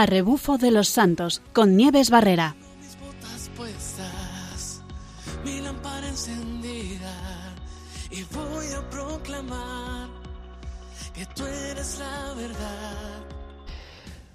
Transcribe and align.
a 0.00 0.06
rebufo 0.06 0.56
de 0.56 0.70
los 0.70 0.88
santos 0.88 1.42
con 1.52 1.76
Nieves 1.76 2.08
Barrera. 2.08 2.56
mis 2.80 2.98
botas 2.98 3.50
puestas, 3.54 4.82
mi 5.44 5.60
lámpara 5.60 6.08
encendida 6.08 7.12
y 8.10 8.22
voy 8.34 8.64
a 8.78 8.88
proclamar 8.88 10.08
que 11.12 11.26
tú 11.26 11.44
eres 11.44 11.98
la 11.98 12.32
verdad. 12.32 13.26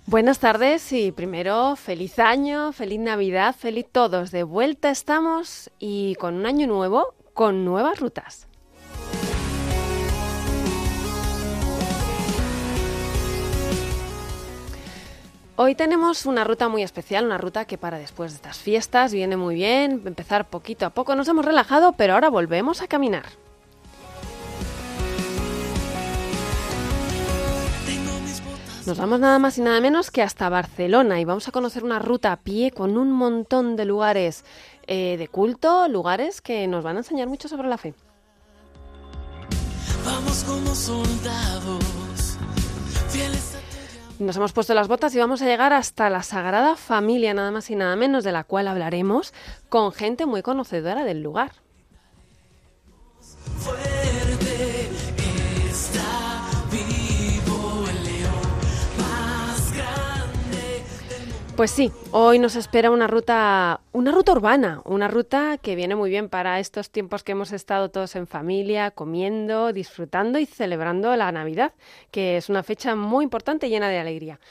Buenas 0.05 0.38
tardes 0.38 0.94
y 0.94 1.12
primero 1.12 1.76
feliz 1.76 2.20
año, 2.20 2.72
feliz 2.72 3.00
Navidad, 3.00 3.55
feliz 3.55 3.88
todos. 3.91 4.30
De 4.30 4.44
vuelta 4.44 4.91
estamos 4.91 5.72
y 5.80 6.13
con 6.16 6.36
un 6.36 6.45
año 6.45 6.68
nuevo, 6.68 7.16
con 7.34 7.66
nuevas 7.66 8.00
rutas. 8.00 8.48
Hoy 15.58 15.73
tenemos 15.73 16.26
una 16.26 16.44
ruta 16.44 16.68
muy 16.68 16.84
especial, 16.84 17.23
una 17.23 17.38
ruta 17.38 17.64
que 17.64 17.77
para 17.77 17.98
después 17.98 18.32
de 18.32 18.36
estas 18.36 18.58
fiestas 18.58 19.14
viene 19.14 19.38
muy 19.38 19.55
bien, 19.55 20.02
empezar 20.05 20.50
poquito 20.50 20.86
a 20.86 20.90
poco. 20.90 21.16
Nos 21.16 21.30
hemos 21.30 21.45
relajado, 21.45 21.94
pero 21.94 22.14
ahora 22.14 22.30
volvemos 22.30 22.81
a 22.81 22.88
caminar. 22.88 23.23
Nos 28.86 28.98
vamos 28.98 29.22
nada 29.22 29.40
más 29.40 29.58
y 29.58 29.62
nada 29.62 29.80
menos 29.80 30.12
que 30.12 30.22
hasta 30.22 30.50
Barcelona 30.50 31.22
y 31.22 31.26
vamos 31.26 31.48
a 31.48 31.54
conocer 31.54 31.86
una 31.86 32.00
ruta 32.00 32.34
a 32.34 32.38
pie 32.38 32.72
con 32.72 32.98
un 32.98 33.14
montón 33.14 33.78
de 33.78 33.86
lugares 33.86 34.44
eh, 34.88 35.16
de 35.17 35.28
culto, 35.30 35.88
lugares 35.88 36.42
que 36.42 36.67
nos 36.67 36.84
van 36.84 36.98
a 36.98 37.00
enseñar 37.00 37.30
mucho 37.30 37.48
sobre 37.48 37.70
la 37.70 37.78
fe. 37.78 37.94
Vamos 40.03 40.44
como 40.44 40.76
soldados, 40.76 42.38
fieles 43.09 43.55
Nos 44.17 44.38
hemos 44.38 44.53
puesto 44.53 44.73
las 44.73 44.88
botas 44.88 45.13
y 45.13 45.19
vamos 45.19 45.41
a 45.41 45.45
llegar 45.45 45.73
hasta 45.73 46.09
la 46.09 46.23
Sagrada 46.23 46.77
Familia, 46.77 47.33
nada 47.33 47.52
más 47.52 47.69
y 47.69 47.75
nada 47.75 47.97
menos, 47.97 48.23
de 48.23 48.31
la 48.31 48.45
cual 48.45 48.69
hablaremos 48.69 49.33
con 49.67 49.91
gente 49.91 50.25
muy 50.25 50.41
conocedora 50.41 51.03
del 51.03 51.21
lugar. 51.21 51.52
Pues 61.58 61.71
sí, 61.71 61.91
hoy 62.11 62.39
nos 62.39 62.55
espera 62.55 62.91
una 62.91 63.08
ruta, 63.08 63.81
una 63.96 64.12
ruta 64.12 64.34
urbana, 64.34 64.82
una 64.84 65.08
ruta 65.08 65.58
que 65.58 65.74
viene 65.76 65.96
muy 65.96 66.10
bien 66.10 66.28
para 66.28 66.60
estos 66.60 66.90
tiempos 66.90 67.24
que 67.24 67.32
hemos 67.32 67.54
estado 67.54 67.90
todos 67.90 68.18
en 68.18 68.28
familia, 68.28 68.92
comiendo, 68.92 69.72
disfrutando 69.72 70.38
y 70.38 70.46
celebrando 70.46 71.16
la 71.16 71.32
Navidad, 71.32 71.72
que 72.12 72.36
es 72.36 72.50
una 72.50 72.62
fecha 72.62 72.94
muy 72.96 73.23
importante 73.23 73.68
y 73.68 73.70
llena 73.70 73.88
de 73.88 73.98
alegría. 74.00 74.42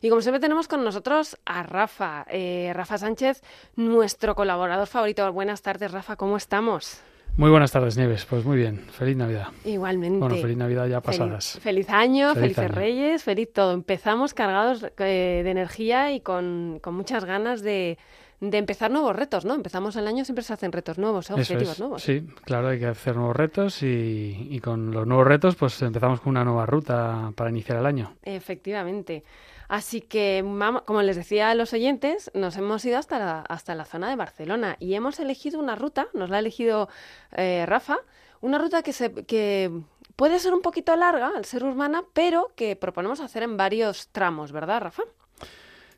Y 0.00 0.08
como 0.08 0.20
siempre 0.20 0.40
tenemos 0.40 0.66
con 0.66 0.82
nosotros 0.82 1.38
a 1.44 1.62
Rafa, 1.62 2.26
eh, 2.28 2.72
Rafa 2.74 2.98
Sánchez, 2.98 3.40
nuestro 3.76 4.34
colaborador 4.34 4.88
favorito. 4.88 5.32
Buenas 5.32 5.62
tardes, 5.62 5.92
Rafa, 5.92 6.16
¿cómo 6.16 6.36
estamos? 6.36 7.00
Muy 7.36 7.50
buenas 7.50 7.70
tardes, 7.70 7.96
Nieves. 7.96 8.24
Pues 8.24 8.44
muy 8.44 8.56
bien. 8.56 8.78
Feliz 8.90 9.16
Navidad. 9.16 9.46
Igualmente. 9.64 10.18
Bueno, 10.18 10.34
feliz 10.36 10.56
Navidad 10.56 10.86
ya 10.88 11.00
Feliz- 11.00 11.18
pasadas. 11.20 11.58
Feliz, 11.62 11.88
año, 11.88 12.34
Feliz 12.34 12.40
felices 12.56 12.64
año. 12.64 12.74
Reyes, 12.74 13.22
feliz 13.22 13.52
todo. 13.52 13.74
Empezamos 13.74 14.34
cargados 14.34 14.84
eh, 14.98 15.42
de 15.44 15.50
energía 15.50 16.10
y 16.10 16.20
con, 16.20 16.80
con 16.82 16.94
muchas 16.94 17.24
ganas 17.24 17.62
de, 17.62 17.96
de 18.40 18.56
empezar 18.58 18.90
nuevos 18.90 19.16
retos, 19.16 19.44
¿no? 19.44 19.54
Empezamos 19.54 19.96
el 19.96 20.06
año, 20.06 20.24
siempre 20.24 20.44
se 20.44 20.52
hacen 20.52 20.70
retos 20.72 20.96
nuevos, 20.98 21.26
Eso 21.26 21.34
objetivos 21.34 21.72
es. 21.74 21.80
nuevos. 21.80 22.02
Sí, 22.02 22.26
claro, 22.44 22.68
hay 22.68 22.78
que 22.78 22.86
hacer 22.86 23.16
nuevos 23.16 23.34
retos 23.36 23.82
y, 23.82 24.46
y 24.50 24.60
con 24.60 24.92
los 24.92 25.06
nuevos 25.06 25.26
retos 25.26 25.56
pues 25.56 25.80
empezamos 25.82 26.20
con 26.20 26.30
una 26.30 26.44
nueva 26.44 26.64
ruta 26.66 27.32
para 27.34 27.50
iniciar 27.50 27.78
el 27.78 27.86
año. 27.86 28.14
Efectivamente. 28.22 29.24
Así 29.68 30.00
que, 30.00 30.42
como 30.86 31.02
les 31.02 31.16
decía 31.16 31.50
a 31.50 31.54
los 31.54 31.72
oyentes, 31.74 32.30
nos 32.32 32.56
hemos 32.56 32.82
ido 32.86 32.96
hasta 32.98 33.18
la, 33.18 33.40
hasta 33.40 33.74
la 33.74 33.84
zona 33.84 34.08
de 34.08 34.16
Barcelona 34.16 34.76
y 34.78 34.94
hemos 34.94 35.20
elegido 35.20 35.58
una 35.60 35.74
ruta, 35.74 36.08
nos 36.14 36.30
la 36.30 36.36
ha 36.36 36.40
elegido 36.40 36.88
eh, 37.32 37.64
Rafa, 37.66 37.98
una 38.40 38.56
ruta 38.58 38.82
que, 38.82 38.94
se, 38.94 39.12
que 39.26 39.70
puede 40.16 40.38
ser 40.38 40.54
un 40.54 40.62
poquito 40.62 40.96
larga 40.96 41.32
al 41.36 41.44
ser 41.44 41.64
urbana, 41.64 42.02
pero 42.14 42.50
que 42.56 42.76
proponemos 42.76 43.20
hacer 43.20 43.42
en 43.42 43.58
varios 43.58 44.08
tramos, 44.08 44.52
¿verdad, 44.52 44.80
Rafa? 44.80 45.02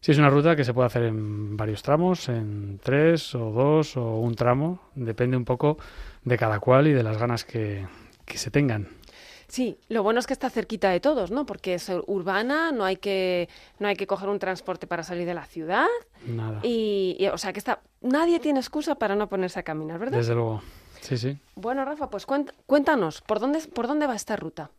Sí, 0.00 0.12
es 0.12 0.19
una 0.19 0.31
ruta 0.31 0.56
que 0.56 0.65
se 0.65 0.72
puede 0.72 0.87
hacer 0.87 1.03
en 1.05 1.56
varios 1.56 1.83
tramos, 1.83 2.28
en 2.31 2.81
tres 2.83 3.34
o 3.34 3.50
dos 3.50 3.97
o 3.99 4.16
un 4.16 4.34
tramo, 4.34 4.81
depende 4.94 5.37
un 5.37 5.44
poco 5.44 5.77
de 6.25 6.38
cada 6.38 6.59
cual 6.59 6.87
y 6.88 6.93
de 6.93 7.03
las 7.03 7.19
ganas 7.19 7.44
que, 7.44 7.87
que 8.25 8.39
se 8.39 8.50
tengan. 8.50 8.89
Sí, 9.47 9.77
lo 9.89 10.03
bueno 10.03 10.21
es 10.21 10.27
que 10.27 10.33
está 10.33 10.49
cerquita 10.49 10.91
de 10.91 11.00
todos, 11.00 11.31
¿no? 11.33 11.44
Porque 11.44 11.75
es 11.75 11.91
urbana, 12.06 12.71
no 12.72 12.84
hay 12.84 12.97
que, 12.97 13.49
no 13.78 13.89
hay 13.89 13.97
que 13.97 14.06
coger 14.06 14.28
un 14.28 14.39
transporte 14.39 14.87
para 14.87 15.03
salir 15.03 15.27
de 15.27 15.34
la 15.34 15.44
ciudad 15.44 15.87
Nada. 16.25 16.60
y, 16.62 17.16
y, 17.19 17.27
o 17.27 17.37
sea 17.37 17.53
que 17.53 17.59
está, 17.59 17.81
nadie 18.00 18.39
tiene 18.39 18.60
excusa 18.60 18.94
para 18.94 19.16
no 19.16 19.28
ponerse 19.28 19.59
a 19.59 19.65
caminar, 19.65 19.99
¿verdad? 19.99 20.19
Desde 20.19 20.34
luego. 20.34 20.62
Sí, 21.00 21.19
sí. 21.19 21.37
Bueno, 21.56 21.84
Rafa, 21.84 22.09
pues 22.09 22.27
cuént- 22.28 22.53
cuéntanos, 22.66 23.22
¿por 23.22 23.41
dónde, 23.41 23.59
¿por 23.75 23.87
dónde 23.89 24.06
va 24.06 24.15
esta 24.15 24.37
ruta? 24.37 24.71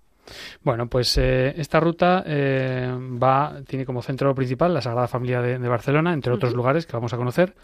Bueno, 0.64 0.88
pues 0.88 1.18
eh, 1.18 1.54
esta 1.58 1.80
ruta 1.80 2.24
eh, 2.26 2.90
va, 3.22 3.62
tiene 3.68 3.86
como 3.86 4.02
centro 4.02 4.34
principal 4.36 4.74
la 4.74 4.82
Sagrada 4.82 5.08
Familia 5.08 5.42
de, 5.42 5.60
de 5.60 5.68
Barcelona, 5.68 6.14
entre 6.14 6.34
otros 6.34 6.54
lugares 6.54 6.86
que 6.86 6.94
vamos 6.94 7.14
a 7.14 7.18
conocer. 7.18 7.56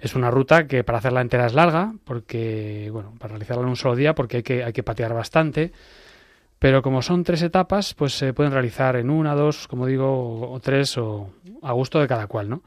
Es 0.00 0.14
una 0.14 0.30
ruta 0.30 0.66
que 0.66 0.84
para 0.84 0.98
hacerla 0.98 1.20
entera 1.20 1.46
es 1.46 1.54
larga, 1.54 1.92
porque, 2.04 2.88
bueno, 2.92 3.14
para 3.18 3.32
realizarla 3.32 3.62
en 3.62 3.68
un 3.68 3.76
solo 3.76 3.96
día, 3.96 4.14
porque 4.14 4.38
hay 4.38 4.42
que, 4.42 4.64
hay 4.64 4.72
que 4.72 4.82
patear 4.82 5.14
bastante. 5.14 5.72
Pero 6.58 6.82
como 6.82 7.02
son 7.02 7.24
tres 7.24 7.42
etapas, 7.42 7.92
pues 7.92 8.16
se 8.16 8.32
pueden 8.32 8.52
realizar 8.52 8.96
en 8.96 9.10
una, 9.10 9.34
dos, 9.34 9.68
como 9.68 9.86
digo, 9.86 10.50
o, 10.50 10.60
tres, 10.60 10.96
o 10.96 11.30
a 11.62 11.72
gusto 11.72 12.00
de 12.00 12.08
cada 12.08 12.26
cual, 12.26 12.48
¿no? 12.48 12.62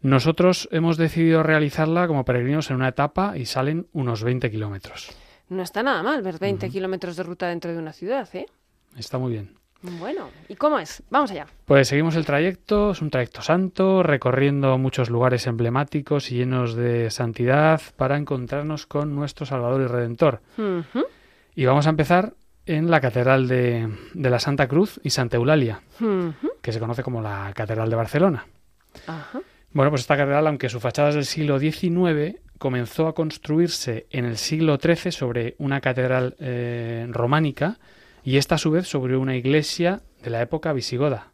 Nosotros 0.00 0.68
hemos 0.72 0.96
decidido 0.96 1.42
realizarla 1.42 2.06
como 2.06 2.24
peregrinos 2.24 2.70
en 2.70 2.76
una 2.76 2.88
etapa 2.88 3.36
y 3.36 3.44
salen 3.44 3.88
unos 3.92 4.24
20 4.24 4.50
kilómetros. 4.50 5.10
No 5.50 5.62
está 5.62 5.82
nada 5.82 6.02
mal 6.02 6.22
ver 6.22 6.38
20 6.38 6.70
kilómetros 6.70 7.16
de 7.16 7.22
ruta 7.24 7.48
dentro 7.48 7.72
de 7.72 7.78
una 7.78 7.92
ciudad, 7.92 8.28
¿eh? 8.34 8.46
Está 8.96 9.18
muy 9.18 9.32
bien. 9.32 9.54
Bueno, 9.82 10.28
¿y 10.48 10.56
cómo 10.56 10.78
es? 10.78 11.02
Vamos 11.10 11.30
allá. 11.30 11.46
Pues 11.64 11.88
seguimos 11.88 12.14
el 12.14 12.24
trayecto, 12.24 12.90
es 12.92 13.02
un 13.02 13.10
trayecto 13.10 13.42
santo, 13.42 14.02
recorriendo 14.02 14.76
muchos 14.78 15.10
lugares 15.10 15.46
emblemáticos 15.46 16.30
y 16.30 16.36
llenos 16.36 16.74
de 16.74 17.10
santidad 17.10 17.80
para 17.96 18.16
encontrarnos 18.16 18.86
con 18.86 19.14
nuestro 19.14 19.44
Salvador 19.46 19.80
y 19.80 19.86
Redentor. 19.86 20.40
Y 21.54 21.64
vamos 21.64 21.86
a 21.86 21.90
empezar 21.90 22.34
en 22.66 22.90
la 22.90 23.00
Catedral 23.00 23.48
de, 23.48 23.88
de 24.14 24.30
la 24.30 24.38
Santa 24.38 24.68
Cruz 24.68 25.00
y 25.02 25.10
Santa 25.10 25.38
Eulalia, 25.38 25.80
que 26.60 26.72
se 26.72 26.78
conoce 26.78 27.02
como 27.02 27.22
la 27.22 27.52
Catedral 27.54 27.90
de 27.90 27.96
Barcelona. 27.96 28.46
Ajá. 29.06 29.40
Bueno, 29.72 29.90
pues 29.90 30.02
esta 30.02 30.16
catedral, 30.16 30.46
aunque 30.48 30.68
su 30.68 30.80
fachada 30.80 31.10
es 31.10 31.14
del 31.14 31.24
siglo 31.24 31.58
XIX, 31.58 32.38
comenzó 32.60 33.08
a 33.08 33.14
construirse 33.14 34.06
en 34.10 34.24
el 34.26 34.36
siglo 34.36 34.76
XIII 34.78 35.10
sobre 35.10 35.54
una 35.58 35.80
catedral 35.80 36.36
eh, 36.38 37.06
románica 37.10 37.78
y 38.22 38.36
esta 38.36 38.56
a 38.56 38.58
su 38.58 38.70
vez 38.70 38.86
sobre 38.86 39.16
una 39.16 39.34
iglesia 39.34 40.02
de 40.22 40.30
la 40.30 40.42
época 40.42 40.72
visigoda. 40.72 41.32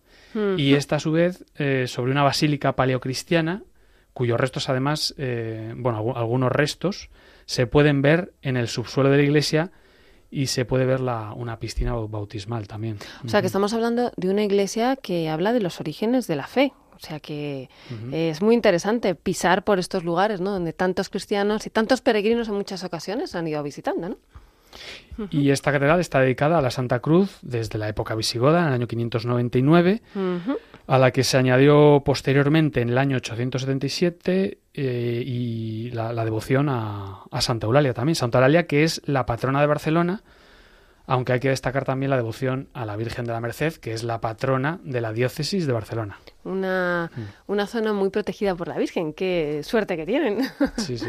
y 0.58 0.74
esta 0.74 0.96
a 0.96 1.00
su 1.00 1.10
vez 1.12 1.44
eh, 1.56 1.86
sobre 1.88 2.12
una 2.12 2.22
basílica 2.22 2.76
paleocristiana 2.76 3.62
cuyos 4.12 4.38
restos 4.40 4.68
además, 4.68 5.14
eh, 5.18 5.74
bueno, 5.76 5.98
algu- 6.02 6.16
algunos 6.16 6.50
restos 6.52 7.10
se 7.44 7.66
pueden 7.66 8.02
ver 8.02 8.32
en 8.42 8.56
el 8.56 8.68
subsuelo 8.68 9.10
de 9.10 9.16
la 9.18 9.22
iglesia 9.24 9.70
y 10.30 10.46
se 10.46 10.64
puede 10.64 10.84
ver 10.86 11.00
la, 11.00 11.32
una 11.34 11.58
piscina 11.58 11.94
bau- 11.94 12.08
bautismal 12.10 12.66
también. 12.68 12.96
O 13.24 13.28
sea 13.28 13.40
que 13.40 13.46
estamos 13.48 13.72
hablando 13.74 14.12
de 14.16 14.28
una 14.30 14.42
iglesia 14.44 14.96
que 14.96 15.28
habla 15.28 15.52
de 15.52 15.60
los 15.60 15.80
orígenes 15.80 16.26
de 16.28 16.36
la 16.36 16.46
fe. 16.46 16.72
O 16.96 17.00
sea 17.00 17.20
que 17.20 17.68
es 18.12 18.40
muy 18.42 18.54
interesante 18.54 19.14
pisar 19.14 19.64
por 19.64 19.78
estos 19.78 20.02
lugares, 20.02 20.40
¿no? 20.40 20.50
Donde 20.50 20.72
tantos 20.72 21.08
cristianos 21.10 21.66
y 21.66 21.70
tantos 21.70 22.00
peregrinos 22.00 22.48
en 22.48 22.54
muchas 22.54 22.82
ocasiones 22.84 23.34
han 23.34 23.46
ido 23.46 23.62
visitando, 23.62 24.08
¿no? 24.08 24.16
Y 25.30 25.50
esta 25.50 25.72
catedral 25.72 26.00
está 26.00 26.20
dedicada 26.20 26.58
a 26.58 26.60
la 26.60 26.70
Santa 26.70 26.98
Cruz 27.00 27.38
desde 27.40 27.78
la 27.78 27.88
época 27.88 28.14
visigoda, 28.14 28.60
en 28.60 28.66
el 28.68 28.72
año 28.74 28.86
599, 28.86 30.02
Ujú. 30.14 30.58
a 30.86 30.98
la 30.98 31.10
que 31.12 31.24
se 31.24 31.38
añadió 31.38 32.02
posteriormente 32.04 32.82
en 32.82 32.90
el 32.90 32.98
año 32.98 33.16
877 33.16 34.58
eh, 34.74 35.22
y 35.26 35.90
la, 35.92 36.12
la 36.12 36.24
devoción 36.26 36.68
a, 36.68 37.22
a 37.30 37.40
Santa 37.40 37.66
Eulalia 37.66 37.94
también. 37.94 38.16
Santa 38.16 38.38
Eulalia, 38.38 38.66
que 38.66 38.84
es 38.84 39.00
la 39.06 39.24
patrona 39.24 39.62
de 39.62 39.66
Barcelona, 39.66 40.22
aunque 41.06 41.32
hay 41.34 41.40
que 41.40 41.48
destacar 41.50 41.84
también 41.84 42.10
la 42.10 42.16
devoción 42.16 42.68
a 42.74 42.84
la 42.86 42.96
Virgen 42.96 43.24
de 43.24 43.32
la 43.32 43.40
Merced, 43.40 43.74
que 43.74 43.92
es 43.92 44.02
la 44.02 44.20
patrona 44.20 44.80
de 44.84 45.00
la 45.00 45.12
diócesis 45.12 45.66
de 45.66 45.72
Barcelona. 45.72 46.18
Una, 46.44 47.10
Mm. 47.16 47.20
una 47.52 47.66
zona 47.66 47.92
muy 47.92 48.10
protegida 48.10 48.54
por 48.54 48.68
la 48.68 48.76
Virgen. 48.78 49.12
Qué 49.12 49.60
suerte 49.62 49.96
que 49.96 50.06
tienen. 50.06 50.38
Sí, 50.76 50.98
sí. 50.98 51.06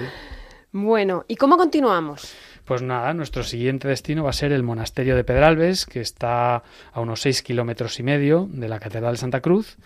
bueno, 0.71 1.25
¿y 1.27 1.35
cómo 1.35 1.57
continuamos? 1.57 2.33
Pues 2.65 2.81
nada, 2.81 3.13
nuestro 3.13 3.44
siguiente 3.44 3.88
destino 3.88 4.23
va 4.25 4.31
a 4.31 4.33
ser 4.33 4.51
el 4.51 4.61
monasterio 4.61 5.15
de 5.15 5.23
Pedralbes, 5.23 5.85
que 5.85 6.01
está 6.01 6.63
a 6.91 6.99
unos 6.99 7.21
seis 7.21 7.41
kilómetros 7.41 7.97
y 7.99 8.03
medio 8.03 8.49
de 8.51 8.67
la 8.67 8.79
Catedral 8.79 9.13
de 9.13 9.17
Santa 9.19 9.39
Cruz. 9.39 9.77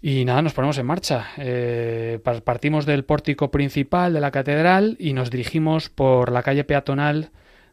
Y 0.00 0.24
nada, 0.24 0.42
nos 0.42 0.52
ponemos 0.54 0.76
en 0.78 0.86
marcha. 0.86 1.28
Eh, 1.38 2.18
par- 2.24 2.42
partimos 2.42 2.84
del 2.86 3.04
pórtico 3.04 3.52
principal 3.52 4.12
de 4.12 4.20
la 4.20 4.32
catedral 4.32 4.96
y 4.98 5.12
nos 5.12 5.30
dirigimos 5.30 5.88
por 5.88 6.32
la 6.32 6.42
calle 6.42 6.64
peatonal 6.64 7.30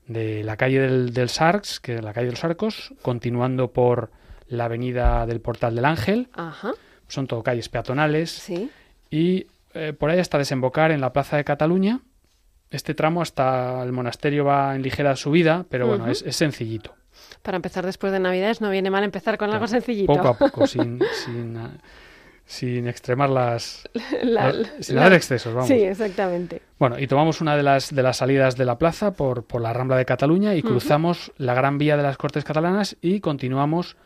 de 0.09 0.43
la 0.43 0.57
calle 0.57 0.81
del, 0.81 1.13
del 1.13 1.29
Sarx, 1.29 1.79
que 1.79 1.95
es 1.95 2.03
la 2.03 2.11
calle 2.13 2.25
de 2.25 2.31
los 2.33 2.43
Arcos, 2.43 2.93
continuando 3.01 3.71
por 3.71 4.11
la 4.47 4.65
avenida 4.65 5.25
del 5.25 5.39
Portal 5.39 5.75
del 5.75 5.85
Ángel. 5.85 6.27
Ajá, 6.33 6.71
Son 7.07 7.27
todo 7.27 7.41
calles 7.43 7.69
peatonales. 7.69 8.29
sí. 8.31 8.69
Y 9.11 9.47
eh, 9.73 9.93
por 9.93 10.09
ahí 10.09 10.19
hasta 10.19 10.37
desembocar 10.37 10.91
en 10.91 10.99
la 11.01 11.13
Plaza 11.13 11.37
de 11.37 11.43
Cataluña. 11.43 12.01
Este 12.71 12.93
tramo 12.93 13.21
hasta 13.21 13.81
el 13.83 13.91
monasterio 13.91 14.45
va 14.45 14.75
en 14.75 14.81
ligera 14.83 15.15
subida, 15.15 15.65
pero 15.69 15.87
bueno, 15.87 16.07
es, 16.07 16.21
es 16.23 16.35
sencillito. 16.35 16.93
Para 17.41 17.55
empezar 17.55 17.85
después 17.85 18.11
de 18.11 18.19
Navidades 18.19 18.61
no 18.61 18.69
viene 18.69 18.89
mal 18.91 19.03
empezar 19.03 19.37
con 19.37 19.51
algo 19.51 19.67
sencillito. 19.67 20.11
Poco 20.13 20.27
a 20.27 20.37
poco, 20.37 20.67
sin, 20.67 20.99
sin, 21.25 21.57
sin 22.49 22.87
extremar 22.87 23.29
las... 23.29 23.87
La- 24.23 24.51
sin 24.79 24.95
la- 24.95 25.03
dar 25.03 25.13
excesos, 25.13 25.53
vamos. 25.53 25.67
Sí, 25.67 25.75
exactamente. 25.83 26.63
Bueno, 26.79 26.97
y 26.97 27.05
tomamos 27.05 27.41
una 27.41 27.55
de 27.55 27.61
las, 27.61 27.93
de 27.93 28.01
las 28.01 28.17
salidas 28.17 28.57
de 28.57 28.65
la 28.65 28.79
plaza 28.79 29.11
por, 29.13 29.43
por 29.45 29.61
la 29.61 29.71
Rambla 29.71 29.97
de 29.97 30.05
Cataluña 30.05 30.55
y 30.55 30.63
cruzamos 30.63 31.31
la 31.37 31.53
Gran 31.53 31.77
Vía 31.77 31.95
de 31.95 32.01
las 32.01 32.17
Cortes 32.17 32.43
Catalanas 32.43 32.97
y 33.01 33.19
continuamos 33.19 33.97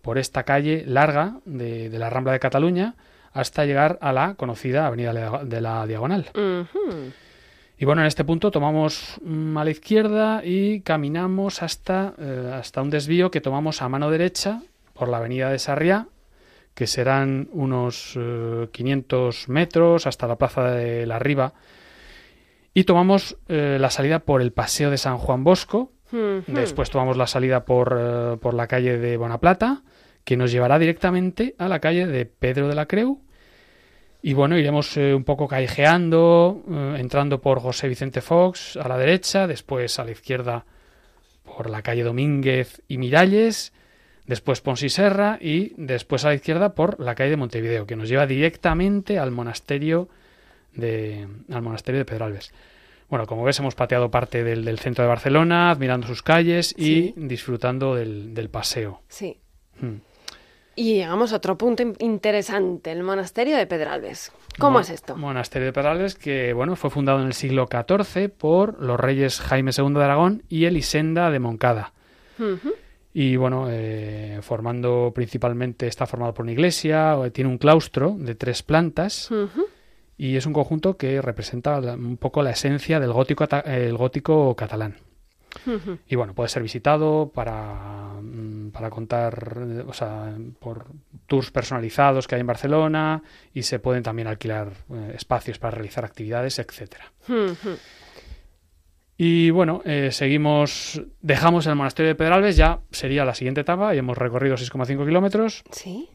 por 0.00 0.16
esta 0.16 0.44
calle 0.44 0.82
larga 0.86 1.40
de, 1.44 1.90
de 1.90 1.98
la 1.98 2.08
Rambla 2.08 2.32
de 2.32 2.38
Cataluña 2.40 2.94
hasta 3.34 3.66
llegar 3.66 3.98
a 4.00 4.14
la 4.14 4.32
conocida 4.34 4.86
Avenida 4.86 5.12
de 5.44 5.60
la 5.60 5.86
Diagonal. 5.86 6.30
Y 7.78 7.84
bueno, 7.84 8.00
en 8.00 8.06
este 8.06 8.24
punto 8.24 8.50
tomamos 8.50 9.20
mm, 9.22 9.58
a 9.58 9.64
la 9.64 9.70
izquierda 9.70 10.40
y 10.42 10.80
caminamos 10.80 11.62
hasta, 11.62 12.14
eh, 12.18 12.50
hasta 12.54 12.80
un 12.80 12.88
desvío 12.90 13.30
que 13.30 13.40
tomamos 13.42 13.82
a 13.82 13.88
mano 13.90 14.10
derecha 14.10 14.62
por 14.94 15.08
la 15.10 15.18
Avenida 15.18 15.50
de 15.50 15.58
Sarriá, 15.58 16.06
que 16.80 16.86
serán 16.86 17.50
unos 17.52 18.14
eh, 18.16 18.68
500 18.72 19.50
metros 19.50 20.06
hasta 20.06 20.26
la 20.26 20.36
Plaza 20.36 20.70
de 20.70 21.04
la 21.04 21.18
Riva. 21.18 21.52
Y 22.72 22.84
tomamos 22.84 23.36
eh, 23.48 23.76
la 23.78 23.90
salida 23.90 24.20
por 24.20 24.40
el 24.40 24.50
Paseo 24.54 24.90
de 24.90 24.96
San 24.96 25.18
Juan 25.18 25.44
Bosco. 25.44 25.92
Después 26.46 26.88
tomamos 26.88 27.18
la 27.18 27.26
salida 27.26 27.66
por, 27.66 27.94
eh, 28.00 28.38
por 28.40 28.54
la 28.54 28.66
calle 28.66 28.96
de 28.96 29.18
Bonaplata, 29.18 29.82
que 30.24 30.38
nos 30.38 30.52
llevará 30.52 30.78
directamente 30.78 31.54
a 31.58 31.68
la 31.68 31.80
calle 31.80 32.06
de 32.06 32.24
Pedro 32.24 32.66
de 32.66 32.74
la 32.74 32.86
Creu. 32.86 33.20
Y 34.22 34.32
bueno, 34.32 34.56
iremos 34.56 34.96
eh, 34.96 35.12
un 35.12 35.24
poco 35.24 35.48
callejeando, 35.48 36.64
entrando 36.96 37.42
por 37.42 37.60
José 37.60 37.88
Vicente 37.88 38.22
Fox 38.22 38.78
a 38.78 38.88
la 38.88 38.96
derecha, 38.96 39.46
después 39.46 39.98
a 39.98 40.04
la 40.06 40.12
izquierda 40.12 40.64
por 41.44 41.68
la 41.68 41.82
calle 41.82 42.04
Domínguez 42.04 42.80
y 42.88 42.96
Miralles, 42.96 43.74
después 44.26 44.60
Pons 44.60 44.82
y 45.40 45.72
después 45.76 46.24
a 46.24 46.28
la 46.28 46.34
izquierda 46.34 46.74
por 46.74 47.00
la 47.00 47.14
calle 47.14 47.30
de 47.30 47.36
Montevideo, 47.36 47.86
que 47.86 47.96
nos 47.96 48.08
lleva 48.08 48.26
directamente 48.26 49.18
al 49.18 49.30
monasterio 49.30 50.08
de, 50.74 51.26
al 51.50 51.62
monasterio 51.62 51.98
de 51.98 52.04
Pedralbes. 52.04 52.52
Bueno, 53.08 53.26
como 53.26 53.42
ves, 53.42 53.58
hemos 53.58 53.74
pateado 53.74 54.10
parte 54.10 54.44
del, 54.44 54.64
del 54.64 54.78
centro 54.78 55.02
de 55.02 55.08
Barcelona, 55.08 55.70
admirando 55.70 56.06
sus 56.06 56.22
calles 56.22 56.74
y 56.78 57.12
disfrutando 57.16 57.96
del, 57.96 58.34
del 58.34 58.50
paseo. 58.50 59.02
Sí. 59.08 59.38
Hmm. 59.80 59.96
Y 60.76 60.94
llegamos 60.94 61.32
a 61.32 61.36
otro 61.36 61.58
punto 61.58 61.82
in- 61.82 61.96
interesante, 61.98 62.92
el 62.92 63.02
monasterio 63.02 63.56
de 63.56 63.66
Pedralbes. 63.66 64.30
¿Cómo 64.58 64.74
Mo- 64.74 64.80
es 64.80 64.90
esto? 64.90 65.16
Monasterio 65.16 65.66
de 65.66 65.72
Pedralbes 65.72 66.14
que 66.14 66.52
bueno, 66.52 66.76
fue 66.76 66.88
fundado 66.90 67.20
en 67.20 67.26
el 67.26 67.34
siglo 67.34 67.68
XIV 67.68 68.30
por 68.30 68.80
los 68.80 68.98
reyes 68.98 69.40
Jaime 69.40 69.72
II 69.76 69.92
de 69.94 70.04
Aragón 70.04 70.44
y 70.48 70.66
Elisenda 70.66 71.30
de 71.30 71.38
Moncada. 71.40 71.92
Y 73.12 73.36
bueno, 73.36 73.66
eh, 73.70 74.38
formando 74.42 75.12
principalmente, 75.14 75.86
está 75.88 76.06
formado 76.06 76.32
por 76.34 76.44
una 76.44 76.52
iglesia, 76.52 77.16
o- 77.18 77.30
tiene 77.32 77.50
un 77.50 77.58
claustro 77.58 78.14
de 78.18 78.34
tres 78.36 78.62
plantas 78.62 79.28
y 80.16 80.36
es 80.36 80.46
un 80.46 80.52
conjunto 80.52 80.96
que 80.96 81.20
representa 81.20 81.78
un 81.80 82.16
poco 82.18 82.42
la 82.42 82.50
esencia 82.50 83.00
del 83.00 83.12
gótico, 83.12 83.46
el 83.64 83.96
gótico 83.96 84.54
catalán. 84.54 84.96
Y 86.06 86.14
bueno, 86.14 86.32
puede 86.32 86.48
ser 86.48 86.62
visitado 86.62 87.32
para, 87.34 88.14
mm, 88.22 88.70
para 88.70 88.88
contar, 88.88 89.56
eh, 89.60 89.82
o 89.84 89.92
sea, 89.92 90.32
por 90.60 90.84
tours 91.26 91.50
personalizados 91.50 92.28
que 92.28 92.36
hay 92.36 92.42
en 92.42 92.46
Barcelona 92.46 93.20
y 93.52 93.64
se 93.64 93.80
pueden 93.80 94.04
también 94.04 94.28
alquilar 94.28 94.70
eh, 94.94 95.14
espacios 95.16 95.58
para 95.58 95.72
realizar 95.72 96.04
actividades, 96.04 96.60
etcétera. 96.60 97.10
Y 99.22 99.50
bueno, 99.50 99.82
eh, 99.84 100.08
seguimos, 100.12 101.02
dejamos 101.20 101.66
el 101.66 101.74
monasterio 101.74 102.08
de 102.08 102.14
Pedralbes, 102.14 102.56
ya 102.56 102.78
sería 102.90 103.22
la 103.26 103.34
siguiente 103.34 103.60
etapa, 103.60 103.94
y 103.94 103.98
hemos 103.98 104.16
recorrido 104.16 104.56
6,5 104.56 105.04
kilómetros 105.04 105.62
Sí. 105.72 106.08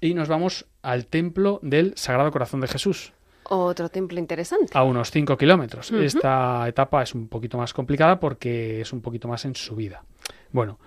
y 0.00 0.14
nos 0.14 0.26
vamos 0.26 0.66
al 0.82 1.06
templo 1.06 1.60
del 1.62 1.92
Sagrado 1.94 2.32
Corazón 2.32 2.60
de 2.60 2.66
Jesús, 2.66 3.12
Otro 3.44 3.88
templo 3.88 4.18
interesante. 4.18 4.72
a 4.74 4.82
unos 4.82 5.12
5 5.12 5.36
kilómetros. 5.36 5.92
Esta 5.92 6.66
etapa 6.68 7.04
es 7.04 7.14
un 7.14 7.28
poquito 7.28 7.56
más 7.56 7.72
complicada 7.72 8.18
porque 8.18 8.80
es 8.80 8.92
un 8.92 9.00
poquito 9.00 9.28
más 9.28 9.44
en 9.44 9.54
subida. 9.54 10.02
Bueno, 10.50 10.80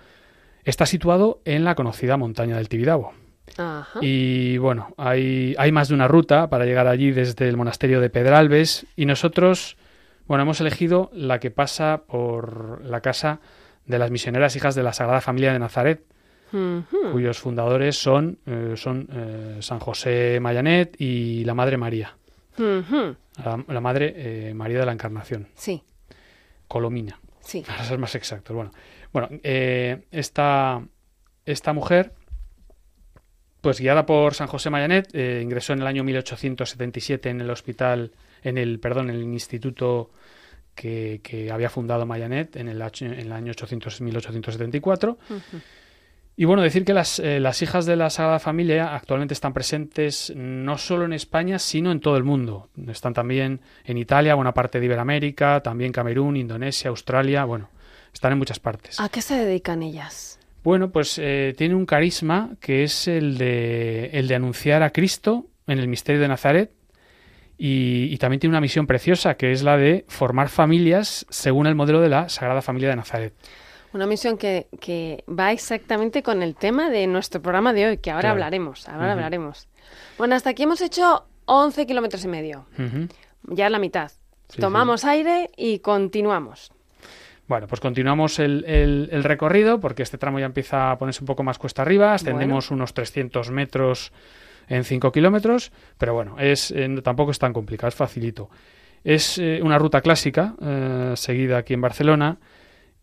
está 0.66 0.86
situado 0.86 1.40
en 1.46 1.64
la 1.64 1.76
conocida 1.76 2.18
montaña 2.18 2.58
del 2.58 2.68
Tibidabo. 2.68 3.14
Ajá. 3.58 4.00
Y 4.02 4.58
bueno, 4.58 4.94
hay, 4.98 5.56
hay 5.58 5.72
más 5.72 5.88
de 5.88 5.94
una 5.94 6.10
ruta 6.10 6.50
para 6.50 6.66
llegar 6.66 6.88
allí 6.88 7.12
desde 7.12 7.48
el 7.48 7.56
monasterio 7.56 8.02
de 8.02 8.10
Pedralbes 8.10 8.86
y 8.98 9.06
nosotros, 9.06 9.78
bueno, 10.28 10.44
hemos 10.44 10.62
elegido 10.62 11.10
la 11.14 11.40
que 11.40 11.52
pasa 11.52 12.04
por 12.08 12.84
la 12.84 13.02
casa 13.02 13.40
de 13.86 14.00
las 14.00 14.12
misioneras 14.12 14.56
hijas 14.56 14.76
de 14.76 14.84
la 14.84 14.94
Sagrada 14.94 15.22
Familia 15.22 15.54
de 15.54 15.60
Nazaret, 15.60 16.06
cuyos 17.12 17.40
fundadores 17.40 17.98
son, 17.98 18.38
eh, 18.46 18.74
son 18.76 19.08
eh, 19.12 19.58
San 19.62 19.80
José 19.80 20.40
Mayanet 20.40 20.96
y 21.02 21.44
la 21.46 21.56
Madre 21.56 21.78
María, 21.78 22.16
la, 22.58 23.64
la 23.68 23.82
Madre 23.82 24.14
eh, 24.16 24.54
María 24.54 24.80
de 24.80 24.86
la 24.86 24.92
Encarnación, 24.92 25.48
Sí, 25.56 25.82
Colomina, 26.68 27.20
sí. 27.42 27.62
para 27.68 27.84
ser 27.84 27.98
más 27.98 28.14
exactos. 28.14 28.56
Bueno, 28.56 28.72
bueno 29.12 29.30
esta, 29.44 30.84
esta 31.46 31.74
mujer, 31.74 32.14
pues 33.62 33.80
guiada 33.80 34.06
por 34.06 34.36
San 34.36 34.48
José 34.48 34.70
Mayanet, 34.70 35.14
ingresó 35.16 35.74
en 35.74 35.82
el 35.82 35.88
año 35.88 36.04
1877 36.04 37.32
en 37.32 37.42
el 37.42 37.50
hospital, 37.50 38.12
en 38.44 38.58
el, 38.58 38.80
perdón, 38.80 39.10
en 39.10 39.16
el 39.18 39.24
instituto 39.24 40.12
que, 40.76 41.22
que 41.24 41.52
había 41.52 41.70
fundado 41.70 42.06
Mayanet 42.06 42.56
en 42.56 42.68
el, 42.68 42.82
año- 42.82 43.08
en 43.14 43.20
el 43.20 43.32
año 43.32 43.52
800, 43.52 44.02
1874. 44.02 45.18
Ujú. 45.30 45.40
Y 46.36 46.46
bueno, 46.46 46.64
decir 46.64 46.84
que 46.84 46.96
las, 46.96 47.20
eh, 47.20 47.40
las 47.40 47.62
hijas 47.62 47.86
de 47.86 47.96
la 47.96 48.10
Sagrada 48.10 48.40
Familia 48.40 48.96
actualmente 48.96 49.36
están 49.36 49.54
presentes 49.54 50.34
no 50.36 50.80
solo 50.80 51.06
en 51.06 51.14
España, 51.14 51.60
sino 51.60 51.92
en 51.92 52.00
todo 52.00 52.18
el 52.18 52.24
mundo. 52.24 52.70
Están 52.88 53.14
también 53.14 53.62
en 53.86 54.00
Italia, 54.00 54.34
buena 54.34 54.52
parte 54.52 54.80
de 54.80 54.86
Iberoamérica, 54.88 55.62
también 55.62 55.92
Camerún, 55.92 56.36
Indonesia, 56.36 56.90
Australia, 56.90 57.46
bueno, 57.46 57.70
están 58.12 58.32
en 58.32 58.40
muchas 58.40 58.60
partes. 58.60 59.00
¿A 59.00 59.10
qué 59.10 59.22
se 59.22 59.36
dedican 59.36 59.84
ellas? 59.84 60.40
Bueno, 60.64 60.90
pues 60.90 61.20
eh, 61.20 61.54
tiene 61.56 61.76
un 61.76 61.86
carisma 61.86 62.52
que 62.60 62.84
es 62.84 63.08
el 63.08 63.38
de, 63.38 64.06
el 64.14 64.28
de 64.28 64.34
anunciar 64.34 64.82
a 64.82 64.90
Cristo 64.90 65.46
en 65.68 65.78
el 65.78 65.88
misterio 65.88 66.20
de 66.20 66.30
Nazaret 66.30 66.72
y, 67.58 68.08
y 68.12 68.18
también 68.18 68.40
tiene 68.40 68.52
una 68.54 68.62
misión 68.62 68.88
preciosa 68.88 69.36
que 69.36 69.52
es 69.52 69.64
la 69.64 69.78
de 69.78 70.06
formar 70.08 70.50
familias 70.50 71.26
según 71.30 71.68
el 71.68 71.76
modelo 71.76 72.02
de 72.02 72.10
la 72.10 72.30
Sagrada 72.30 72.62
Familia 72.62 72.90
de 72.90 72.96
Nazaret. 72.96 73.34
Una 73.94 74.08
misión 74.08 74.38
que, 74.38 74.68
que 74.82 75.24
va 75.30 75.52
exactamente 75.52 76.24
con 76.24 76.42
el 76.42 76.56
tema 76.56 76.90
de 76.90 77.06
nuestro 77.08 77.42
programa 77.42 77.74
de 77.74 77.88
hoy, 77.88 77.98
que 78.00 78.10
ahora 78.10 78.22
Claro. 78.22 78.34
hablaremos, 78.34 78.90
ahora 78.90 79.12
hablaremos. 79.12 79.68
Bueno, 80.18 80.34
hasta 80.36 80.50
aquí 80.50 80.64
hemos 80.64 80.82
hecho 80.82 81.26
11 81.46 81.86
kilómetros 81.86 82.24
y 82.26 82.28
medio, 82.28 82.66
Ujú. 82.80 83.08
ya 83.54 83.70
la 83.70 83.78
mitad. 83.80 84.12
Sí, 84.50 84.60
Tomamos 84.60 85.06
aire 85.06 85.52
y 85.58 85.80
continuamos. 85.80 86.72
Bueno, 87.48 87.68
pues 87.68 87.82
continuamos 87.82 88.40
el, 88.40 88.64
el- 88.66 89.10
el 89.12 89.24
recorrido 89.24 89.80
porque 89.80 90.02
este 90.02 90.18
tramo 90.18 90.40
ya 90.40 90.46
empieza 90.46 90.92
a 90.92 90.98
ponerse 90.98 91.22
un 91.22 91.28
poco 91.28 91.44
más 91.44 91.58
cuesta 91.60 91.82
arriba. 91.82 92.14
Ascendemos 92.14 92.72
unos 92.72 92.94
300 92.94 93.52
metros 93.52 94.12
en 94.76 94.84
5 94.84 95.12
kilómetros, 95.12 95.72
pero 95.98 96.14
bueno, 96.14 96.36
es, 96.40 96.72
eh, 96.72 96.90
tampoco 97.04 97.32
es 97.32 97.40
tan 97.40 97.54
complicado, 97.54 97.90
es 97.90 97.96
facilito. 97.96 98.50
Es 99.04 99.38
eh, 99.38 99.60
una 99.62 99.78
ruta 99.78 100.02
clásica 100.02 100.56
eh, 100.62 101.14
seguida 101.16 101.58
aquí 101.58 101.74
en 101.74 101.82
Barcelona 101.82 102.38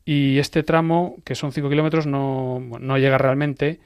y 0.05 0.39
este 0.39 0.63
tramo, 0.63 1.17
que 1.25 1.35
son 1.35 1.53
5 1.53 1.69
kilómetros, 1.69 2.07
no, 2.07 2.61
no 2.61 2.99
llega 2.99 3.19
realmente. 3.19 3.81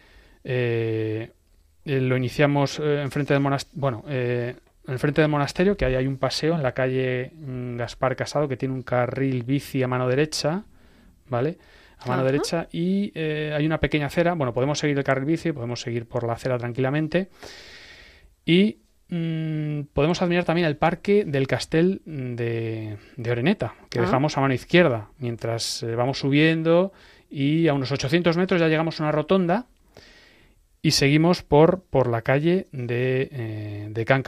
Lo 1.85 2.17
iniciamos 2.17 2.79
enfrente 2.79 3.35
del 3.35 3.43
monasterio. 3.43 3.81
Bueno, 3.81 4.05
eh, 4.09 4.93
enfrente 4.93 5.23
del 5.23 5.31
monasterio, 5.31 5.77
que 5.77 5.85
ahí 5.85 5.95
hay 5.95 6.07
un 6.07 6.19
paseo 6.19 6.55
en 6.55 6.63
la 6.63 6.73
calle 6.73 7.33
mm, 7.35 7.77
Gaspar 7.77 8.17
Casado, 8.17 8.49
que 8.49 8.57
tiene 8.57 8.75
un 8.75 8.83
carril 8.83 9.43
bici 9.43 9.83
a 9.83 9.89
mano 9.89 10.09
derecha, 10.09 10.65
¿vale? 11.29 11.59
A 11.99 12.07
mano 12.07 12.23
Ajá. 12.23 12.31
derecha. 12.31 12.69
Y 12.71 13.13
eh, 13.15 13.53
hay 13.57 13.65
una 13.65 13.81
pequeña 13.81 14.07
acera. 14.07 14.35
Bueno, 14.35 14.53
podemos 14.53 14.79
seguir 14.79 14.99
el 14.99 15.05
carril 15.05 15.25
bici, 15.25 15.53
podemos 15.53 15.81
seguir 15.81 16.07
por 16.07 16.27
la 16.27 16.35
acera 16.35 16.59
tranquilamente. 16.59 17.29
Y 18.45 18.79
mm, 19.09 19.83
podemos 19.93 20.21
admirar 20.23 20.45
también 20.45 20.67
el 20.67 20.77
parque 20.77 21.25
del 21.25 21.47
Castel 21.47 22.03
de, 22.05 22.97
de 23.17 23.31
Oreneta, 23.31 23.75
que 23.91 23.99
Ah. 23.99 24.03
dejamos 24.03 24.37
a 24.37 24.41
mano 24.41 24.55
izquierda, 24.55 25.09
mientras 25.19 25.83
eh, 25.83 25.95
vamos 25.95 26.19
subiendo 26.19 26.93
y 27.31 27.69
a 27.69 27.75
unos 27.75 27.91
800 27.91 28.37
metros 28.37 28.61
ya 28.61 28.69
llegamos 28.69 29.01
a 29.01 29.05
una 29.05 29.13
rotonda 29.13 29.67
y 30.83 30.91
seguimos 30.93 31.43
por, 31.43 31.83
por 31.83 32.09
la 32.09 32.23
calle 32.23 32.67
de, 32.73 33.29
eh, 33.33 33.87
de 33.91 34.05
Can. 34.05 34.23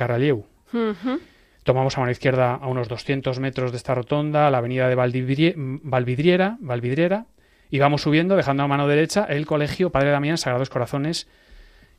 Tomamos 1.62 1.96
a 1.96 2.00
mano 2.00 2.12
izquierda 2.12 2.54
a 2.54 2.66
unos 2.68 2.88
200 2.88 3.38
metros 3.40 3.72
de 3.72 3.76
esta 3.76 3.94
rotonda 3.94 4.50
la 4.50 4.58
avenida 4.58 4.88
de 4.88 4.94
Valvidriera, 4.94 6.56
Valvidriera 6.60 7.26
Y 7.70 7.78
vamos 7.80 8.02
subiendo, 8.02 8.36
dejando 8.36 8.62
a 8.62 8.68
mano 8.68 8.86
derecha 8.86 9.24
el 9.24 9.46
colegio 9.46 9.90
Padre 9.90 10.10
Damián 10.10 10.38
Sagrados 10.38 10.70
Corazones. 10.70 11.28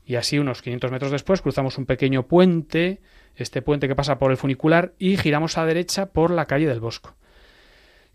Y 0.08 0.16
así 0.16 0.40
unos 0.40 0.62
500 0.64 0.90
metros 0.90 1.12
después 1.12 1.42
cruzamos 1.42 1.78
un 1.78 1.86
pequeño 1.86 2.24
puente, 2.28 3.02
este 3.36 3.62
puente 3.62 3.88
que 3.88 3.94
pasa 3.96 4.18
por 4.18 4.32
el 4.32 4.38
funicular, 4.38 4.94
y 4.98 5.18
giramos 5.18 5.58
a 5.60 5.66
derecha 5.66 6.08
por 6.08 6.32
la 6.32 6.46
calle 6.46 6.66
del 6.66 6.80
Bosco 6.80 7.14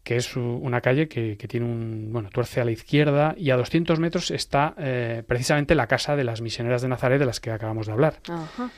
que 0.04 0.16
es 0.16 0.34
una 0.34 0.80
calle 0.80 1.06
que, 1.06 1.36
que 1.36 1.46
tiene 1.46 1.64
un, 1.66 2.08
bueno, 2.12 2.28
tuerce 2.30 2.60
a 2.60 2.64
la 2.64 2.72
izquierda 2.72 3.36
y 3.38 3.50
a 3.50 3.56
200 3.56 4.00
metros 4.00 4.32
está 4.32 4.74
eh, 4.76 5.22
precisamente 5.24 5.76
la 5.76 5.86
casa 5.86 6.16
de 6.16 6.24
las 6.24 6.40
misioneras 6.40 6.82
de 6.82 6.88
Nazaret 6.88 7.20
de 7.20 7.26
las 7.26 7.38
que 7.38 7.52
acabamos 7.52 7.86
de 7.86 7.92
hablar. 7.92 8.14
Ajá. 8.28 8.70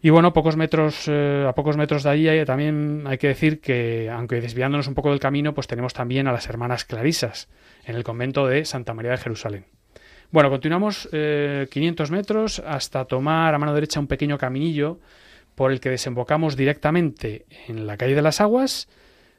Y 0.00 0.08
bueno, 0.08 0.32
pocos 0.32 0.56
metros, 0.56 1.04
eh, 1.08 1.44
a 1.46 1.52
pocos 1.54 1.76
metros 1.76 2.04
de 2.04 2.08
allí 2.08 2.28
hay- 2.30 2.42
también 2.46 3.04
hay 3.06 3.18
que 3.18 3.28
decir 3.28 3.60
que, 3.60 4.08
aunque 4.10 4.40
desviándonos 4.40 4.86
un 4.88 4.94
poco 4.94 5.10
del 5.10 5.20
camino, 5.20 5.52
pues 5.52 5.66
tenemos 5.66 5.92
también 5.92 6.26
a 6.26 6.32
las 6.32 6.48
hermanas 6.48 6.86
Clarisas 6.86 7.50
en 7.84 7.94
el 7.94 8.02
convento 8.02 8.46
de 8.46 8.64
Santa 8.64 8.94
María 8.94 9.10
de 9.10 9.18
Jerusalén. 9.18 9.66
Bueno, 10.36 10.50
continuamos 10.50 11.08
eh, 11.12 11.66
500 11.70 12.10
metros 12.10 12.58
hasta 12.58 13.06
tomar 13.06 13.54
a 13.54 13.58
mano 13.58 13.72
derecha 13.72 14.00
un 14.00 14.06
pequeño 14.06 14.36
caminillo 14.36 15.00
por 15.54 15.72
el 15.72 15.80
que 15.80 15.88
desembocamos 15.88 16.56
directamente 16.58 17.46
en 17.68 17.86
la 17.86 17.96
calle 17.96 18.14
de 18.14 18.20
las 18.20 18.42
Aguas, 18.42 18.86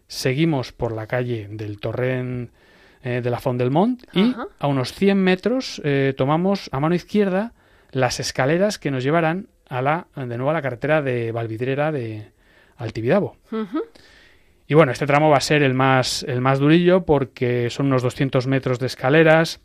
seguimos 0.08 0.72
por 0.72 0.92
la 0.92 1.06
calle 1.06 1.50
del 1.52 1.80
Torrent 1.80 2.50
eh, 3.04 3.22
de 3.24 3.30
la 3.30 3.40
Font 3.40 3.60
del 3.60 3.70
Mont 3.70 4.06
y 4.12 4.32
Ajá. 4.32 4.48
a 4.58 4.66
unos 4.66 4.92
100 4.92 5.20
metros 5.20 5.80
eh, 5.86 6.16
tomamos 6.18 6.68
a 6.72 6.80
mano 6.80 6.96
izquierda 6.96 7.54
las 7.92 8.20
escaleras 8.20 8.80
que 8.80 8.90
nos 8.90 9.04
llevarán 9.04 9.50
a 9.70 9.84
la, 9.84 10.08
de 10.16 10.36
nuevo 10.36 10.50
a 10.50 10.54
la 10.54 10.64
carretera 10.64 11.04
de 11.04 11.32
Valvidrera 11.32 11.92
de 11.92 12.32
Altibidabo. 12.76 13.38
Ujú. 13.52 13.84
Y 14.66 14.74
bueno, 14.74 14.92
este 14.92 15.06
tramo 15.06 15.30
va 15.30 15.38
a 15.38 15.42
ser 15.42 15.62
el 15.62 15.76
más, 15.76 16.24
el 16.24 16.42
más 16.42 16.58
durillo 16.58 17.06
porque 17.06 17.70
son 17.70 17.86
unos 17.86 18.02
200 18.02 18.48
metros 18.48 18.80
de 18.80 18.88
escaleras. 18.88 19.62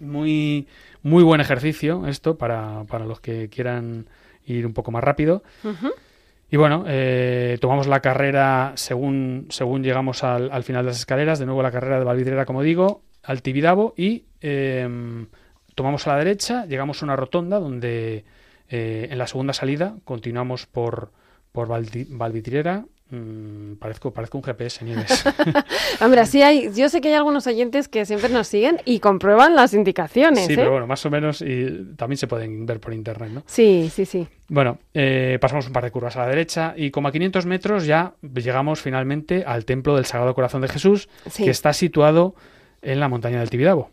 Muy, 0.00 0.66
muy 1.02 1.22
buen 1.22 1.40
ejercicio 1.40 2.06
esto 2.06 2.36
para, 2.38 2.84
para 2.84 3.04
los 3.04 3.20
que 3.20 3.48
quieran 3.48 4.06
ir 4.46 4.66
un 4.66 4.72
poco 4.72 4.90
más 4.90 5.04
rápido. 5.04 5.42
Y 6.50 6.56
bueno, 6.56 6.84
eh, 6.88 7.58
tomamos 7.60 7.86
la 7.86 8.00
carrera 8.00 8.72
según, 8.74 9.46
según 9.50 9.84
llegamos 9.84 10.24
al, 10.24 10.50
al 10.50 10.64
final 10.64 10.84
de 10.84 10.90
las 10.90 10.98
escaleras, 10.98 11.38
de 11.38 11.46
nuevo 11.46 11.62
la 11.62 11.70
carrera 11.70 11.98
de 11.98 12.04
Valvidrera, 12.04 12.44
como 12.44 12.62
digo, 12.62 13.02
al 13.22 13.42
Tibidabo 13.42 13.94
y 13.96 14.24
eh, 14.40 14.88
tomamos 15.76 16.06
a 16.08 16.12
la 16.12 16.18
derecha, 16.18 16.66
llegamos 16.66 17.02
a 17.02 17.06
una 17.06 17.14
rotonda 17.14 17.60
donde 17.60 18.24
eh, 18.68 19.08
en 19.10 19.18
la 19.18 19.26
segunda 19.28 19.52
salida 19.52 19.94
continuamos 20.04 20.66
por, 20.66 21.12
por 21.52 21.68
Valdi- 21.68 22.06
Valvidrera. 22.10 22.84
Mm, 23.10 23.74
parezco, 23.74 24.12
parezco 24.12 24.38
un 24.38 24.44
GPS, 24.44 24.84
Nieves. 24.84 25.24
Hombre, 26.00 26.24
sí 26.26 26.42
hay, 26.42 26.70
yo 26.74 26.88
sé 26.88 27.00
que 27.00 27.08
hay 27.08 27.14
algunos 27.14 27.46
oyentes 27.46 27.88
que 27.88 28.06
siempre 28.06 28.28
nos 28.28 28.46
siguen 28.46 28.78
y 28.84 29.00
comprueban 29.00 29.56
las 29.56 29.74
indicaciones, 29.74 30.46
sí, 30.46 30.52
¿eh? 30.52 30.56
pero 30.56 30.70
bueno, 30.70 30.86
más 30.86 31.04
o 31.04 31.10
menos 31.10 31.42
y 31.42 31.94
también 31.96 32.16
se 32.18 32.28
pueden 32.28 32.66
ver 32.66 32.78
por 32.78 32.94
internet, 32.94 33.30
¿no? 33.32 33.42
Sí, 33.46 33.90
sí, 33.92 34.06
sí. 34.06 34.28
Bueno, 34.48 34.78
eh, 34.94 35.38
pasamos 35.40 35.66
un 35.66 35.72
par 35.72 35.84
de 35.84 35.90
curvas 35.90 36.16
a 36.16 36.20
la 36.20 36.28
derecha 36.28 36.74
y 36.76 36.90
como 36.90 37.08
a 37.08 37.12
500 37.12 37.46
metros 37.46 37.84
ya 37.86 38.14
llegamos 38.22 38.80
finalmente 38.80 39.44
al 39.46 39.64
templo 39.64 39.96
del 39.96 40.04
Sagrado 40.04 40.34
Corazón 40.34 40.60
de 40.62 40.68
Jesús, 40.68 41.08
Sí. 41.28 41.44
que 41.44 41.50
está 41.50 41.72
situado 41.72 42.34
en 42.82 43.00
la 43.00 43.08
montaña 43.08 43.40
del 43.40 43.50
Tibidabo. 43.50 43.90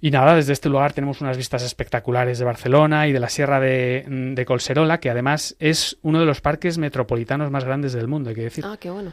Y 0.00 0.10
nada, 0.10 0.36
desde 0.36 0.52
este 0.52 0.68
lugar 0.68 0.92
tenemos 0.92 1.20
unas 1.20 1.36
vistas 1.36 1.64
espectaculares 1.64 2.38
de 2.38 2.44
Barcelona 2.44 3.08
y 3.08 3.12
de 3.12 3.20
la 3.20 3.28
Sierra 3.28 3.58
de, 3.58 4.04
de 4.08 4.44
Colserola, 4.44 5.00
que 5.00 5.10
además 5.10 5.56
es 5.58 5.98
uno 6.02 6.20
de 6.20 6.26
los 6.26 6.40
parques 6.40 6.78
metropolitanos 6.78 7.50
más 7.50 7.64
grandes 7.64 7.92
del 7.92 8.06
mundo, 8.06 8.30
hay 8.30 8.36
que 8.36 8.42
decir. 8.42 8.64
Ah, 8.64 8.76
qué 8.78 8.90
bueno. 8.90 9.12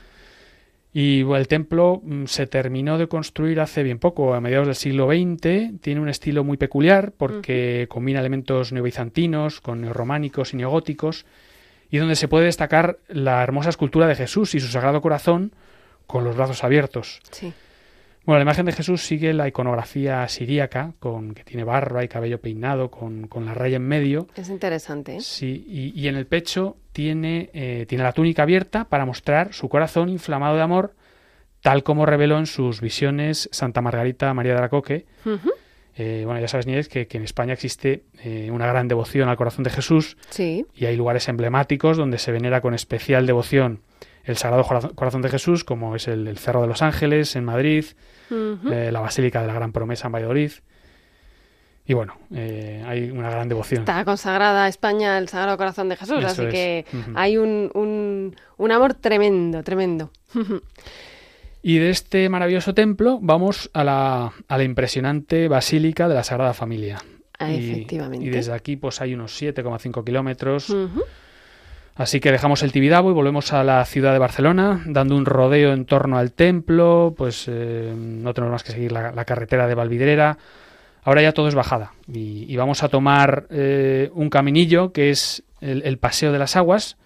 Y 0.97 1.29
el 1.29 1.47
templo 1.49 2.01
mm, 2.01 2.23
se 2.27 2.47
terminó 2.47 2.97
de 2.97 3.09
construir 3.09 3.59
hace 3.59 3.83
bien 3.83 3.99
poco, 3.99 4.33
a 4.33 4.39
mediados 4.39 4.67
del 4.67 4.77
siglo 4.77 5.07
XX. 5.07 5.81
Tiene 5.81 5.99
un 5.99 6.07
estilo 6.07 6.45
muy 6.45 6.55
peculiar 6.55 7.11
porque 7.11 7.87
combina 7.89 8.21
elementos 8.21 8.71
neobizantinos 8.71 9.59
con 9.59 9.81
neorrománicos 9.81 10.53
y 10.53 10.57
neogóticos 10.57 11.25
y 11.91 11.97
donde 11.97 12.15
se 12.15 12.29
puede 12.29 12.45
destacar 12.45 12.99
la 13.09 13.43
hermosa 13.43 13.71
escultura 13.71 14.07
de 14.07 14.15
Jesús 14.15 14.55
y 14.55 14.61
su 14.61 14.67
Sagrado 14.67 15.01
Corazón 15.01 15.51
con 16.07 16.23
los 16.23 16.37
brazos 16.37 16.63
abiertos. 16.63 17.19
Sí. 17.29 17.51
Bueno, 18.25 18.39
la 18.39 18.43
imagen 18.43 18.65
de 18.65 18.71
Jesús 18.71 19.01
sigue 19.05 19.33
la 19.33 19.47
iconografía 19.47 20.27
siríaca, 20.27 20.93
con 20.99 21.33
que 21.35 21.43
tiene 21.43 21.63
barba 21.63 22.03
y 22.03 22.07
cabello 22.07 22.39
peinado, 22.41 22.89
con, 22.89 23.27
con 23.27 23.45
la 23.45 23.53
raya 23.53 23.75
en 23.77 23.87
medio. 23.87 24.27
Es 24.35 24.49
interesante, 24.49 25.17
¿eh? 25.17 25.21
Sí, 25.21 25.63
y, 25.67 25.99
y 25.99 26.07
en 26.07 26.15
el 26.15 26.25
pecho 26.25 26.77
tiene, 26.91 27.51
eh, 27.53 27.85
tiene 27.87 28.03
la 28.03 28.13
túnica 28.13 28.41
abierta 28.43 28.85
para 28.85 29.05
mostrar 29.05 29.53
su 29.53 29.69
corazón 29.69 30.09
inflamado 30.09 30.55
de 30.55 30.63
amor, 30.63 30.95
tal 31.61 31.83
como 31.83 32.05
reveló 32.07 32.39
en 32.39 32.47
sus 32.47 32.81
visiones 32.81 33.47
Santa 33.51 33.81
Margarita 33.81 34.33
María 34.33 34.55
de 34.55 34.61
la 34.61 34.69
Coque. 34.69 35.05
Eh, 35.97 36.23
bueno, 36.25 36.41
ya 36.41 36.47
sabes, 36.47 36.65
Nieves, 36.67 36.89
que, 36.89 37.07
que 37.07 37.17
en 37.17 37.23
España 37.23 37.53
existe 37.53 38.03
eh, 38.23 38.49
una 38.51 38.67
gran 38.67 38.87
devoción 38.87 39.29
al 39.29 39.37
corazón 39.37 39.63
de 39.63 39.69
Jesús 39.69 40.17
Sí. 40.29 40.65
y 40.75 40.85
hay 40.85 40.97
lugares 40.97 41.29
emblemáticos 41.29 41.95
donde 41.95 42.17
se 42.17 42.31
venera 42.31 42.59
con 42.59 42.73
especial 42.73 43.25
devoción 43.25 43.81
el 44.25 44.37
Sagrado 44.37 44.63
Corazón- 44.95 45.21
de 45.21 45.29
Jesús, 45.29 45.63
como 45.63 45.95
es 45.95 46.07
el, 46.07 46.27
el 46.27 46.37
Cerro 46.37 46.61
de 46.61 46.67
los 46.67 46.81
Ángeles 46.81 47.35
en 47.35 47.45
Madrid, 47.45 47.85
eh, 48.31 48.89
la 48.91 48.99
Basílica 48.99 49.41
de 49.41 49.47
la 49.47 49.53
Gran 49.53 49.71
Promesa 49.71 50.07
en 50.07 50.13
Valladolid. 50.13 50.51
Y 51.87 51.93
bueno, 51.93 52.17
eh, 52.33 52.83
hay 52.87 53.11
una 53.11 53.29
gran 53.29 53.47
devoción. 53.47 53.81
Está 53.81 54.03
consagrada 54.03 54.65
a 54.65 54.67
España 54.67 55.19
el 55.19 55.29
Sagrado 55.29 55.55
Corazón 55.57 55.87
de 55.89 55.95
Jesús, 55.95 56.17
Eso 56.17 56.27
así 56.27 56.41
es. 56.45 56.51
que 56.51 56.85
hay 57.13 57.37
un, 57.37 57.69
un, 57.75 58.35
un 58.57 58.71
amor 58.71 58.95
tremendo, 58.95 59.61
tremendo. 59.63 60.09
Y 61.61 61.77
de 61.77 61.89
este 61.91 62.27
maravilloso 62.29 62.73
templo 62.73 63.19
vamos 63.21 63.69
a 63.73 63.83
la, 63.83 64.33
a 64.47 64.57
la 64.57 64.63
impresionante 64.63 65.47
Basílica 65.47 66.07
de 66.07 66.15
la 66.15 66.23
Sagrada 66.23 66.53
Familia. 66.53 66.97
Ah, 67.37 67.51
Y- 67.51 67.71
efectivamente. 67.71 68.25
Y 68.25 68.29
desde 68.29 68.53
aquí 68.53 68.77
pues 68.77 69.01
hay 69.01 69.13
unos 69.13 69.39
7,5 69.39 70.03
kilómetros. 70.03 70.75
Así 71.95 72.19
que 72.19 72.31
dejamos 72.31 72.61
el 72.61 72.73
Tibidabo 72.73 73.09
y 73.09 73.13
volvemos 73.13 73.53
a 73.53 73.63
la 73.63 73.83
ciudad 73.85 74.11
de 74.11 74.19
Barcelona, 74.19 74.83
dando 74.85 75.15
un 75.15 75.25
rodeo 75.25 75.71
en 75.71 75.85
torno 75.85 76.17
al 76.17 76.33
templo, 76.33 77.13
pues 77.17 77.45
eh, 77.47 77.93
no 77.95 78.33
tenemos 78.33 78.51
más 78.51 78.63
que 78.63 78.73
seguir 78.73 78.91
la, 78.91 79.13
la 79.13 79.23
carretera 79.23 79.65
de 79.65 79.75
Valvidrera. 79.75 80.37
Ahora 81.03 81.21
ya 81.21 81.31
todo 81.31 81.47
es 81.47 81.55
bajada 81.55 81.93
y, 82.11 82.51
y 82.51 82.55
vamos 82.57 82.83
a 82.83 82.89
tomar 82.89 83.47
eh, 83.49 84.09
un 84.13 84.29
caminillo 84.29 84.91
que 84.91 85.09
es 85.09 85.43
el, 85.61 85.83
el 85.83 85.97
Paseo 85.97 86.33
de 86.33 86.39
las 86.39 86.57
Aguas 86.57 86.97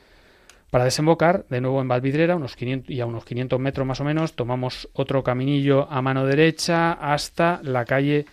para 0.71 0.85
desembocar 0.85 1.45
de 1.49 1.61
nuevo 1.61 1.81
en 1.81 1.87
Valvidrera 1.87 2.35
unos 2.35 2.55
500, 2.55 2.89
y 2.89 3.01
a 3.01 3.05
unos 3.05 3.25
500 3.25 3.59
metros 3.59 3.85
más 3.85 3.99
o 4.01 4.03
menos 4.03 4.33
tomamos 4.33 4.89
otro 4.93 5.23
caminillo 5.23 5.87
a 5.91 6.01
mano 6.01 6.25
derecha 6.25 6.93
hasta 6.93 7.59
la 7.63 7.85
calle 7.85 8.25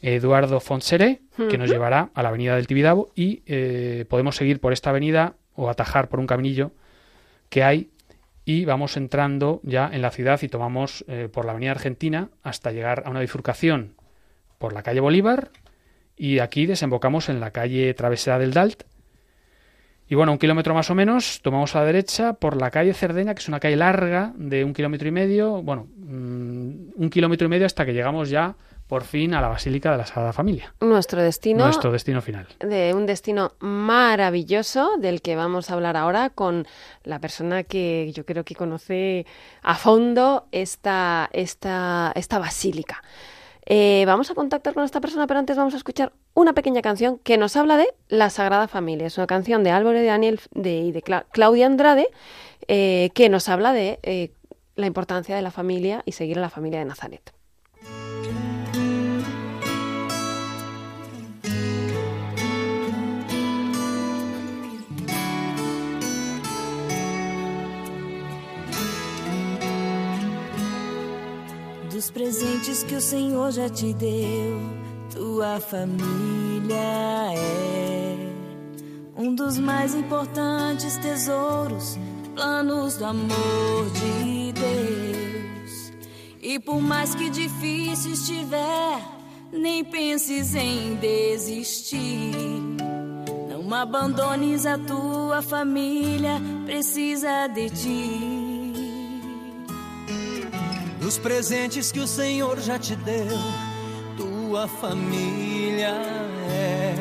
Eduardo 0.00 0.60
Fonseré, 0.60 1.20
que 1.50 1.58
nos 1.58 1.68
llevará 1.68 2.10
a 2.14 2.22
la 2.22 2.28
avenida 2.28 2.54
del 2.56 2.66
Tibidabo 2.66 3.10
y 3.14 3.42
eh, 3.46 4.04
podemos 4.08 4.36
seguir 4.36 4.60
por 4.60 4.72
esta 4.72 4.90
avenida 4.90 5.34
o 5.56 5.68
atajar 5.70 6.08
por 6.08 6.20
un 6.20 6.26
caminillo 6.26 6.72
que 7.48 7.64
hay 7.64 7.90
y 8.44 8.64
vamos 8.64 8.96
entrando 8.96 9.60
ya 9.64 9.90
en 9.92 10.02
la 10.02 10.10
ciudad 10.10 10.40
y 10.42 10.48
tomamos 10.48 11.04
eh, 11.08 11.28
por 11.32 11.44
la 11.44 11.52
avenida 11.52 11.72
Argentina 11.72 12.30
hasta 12.42 12.70
llegar 12.70 13.02
a 13.04 13.10
una 13.10 13.20
bifurcación 13.20 13.94
por 14.58 14.72
la 14.72 14.82
calle 14.82 15.00
Bolívar 15.00 15.50
y 16.16 16.38
aquí 16.38 16.66
desembocamos 16.66 17.28
en 17.28 17.40
la 17.40 17.50
calle 17.50 17.92
Travesera 17.94 18.38
del 18.38 18.52
Dalt. 18.52 18.84
Y 20.08 20.14
bueno, 20.14 20.32
un 20.32 20.38
kilómetro 20.38 20.72
más 20.72 20.88
o 20.90 20.94
menos, 20.94 21.40
tomamos 21.42 21.74
a 21.74 21.80
la 21.80 21.86
derecha 21.86 22.34
por 22.34 22.60
la 22.60 22.70
calle 22.70 22.94
Cerdeña, 22.94 23.34
que 23.34 23.40
es 23.40 23.48
una 23.48 23.58
calle 23.58 23.76
larga 23.76 24.32
de 24.36 24.62
un 24.62 24.72
kilómetro 24.72 25.08
y 25.08 25.10
medio, 25.10 25.62
bueno, 25.62 25.88
mm, 25.96 26.92
un 26.94 27.10
kilómetro 27.10 27.46
y 27.46 27.50
medio 27.50 27.66
hasta 27.66 27.84
que 27.84 27.92
llegamos 27.92 28.30
ya 28.30 28.54
por 28.88 29.02
fin 29.04 29.34
a 29.34 29.40
la 29.40 29.48
Basílica 29.48 29.90
de 29.90 29.98
la 29.98 30.06
Sagrada 30.06 30.32
Familia, 30.32 30.74
Nuestro 30.80 31.20
destino 31.22 31.64
nuestro 31.64 31.90
destino 31.90 32.22
final. 32.22 32.46
de 32.60 32.94
un 32.94 33.06
destino 33.06 33.52
maravilloso 33.60 34.96
del 34.98 35.22
que 35.22 35.34
vamos 35.36 35.70
a 35.70 35.74
hablar 35.74 35.96
ahora 35.96 36.30
con 36.30 36.66
la 37.02 37.18
persona 37.18 37.62
que 37.64 38.12
yo 38.14 38.24
creo 38.24 38.44
que 38.44 38.54
conoce 38.54 39.26
a 39.62 39.74
fondo 39.74 40.46
esta, 40.52 41.28
esta, 41.32 42.12
esta 42.14 42.38
basílica. 42.38 43.02
Eh, 43.68 44.04
vamos 44.06 44.30
a 44.30 44.34
contactar 44.34 44.74
con 44.74 44.84
esta 44.84 45.00
persona, 45.00 45.26
pero 45.26 45.40
antes 45.40 45.56
vamos 45.56 45.74
a 45.74 45.76
escuchar 45.76 46.12
una 46.34 46.52
pequeña 46.52 46.82
canción 46.82 47.18
que 47.18 47.36
nos 47.36 47.56
habla 47.56 47.76
de 47.76 47.88
la 48.08 48.30
Sagrada 48.30 48.68
Familia. 48.68 49.08
Es 49.08 49.18
una 49.18 49.26
canción 49.26 49.64
de 49.64 49.72
Álvaro 49.72 49.98
de 49.98 50.04
Daniel 50.04 50.40
de, 50.52 50.76
y 50.78 50.92
de 50.92 51.02
Cla- 51.02 51.26
Claudia 51.32 51.66
Andrade 51.66 52.08
eh, 52.68 53.10
que 53.14 53.28
nos 53.28 53.48
habla 53.48 53.72
de 53.72 53.98
eh, 54.04 54.30
la 54.76 54.86
importancia 54.86 55.34
de 55.34 55.42
la 55.42 55.50
familia 55.50 56.02
y 56.04 56.12
seguir 56.12 56.38
a 56.38 56.42
la 56.42 56.50
familia 56.50 56.78
de 56.78 56.84
Nazaret. 56.84 57.32
Dos 72.06 72.12
presentes 72.12 72.84
que 72.84 72.94
o 72.94 73.00
Senhor 73.00 73.50
já 73.50 73.68
te 73.68 73.92
deu, 73.92 74.60
tua 75.12 75.58
família 75.58 76.76
é 77.34 78.16
um 79.16 79.34
dos 79.34 79.58
mais 79.58 79.92
importantes 79.92 80.96
tesouros, 80.98 81.98
planos 82.36 82.96
do 82.96 83.06
amor 83.06 83.90
de 83.92 84.52
Deus. 84.52 85.92
E 86.40 86.60
por 86.60 86.80
mais 86.80 87.12
que 87.12 87.28
difícil 87.28 88.12
estiver, 88.12 89.00
nem 89.50 89.84
penses 89.84 90.54
em 90.54 90.94
desistir. 90.94 92.36
Não 93.50 93.74
abandones 93.74 94.64
a 94.64 94.78
tua 94.78 95.42
família, 95.42 96.40
precisa 96.64 97.48
de 97.48 97.68
ti. 97.68 98.45
Dos 101.06 101.18
presentes 101.18 101.92
que 101.92 102.00
o 102.00 102.06
Senhor 102.06 102.58
já 102.58 102.80
te 102.80 102.96
deu, 102.96 103.38
tua 104.16 104.66
família 104.66 105.94
é 106.50 106.94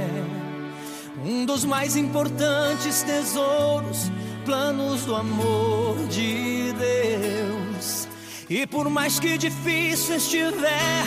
um 1.25 1.43
dos 1.43 1.65
mais 1.65 1.95
importantes 1.95 3.01
tesouros, 3.01 4.11
planos 4.45 5.05
do 5.05 5.15
amor 5.15 5.97
de 6.07 6.71
Deus. 6.73 8.07
E 8.47 8.67
por 8.67 8.91
mais 8.91 9.19
que 9.19 9.39
difícil 9.39 10.17
estiver, 10.17 11.05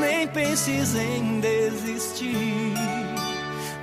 nem 0.00 0.26
penses 0.26 0.96
em 0.96 1.38
desistir. 1.38 2.74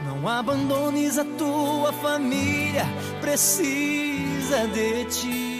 Não 0.05 0.27
abandones 0.27 1.17
a 1.17 1.23
tua 1.23 1.93
família, 1.93 2.83
precisa 3.21 4.67
de 4.67 5.05
ti. 5.05 5.50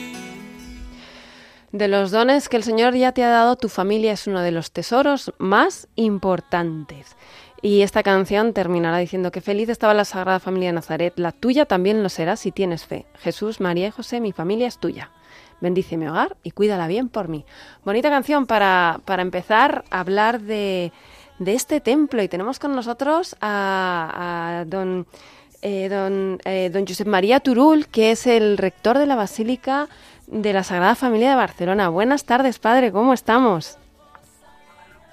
De 1.72 1.88
los 1.88 2.12
dones 2.12 2.50
que 2.50 2.58
el 2.58 2.64
Señor 2.64 2.96
ya 2.96 3.14
te 3.14 3.24
ha 3.24 3.30
dado, 3.30 3.56
tu 3.56 3.70
familia 3.70 4.12
es 4.12 4.28
uno 4.28 4.42
de 4.42 4.52
los 4.52 4.72
tesoros 4.72 5.34
más 5.38 5.88
importantes. 5.96 7.16
Y 7.62 7.82
esta 7.82 8.04
canción 8.04 8.54
terminará 8.54 8.98
diciendo 8.98 9.32
que 9.32 9.40
feliz 9.40 9.70
estaba 9.70 9.94
la 9.94 10.04
Sagrada 10.04 10.40
Familia 10.40 10.70
de 10.70 10.74
Nazaret, 10.74 11.14
la 11.18 11.32
tuya 11.32 11.66
también 11.66 12.04
lo 12.04 12.10
será 12.10 12.36
si 12.36 12.52
tienes 12.52 12.86
fe. 12.86 13.06
Jesús, 13.20 13.62
María 13.62 13.88
y 13.88 13.92
José, 13.92 14.20
mi 14.20 14.34
familia 14.34 14.68
es 14.68 14.80
tuya. 14.80 15.12
Bendice 15.62 15.96
mi 15.96 16.08
hogar 16.08 16.36
y 16.44 16.52
cuídala 16.52 16.88
bien 16.88 17.08
por 17.08 17.30
mí. 17.30 17.46
Bonita 17.86 18.10
canción 18.10 18.48
para, 18.48 19.00
para 19.06 19.22
empezar 19.22 19.86
a 19.92 20.00
hablar 20.00 20.42
de, 20.42 20.92
de 21.40 21.54
este 21.54 21.80
templo. 21.80 22.22
Y 22.22 22.28
tenemos 22.28 22.60
con 22.60 22.76
nosotros 22.76 23.38
a, 23.40 24.60
a 24.62 24.66
don, 24.66 25.06
eh, 25.62 25.88
don, 25.88 26.40
eh, 26.46 26.70
don 26.74 26.86
Josep 26.88 27.08
María 27.08 27.40
Turul, 27.40 27.88
que 27.88 28.12
es 28.12 28.26
el 28.26 28.58
rector 28.58 28.98
de 28.98 29.06
la 29.06 29.16
Basílica 29.16 29.88
de 30.32 30.54
la 30.54 30.64
Sagrada 30.64 30.96
Familia 30.96 31.32
de 31.32 31.36
Barcelona. 31.36 31.90
Buenas 31.90 32.26
tardes, 32.26 32.58
padre, 32.58 32.92
¿cómo 32.92 33.14
estamos? 33.14 33.78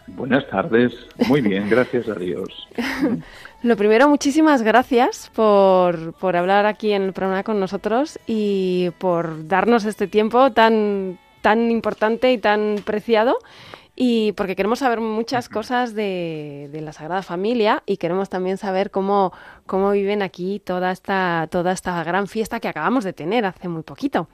Buenas 0.06 0.48
tardes, 0.48 0.94
muy 1.28 1.42
bien, 1.42 1.68
gracias 1.68 2.08
a 2.08 2.14
Dios. 2.14 2.68
Lo 3.62 3.76
primero, 3.76 4.08
muchísimas 4.08 4.62
gracias 4.62 5.30
por, 5.34 6.14
por 6.14 6.36
hablar 6.36 6.64
aquí 6.64 6.92
en 6.92 7.02
el 7.02 7.12
programa 7.12 7.42
con 7.42 7.60
nosotros 7.60 8.18
y 8.26 8.90
por 8.98 9.46
darnos 9.48 9.84
este 9.84 10.06
tiempo 10.06 10.52
tan, 10.52 11.18
tan 11.42 11.70
importante 11.70 12.32
y 12.32 12.38
tan 12.38 12.76
preciado. 12.84 13.38
Y 14.00 14.30
porque 14.32 14.54
queremos 14.54 14.78
saber 14.78 15.00
muchas 15.00 15.48
cosas 15.48 15.92
de, 15.92 16.68
de 16.70 16.80
la 16.80 16.92
Sagrada 16.92 17.22
Familia 17.22 17.82
y 17.84 17.96
queremos 17.96 18.28
también 18.28 18.56
saber 18.56 18.92
cómo, 18.92 19.32
cómo 19.66 19.90
viven 19.90 20.22
aquí 20.22 20.62
toda 20.64 20.92
esta, 20.92 21.48
toda 21.50 21.72
esta 21.72 22.04
gran 22.04 22.28
fiesta 22.28 22.60
que 22.60 22.68
acabamos 22.68 23.02
de 23.02 23.12
tener 23.12 23.44
hace 23.44 23.66
muy 23.66 23.82
poquito. 23.82 24.28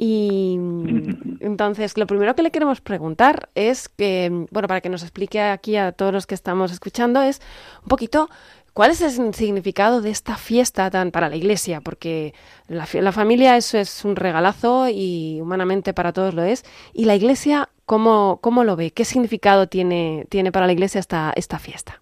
Y 0.00 0.54
entonces, 1.40 1.98
lo 1.98 2.06
primero 2.06 2.36
que 2.36 2.44
le 2.44 2.52
queremos 2.52 2.80
preguntar 2.80 3.48
es 3.56 3.88
que, 3.88 4.46
bueno, 4.52 4.68
para 4.68 4.80
que 4.80 4.88
nos 4.88 5.02
explique 5.02 5.40
aquí 5.40 5.76
a 5.76 5.90
todos 5.90 6.12
los 6.12 6.26
que 6.26 6.36
estamos 6.36 6.70
escuchando, 6.70 7.20
es 7.20 7.42
un 7.82 7.88
poquito 7.88 8.30
cuál 8.72 8.92
es 8.92 9.02
el 9.02 9.34
significado 9.34 10.00
de 10.00 10.10
esta 10.10 10.36
fiesta 10.36 10.88
tan 10.88 11.10
para 11.10 11.28
la 11.28 11.34
Iglesia, 11.34 11.80
porque 11.80 12.32
la, 12.68 12.86
la 12.92 13.10
familia 13.10 13.56
eso 13.56 13.76
es 13.76 14.04
un 14.04 14.14
regalazo 14.14 14.86
y 14.88 15.40
humanamente 15.42 15.92
para 15.92 16.12
todos 16.12 16.32
lo 16.32 16.44
es. 16.44 16.64
Y 16.94 17.06
la 17.06 17.16
Iglesia, 17.16 17.68
¿cómo, 17.84 18.38
cómo 18.40 18.62
lo 18.62 18.76
ve? 18.76 18.92
¿Qué 18.92 19.04
significado 19.04 19.66
tiene, 19.66 20.26
tiene 20.28 20.52
para 20.52 20.66
la 20.66 20.72
Iglesia 20.74 21.00
esta, 21.00 21.32
esta 21.34 21.58
fiesta? 21.58 22.00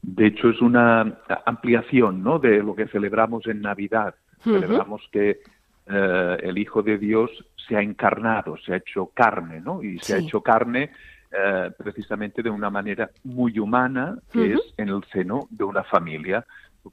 De 0.00 0.28
hecho, 0.28 0.48
es 0.48 0.60
una 0.60 1.18
ampliación 1.44 2.22
¿no? 2.22 2.38
de 2.38 2.62
lo 2.62 2.76
que 2.76 2.86
celebramos 2.86 3.48
en 3.48 3.62
Navidad. 3.62 4.14
Celebramos 4.44 5.02
que 5.10 5.40
eh, 5.90 6.36
el 6.42 6.58
Hijo 6.58 6.82
de 6.82 6.98
Dios 6.98 7.30
se 7.56 7.76
ha 7.76 7.82
encarnado, 7.82 8.56
se 8.58 8.72
ha 8.72 8.76
hecho 8.76 9.06
carne, 9.14 9.60
¿no? 9.60 9.82
Y 9.82 9.98
se 9.98 10.14
ha 10.14 10.18
hecho 10.18 10.42
carne 10.42 10.90
eh, 11.30 11.70
precisamente 11.76 12.42
de 12.42 12.50
una 12.50 12.70
manera 12.70 13.10
muy 13.24 13.58
humana, 13.58 14.18
que 14.32 14.54
es 14.54 14.60
en 14.76 14.88
el 14.88 15.02
seno 15.12 15.46
de 15.50 15.64
una 15.64 15.84
familia, 15.84 16.44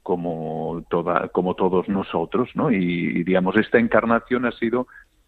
como, 0.02 0.84
toda, 0.90 1.28
como 1.28 1.54
todos 1.54 1.88
nosotros, 1.88 2.50
¿no? 2.54 2.70
Y, 2.70 2.76
y, 2.76 3.24
digamos, 3.24 3.56
esta 3.56 3.78
encarnación 3.78 4.44
ha 4.44 4.52
sido 4.52 4.86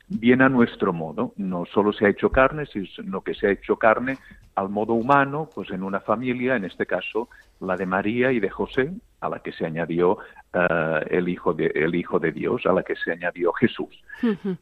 bien 0.09 0.42
a 0.42 0.48
nuestro 0.48 0.92
modo. 0.92 1.33
No 1.37 1.64
solo 1.66 1.92
se 1.92 2.07
ha 2.07 2.11
hecho 2.11 2.31
carne, 2.31 2.66
sino 2.66 3.22
que 3.22 3.35
se 3.35 3.46
ha 3.46 3.50
hecho 3.50 3.76
carne 3.76 4.18
al 4.54 4.68
modo 4.68 4.94
humano, 4.94 5.48
pues 5.54 5.70
en 5.70 5.83
una 5.83 6.00
familia, 6.00 6.57
en 6.57 6.64
este 6.64 6.87
caso 6.87 7.28
la 7.61 7.76
de 7.76 7.87
María 7.87 8.33
y 8.33 8.40
de 8.40 8.50
José, 8.50 8.92
a 9.20 9.28
la 9.28 9.40
que 9.40 9.52
se 9.52 9.66
añadió 9.66 10.18
eh, 10.52 11.07
el 11.11 11.28
hijo 11.28 11.52
de 11.52 11.66
el 11.74 11.94
hijo 11.94 12.18
de 12.18 12.33
Dios, 12.33 12.66
a 12.66 12.72
la 12.72 12.83
que 12.83 12.96
se 12.96 13.12
añadió 13.12 13.52
Jesús. 13.52 14.02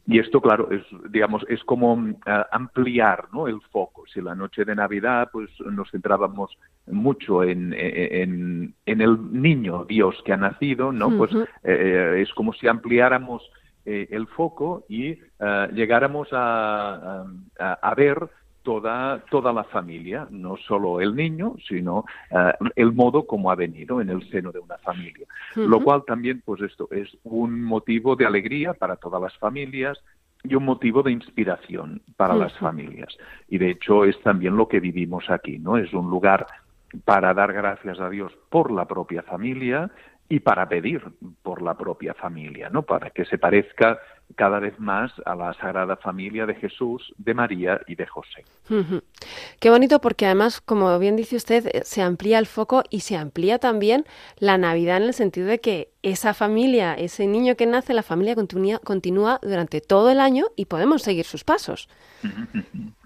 Y 0.05 0.19
esto, 0.19 0.41
claro, 0.41 0.69
es 0.71 0.83
digamos 1.09 1.45
es 1.49 1.63
como 1.63 1.95
mm, 1.95 2.15
ampliar, 2.51 3.27
¿no? 3.33 3.47
El 3.47 3.61
foco. 3.71 4.03
Si 4.13 4.21
la 4.21 4.35
noche 4.35 4.65
de 4.65 4.75
Navidad, 4.75 5.29
pues 5.31 5.49
nos 5.59 5.89
centrábamos 5.91 6.57
mucho 6.87 7.43
en, 7.43 7.73
en, 7.77 8.73
en 8.85 9.01
el 9.01 9.41
niño 9.41 9.85
Dios 9.85 10.15
que 10.25 10.33
ha 10.33 10.37
nacido, 10.37 10.91
¿no? 10.91 11.17
Pues 11.17 11.31
eh, 11.63 12.21
es 12.21 12.33
como 12.33 12.53
si 12.53 12.67
ampliáramos 12.67 13.43
eh, 13.89 14.09
el 14.11 14.27
foco 14.27 14.83
y 14.89 15.11
eh, 15.11 15.67
llegáramos 15.73 16.27
a, 16.33 17.23
a, 17.57 17.73
a 17.73 17.95
ver 17.95 18.29
toda, 18.67 19.23
toda 19.31 19.53
la 19.53 19.63
familia, 19.63 20.27
no 20.29 20.57
solo 20.57 20.99
el 20.99 21.15
niño, 21.15 21.55
sino 21.69 22.03
eh, 22.29 22.51
el 22.75 22.91
modo 22.91 23.25
como 23.25 23.49
ha 23.49 23.55
venido 23.55 24.01
en 24.01 24.09
el 24.09 24.29
seno 24.29 24.51
de 24.51 24.59
una 24.59 24.77
familia. 24.79 25.25
Lo 25.55 25.81
cual 25.81 26.03
también, 26.05 26.41
pues 26.43 26.61
esto 26.61 26.89
es 26.91 27.07
un 27.23 27.63
motivo 27.63 28.17
de 28.17 28.25
alegría 28.25 28.73
para 28.73 28.97
todas 28.97 29.21
las 29.21 29.37
familias 29.37 29.97
y 30.43 30.53
un 30.55 30.65
motivo 30.65 31.01
de 31.01 31.13
inspiración 31.13 32.01
para 32.17 32.35
las 32.35 32.57
familias. 32.57 33.17
Y 33.47 33.57
de 33.57 33.69
hecho 33.69 34.03
es 34.03 34.21
también 34.21 34.57
lo 34.57 34.67
que 34.67 34.81
vivimos 34.81 35.29
aquí, 35.29 35.59
¿no? 35.59 35.77
Es 35.77 35.93
un 35.93 36.09
lugar 36.09 36.45
para 37.05 37.33
dar 37.33 37.53
gracias 37.53 38.01
a 38.01 38.09
Dios 38.09 38.33
por 38.49 38.69
la 38.69 38.83
propia 38.83 39.23
familia 39.23 39.89
y 40.29 40.39
para 40.39 40.67
pedir 40.67 41.01
por 41.41 41.61
la 41.61 41.75
propia 41.75 42.13
familia, 42.13 42.69
¿no? 42.69 42.83
Para 42.83 43.09
que 43.11 43.25
se 43.25 43.37
parezca 43.37 43.99
cada 44.35 44.59
vez 44.59 44.77
más 44.77 45.11
a 45.25 45.35
la 45.35 45.53
Sagrada 45.53 45.95
Familia 45.95 46.45
de 46.45 46.55
Jesús, 46.55 47.13
de 47.17 47.33
María 47.33 47.79
y 47.87 47.95
de 47.95 48.05
José. 48.05 48.43
Qué 49.59 49.69
bonito 49.69 50.01
porque 50.01 50.25
además, 50.25 50.59
como 50.59 50.97
bien 50.99 51.15
dice 51.15 51.37
usted, 51.37 51.67
eh, 51.67 51.81
se 51.85 52.01
amplía 52.01 52.37
el 52.39 52.45
foco 52.45 52.83
y 52.89 53.01
se 53.01 53.15
amplía 53.15 53.57
también 53.57 54.05
la 54.37 54.57
Navidad 54.57 54.97
en 54.97 55.03
el 55.03 55.13
sentido 55.13 55.47
de 55.47 55.59
que 55.59 55.91
esa 56.03 56.33
familia, 56.33 56.93
ese 56.93 57.25
niño 57.25 57.55
que 57.55 57.65
nace, 57.65 57.93
la 57.93 58.03
familia 58.03 58.35
continúa, 58.35 58.79
continúa 58.79 59.39
durante 59.41 59.79
todo 59.79 60.09
el 60.09 60.19
año 60.19 60.47
y 60.57 60.65
podemos 60.65 61.03
seguir 61.03 61.25
sus 61.25 61.43
pasos. 61.43 61.87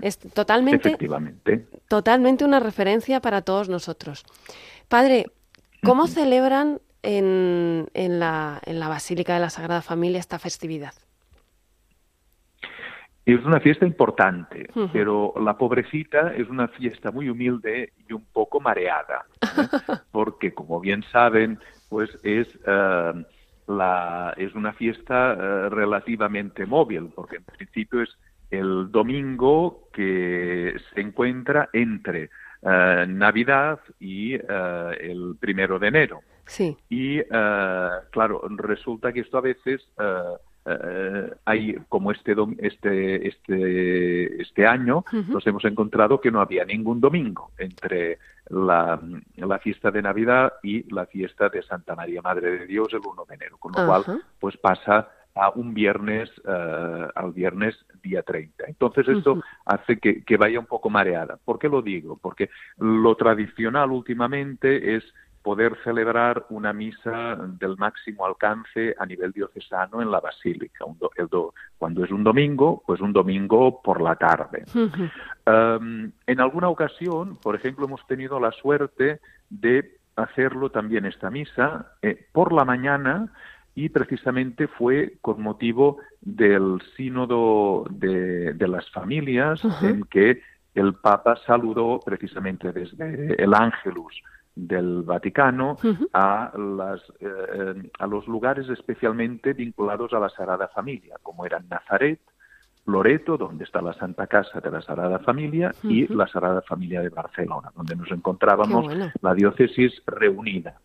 Es 0.02 0.18
totalmente, 0.18 0.88
Efectivamente. 0.88 1.68
totalmente 1.88 2.44
una 2.44 2.60
referencia 2.60 3.22
para 3.22 3.44
todos 3.44 3.70
nosotros. 3.70 4.26
Padre, 4.88 5.28
¿cómo 5.84 6.08
celebran 6.08 6.80
en, 7.04 7.88
en 7.94 8.20
la, 8.20 8.62
en 8.66 8.80
la 8.80 8.88
Basílica 8.88 9.34
de 9.34 9.40
la 9.40 9.50
Sagrada 9.50 9.82
Familia 9.82 10.20
esta 10.20 10.40
festividad? 10.40 10.94
Es 13.26 13.46
una 13.46 13.60
fiesta 13.60 13.86
importante, 13.86 14.68
pero 14.92 15.34
la 15.40 15.56
pobrecita 15.56 16.34
es 16.34 16.50
una 16.50 16.68
fiesta 16.70 17.12
muy 17.12 17.30
humilde 17.30 17.94
y 18.10 18.14
un 18.14 18.26
poco 18.26 18.60
mareada, 18.60 19.26
¿eh? 19.42 19.68
porque 20.12 20.54
como 20.54 20.80
bien 20.80 21.04
saben, 21.12 21.60
pues 21.88 22.10
es 22.24 22.48
eh, 22.66 23.26
la 23.68 24.34
es 24.38 24.56
una 24.56 24.74
fiesta 24.74 25.34
eh, 25.34 25.70
relativamente 25.70 26.66
móvil, 26.66 27.12
porque 27.16 27.38
en 27.38 27.44
principio 27.44 28.02
es 28.02 28.10
el 28.50 28.92
domingo 28.92 29.88
que 29.94 30.76
se 30.94 31.02
encuentra 31.02 31.70
entre 31.74 32.30
Navidad 32.64 33.80
y 34.00 34.34
el 34.34 35.36
primero 35.40 35.80
de 35.80 35.88
enero. 35.88 36.22
Sí. 36.52 36.76
Y 36.90 37.20
eh, 37.20 37.90
claro, 38.12 38.42
resulta 38.58 39.14
que 39.14 39.22
esto 39.22 39.38
a 39.38 39.42
veces 39.42 39.82
eh, 40.66 41.32
hay 41.46 41.76
como 41.90 42.12
este 42.12 42.36
dom- 42.36 42.56
este 42.60 43.28
este 43.28 44.42
este 44.42 44.68
año 44.68 45.04
nos 45.30 45.48
hemos 45.48 45.66
encontrado 45.66 46.20
que 46.22 46.30
no 46.30 46.40
había 46.42 46.66
ningún 46.66 47.00
domingo 47.00 47.52
entre 47.58 48.20
la, 48.50 49.00
la 49.38 49.60
fiesta 49.60 49.90
de 49.92 50.02
Navidad 50.02 50.54
y 50.62 50.94
la 50.94 51.06
fiesta 51.06 51.50
de 51.50 51.64
Santa 51.64 51.96
María 51.96 52.22
Madre 52.22 52.60
de 52.60 52.68
Dios 52.68 52.90
el 52.92 53.00
1 53.04 53.26
de 53.28 53.36
enero, 53.36 53.58
con 53.58 53.72
lo 53.72 53.80
cual 53.88 54.04
pues 54.40 54.58
pasa 54.58 55.10
a 55.34 55.50
un 55.52 55.74
viernes 55.74 56.30
al 56.46 57.32
viernes 57.32 57.74
día 58.04 58.22
30. 58.22 58.66
Entonces 58.68 59.08
esto 59.08 59.42
hace 59.66 59.98
que, 59.98 60.24
que 60.24 60.36
vaya 60.38 60.60
un 60.60 60.66
poco 60.66 60.90
mareada. 60.90 61.38
¿Por 61.44 61.58
qué 61.58 61.70
lo 61.70 61.82
digo? 61.82 62.20
Porque 62.22 62.50
lo 62.78 63.16
tradicional 63.16 63.92
últimamente 63.92 64.96
es 64.98 65.04
poder 65.42 65.78
celebrar 65.84 66.46
una 66.50 66.74
misa 66.74 67.36
del 67.60 67.78
máximo 67.78 68.26
alcance 68.26 68.96
a 68.98 69.06
nivel 69.06 69.32
diocesano 69.32 70.02
en 70.02 70.12
la 70.12 70.20
basílica. 70.20 70.86
cuando 71.78 72.04
es 72.04 72.12
un 72.12 72.24
domingo, 72.24 72.84
pues 72.86 73.02
un 73.02 73.14
domingo 73.14 73.82
por 73.82 74.02
la 74.02 74.16
tarde. 74.16 74.66
Em, 75.46 76.12
en 76.28 76.40
alguna 76.40 76.70
ocasión, 76.70 77.38
por 77.38 77.56
ejemplo, 77.56 77.86
hemos 77.86 78.06
tenido 78.06 78.40
la 78.40 78.52
suerte 78.52 79.20
de 79.50 79.98
hacerlo 80.16 80.70
también 80.70 81.06
esta 81.06 81.30
misa 81.30 81.94
eh, 82.02 82.28
por 82.32 82.54
la 82.54 82.66
mañana 82.66 83.32
y 83.74 83.90
precisamente 83.90 84.68
fue 84.68 85.14
con 85.22 85.42
motivo 85.42 85.98
del 86.20 86.82
sínodo 86.96 87.86
de, 87.90 88.54
las 88.68 88.90
familias 88.92 89.62
en 89.82 90.04
que 90.04 90.42
el 90.76 90.94
Papa 90.96 91.38
saludó 91.46 92.00
precisamente 92.00 92.72
desde 92.72 93.42
el 93.42 93.54
Ángelus 93.54 94.22
del 94.56 95.04
Vaticano 95.04 95.78
a, 96.14 96.52
las, 96.58 97.02
eh, 97.20 97.90
a 98.00 98.08
los 98.08 98.28
lugares 98.28 98.68
especialmente 98.70 99.54
vinculados 99.54 100.14
a 100.14 100.20
la 100.20 100.30
Sagrada 100.30 100.68
Familia, 100.68 101.16
como 101.24 101.46
eran 101.46 101.68
Nazaret, 101.70 102.20
Loreto, 102.86 103.38
donde 103.38 103.64
está 103.64 103.82
la 103.82 103.94
Santa 103.94 104.28
Casa 104.28 104.60
de 104.60 104.72
la 104.72 104.82
Sagrada 104.82 105.20
Familia, 105.20 105.72
y 105.84 106.08
la 106.14 106.28
Sagrada 106.28 106.62
Familia 106.64 107.02
de 107.02 107.10
Barcelona, 107.10 107.72
donde 107.76 107.96
nos 107.96 108.12
encontrábamos 108.12 108.92
la 109.22 109.34
diócesis 109.34 110.02
reunida. 110.08 110.80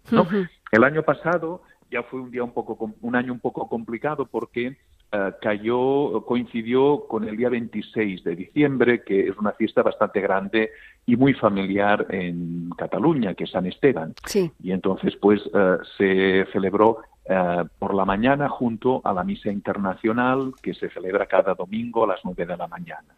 El 0.70 0.84
año 0.84 1.02
pasado 1.02 1.62
ya 1.90 2.02
fue 2.02 2.20
un 2.20 2.30
día 2.30 2.44
un 2.44 2.52
poco 2.52 2.94
un 3.00 3.16
año 3.16 3.32
un 3.32 3.40
poco 3.40 3.68
complicado 3.68 4.26
porque 4.26 4.76
eh, 5.12 5.32
cayó 5.40 6.24
coincidió 6.24 7.06
con 7.06 7.28
el 7.28 7.36
día 7.36 7.48
26 7.48 8.24
de 8.24 8.36
diciembre 8.36 9.02
que 9.04 9.28
es 9.28 9.36
una 9.36 9.52
fiesta 9.52 9.82
bastante 9.82 10.20
grande 10.20 10.70
y 11.06 11.16
muy 11.16 11.32
familiar 11.34 12.06
en 12.10 12.70
Cataluña 12.76 13.34
que 13.34 13.44
es 13.44 13.50
San 13.50 13.66
Esteban. 13.66 14.14
Y 14.62 14.72
entonces 14.72 15.14
pues 15.16 15.40
eh, 15.54 15.76
se 15.96 16.46
celebró 16.52 16.98
eh, 17.28 17.64
por 17.78 17.94
la 17.94 18.04
mañana 18.04 18.48
junto 18.48 19.00
a 19.04 19.12
la 19.12 19.24
misa 19.24 19.50
internacional 19.50 20.52
que 20.60 20.74
se 20.74 20.90
celebra 20.90 21.26
cada 21.26 21.54
domingo 21.54 22.04
a 22.04 22.08
las 22.08 22.20
nueve 22.24 22.46
de 22.46 22.56
la 22.56 22.66
mañana. 22.66 23.14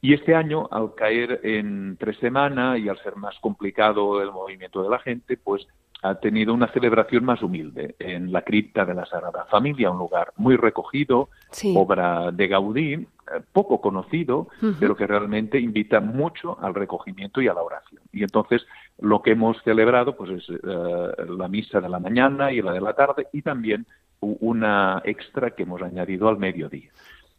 Y 0.00 0.14
este 0.14 0.36
año, 0.36 0.68
al 0.70 0.94
caer 0.94 1.40
en 1.42 1.96
tres 1.98 2.16
semanas 2.18 2.78
y 2.78 2.88
al 2.88 2.96
ser 3.02 3.16
más 3.16 3.36
complicado 3.40 4.22
el 4.22 4.30
movimiento 4.30 4.84
de 4.84 4.88
la 4.88 5.00
gente, 5.00 5.36
pues 5.36 5.66
ha 6.02 6.14
tenido 6.16 6.54
una 6.54 6.68
celebración 6.68 7.24
más 7.24 7.42
humilde 7.42 7.96
en 7.98 8.32
la 8.32 8.42
cripta 8.42 8.84
de 8.84 8.94
la 8.94 9.04
Sagrada 9.06 9.46
Familia, 9.46 9.90
un 9.90 9.98
lugar 9.98 10.32
muy 10.36 10.56
recogido, 10.56 11.28
obra 11.74 12.30
de 12.30 12.46
Gaudí, 12.46 12.92
eh, 12.92 13.06
poco 13.52 13.80
conocido, 13.80 14.48
pero 14.78 14.96
que 14.96 15.06
realmente 15.06 15.58
invita 15.58 16.00
mucho 16.00 16.56
al 16.60 16.74
recogimiento 16.74 17.40
y 17.40 17.48
a 17.48 17.54
la 17.54 17.62
oración. 17.62 18.00
Y 18.12 18.22
entonces 18.22 18.64
lo 19.00 19.22
que 19.22 19.32
hemos 19.32 19.60
celebrado 19.64 20.16
pues 20.16 20.30
es 20.30 20.48
eh, 20.50 21.12
la 21.36 21.48
misa 21.48 21.80
de 21.80 21.88
la 21.88 21.98
mañana 21.98 22.52
y 22.52 22.62
la 22.62 22.72
de 22.72 22.80
la 22.80 22.94
tarde 22.94 23.26
y 23.32 23.42
también 23.42 23.86
una 24.20 25.02
extra 25.04 25.50
que 25.50 25.64
hemos 25.64 25.82
añadido 25.82 26.28
al 26.28 26.38
mediodía. 26.38 26.90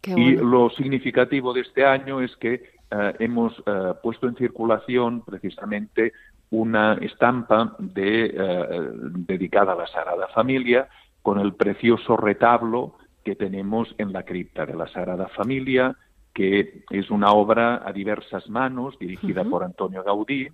Y 0.05 0.35
lo 0.35 0.69
significativo 0.69 1.53
de 1.53 1.61
este 1.61 1.85
año 1.85 2.21
es 2.21 2.35
que 2.37 2.71
eh, 2.91 3.13
hemos 3.19 3.61
puesto 4.01 4.27
en 4.27 4.35
circulación 4.35 5.21
precisamente 5.21 6.13
una 6.51 6.93
estampa 6.95 7.75
de, 7.79 8.25
eh, 8.25 8.89
dedicada 9.27 9.73
a 9.73 9.75
la 9.75 9.87
Sagrada 9.87 10.27
Familia 10.29 10.87
con 11.21 11.39
el 11.39 11.53
precioso 11.53 12.17
retablo 12.17 12.95
que 13.23 13.35
tenemos 13.35 13.93
en 13.97 14.13
la 14.13 14.23
cripta 14.23 14.65
de 14.65 14.75
la 14.75 14.87
Sagrada 14.87 15.27
Familia, 15.27 15.95
que 16.33 16.83
es 16.89 17.11
una 17.11 17.31
obra 17.31 17.81
a 17.85 17.91
diversas 17.91 18.49
manos 18.49 18.97
dirigida 18.97 19.43
por 19.43 19.63
Antonio 19.63 20.03
Gaudí, 20.03 20.47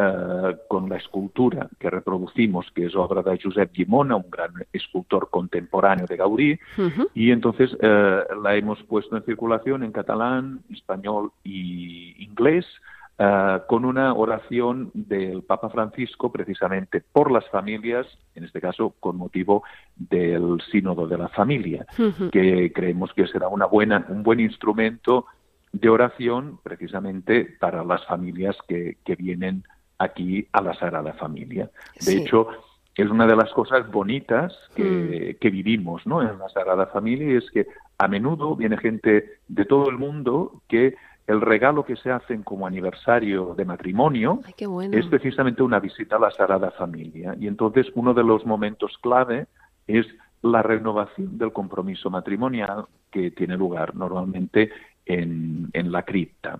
eh, 0.00 0.56
con 0.68 0.88
la 0.88 0.96
escultura 0.96 1.68
que 1.78 1.90
reproducimos, 1.90 2.70
que 2.72 2.86
es 2.86 2.94
obra 2.94 3.20
de 3.20 3.36
Josep 3.42 3.74
Gimona, 3.74 4.14
un 4.14 4.30
gran 4.30 4.52
escultor 4.72 5.28
contemporáneo 5.28 6.06
de 6.06 6.16
Gaudí, 6.16 6.58
y 7.14 7.32
entonces 7.32 7.76
eh, 7.80 8.22
la 8.40 8.54
hemos 8.54 8.80
puesto 8.84 9.16
en 9.16 9.24
circulación 9.24 9.82
en 9.82 9.90
catalán, 9.90 10.60
español 10.70 11.32
y 11.42 12.14
inglés, 12.22 12.64
eh, 13.20 13.58
con 13.66 13.84
una 13.84 14.14
oración 14.14 14.92
del 14.94 15.42
Papa 15.42 15.70
Francisco 15.70 16.30
precisamente 16.30 17.00
por 17.00 17.32
las 17.32 17.48
familias, 17.48 18.06
en 18.36 18.44
este 18.44 18.60
caso 18.60 18.94
con 19.00 19.16
motivo 19.16 19.64
del 19.96 20.60
sínodo 20.70 21.08
de 21.08 21.18
la 21.18 21.28
familia, 21.28 21.84
que 22.30 22.72
creemos 22.72 23.12
que 23.14 23.26
será 23.26 23.48
una 23.48 23.66
buena, 23.66 24.06
un 24.08 24.22
buen 24.22 24.38
instrumento 24.38 25.26
de 25.72 25.88
oración 25.88 26.60
precisamente 26.62 27.44
para 27.58 27.82
las 27.82 28.06
familias 28.06 28.56
que, 28.68 28.96
vienen 29.18 29.64
aquí 29.98 30.46
a 30.52 30.62
la 30.62 30.74
Sagrada 30.74 31.12
Familia. 31.14 31.70
De 32.06 32.18
hecho, 32.18 32.46
es 32.94 33.10
una 33.10 33.26
de 33.26 33.34
las 33.34 33.50
cosas 33.50 33.90
bonitas 33.90 34.56
que, 34.76 35.34
mm. 35.34 35.40
que, 35.40 35.50
vivimos 35.50 36.06
¿no? 36.06 36.22
en 36.22 36.38
la 36.38 36.48
Sagrada 36.50 36.86
Familia 36.86 37.32
y 37.32 37.36
es 37.36 37.50
que 37.50 37.66
a 37.98 38.06
menudo 38.06 38.54
viene 38.54 38.78
gente 38.78 39.40
de 39.48 39.64
todo 39.64 39.90
el 39.90 39.98
mundo 39.98 40.62
que 40.68 40.94
el 41.28 41.42
regalo 41.42 41.84
que 41.84 41.96
se 41.96 42.10
hacen 42.10 42.42
como 42.42 42.66
aniversario 42.66 43.54
de 43.54 43.66
matrimonio 43.66 44.40
es 44.92 45.06
precisamente 45.06 45.62
una 45.62 45.78
visita 45.78 46.16
a 46.16 46.20
la 46.20 46.30
Sagrada 46.30 46.70
Familia. 46.70 47.36
Y 47.38 47.46
entonces 47.46 47.86
uno 47.94 48.14
de 48.14 48.24
los 48.24 48.46
momentos 48.46 48.96
clave 49.02 49.46
es 49.86 50.06
la 50.40 50.62
renovación 50.62 51.36
del 51.36 51.52
compromiso 51.52 52.08
matrimonial 52.08 52.86
que 53.10 53.30
tiene 53.30 53.58
lugar 53.58 53.94
normalmente 53.94 54.70
en, 55.04 55.68
en 55.74 55.92
la 55.92 56.02
cripta 56.02 56.58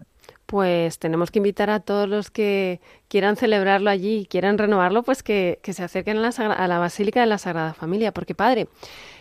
pues 0.49 0.99
tenemos 0.99 1.31
que 1.31 1.41
invitar 1.41 1.69
a 1.69 1.81
todos 1.81 2.09
los 2.09 2.31
que 2.31 2.81
quieran 3.09 3.37
celebrarlo 3.37 3.91
allí 3.91 4.27
quieran 4.31 4.57
renovarlo, 4.57 5.03
pues 5.03 5.23
que, 5.23 5.61
se 5.63 5.85
acerquen 5.85 6.17
a 6.17 6.69
la, 6.69 6.79
Basílica 6.79 7.21
de 7.21 7.27
la 7.27 7.37
Sagrada 7.37 7.75
Familia. 7.75 8.13
Porque, 8.15 8.35
padre, 8.35 8.67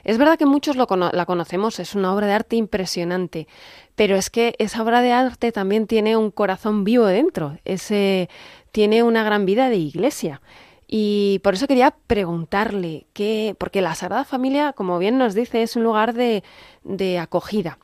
es 0.05 0.17
verdad 0.17 0.39
que 0.39 0.45
muchos 0.45 0.77
lo 0.77 0.87
la 0.87 1.25
conocemos, 1.25 1.81
es 1.81 1.95
una 1.95 2.13
obra 2.13 2.27
de 2.27 2.33
arte 2.33 2.55
impresionante, 2.55 3.49
pero 3.95 4.15
es 4.15 4.29
que 4.29 4.55
esa 4.57 4.81
obra 4.81 5.01
de 5.01 5.11
arte 5.11 5.51
también 5.51 5.85
tiene 5.85 6.15
un 6.15 6.31
corazón 6.31 6.85
vivo 6.85 7.05
dentro, 7.07 7.57
ese, 7.65 8.29
tiene 8.71 9.03
una 9.03 9.25
gran 9.25 9.45
vida 9.45 9.69
de 9.69 9.75
iglesia. 9.75 10.41
Y 10.87 11.41
por 11.43 11.55
eso 11.55 11.67
quería 11.67 11.93
preguntarle, 12.07 13.05
qué, 13.11 13.53
porque 13.59 13.81
la 13.81 13.95
Sagrada 13.95 14.23
Familia, 14.23 14.71
como 14.71 14.97
bien 14.97 15.17
nos 15.17 15.33
dice, 15.33 15.61
es 15.61 15.75
un 15.75 15.83
lugar 15.83 16.13
de, 16.13 16.45
de 16.85 17.19
acogida 17.19 17.79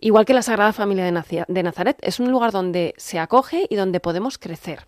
Igual 0.00 0.24
que 0.24 0.34
la 0.34 0.42
Sagrada 0.42 0.72
Familia 0.72 1.04
de 1.04 1.62
Nazaret, 1.62 1.98
es 2.02 2.20
un 2.20 2.30
lugar 2.30 2.52
donde 2.52 2.94
se 2.96 3.18
acoge 3.18 3.66
y 3.68 3.76
donde 3.76 4.00
podemos 4.00 4.38
crecer. 4.38 4.86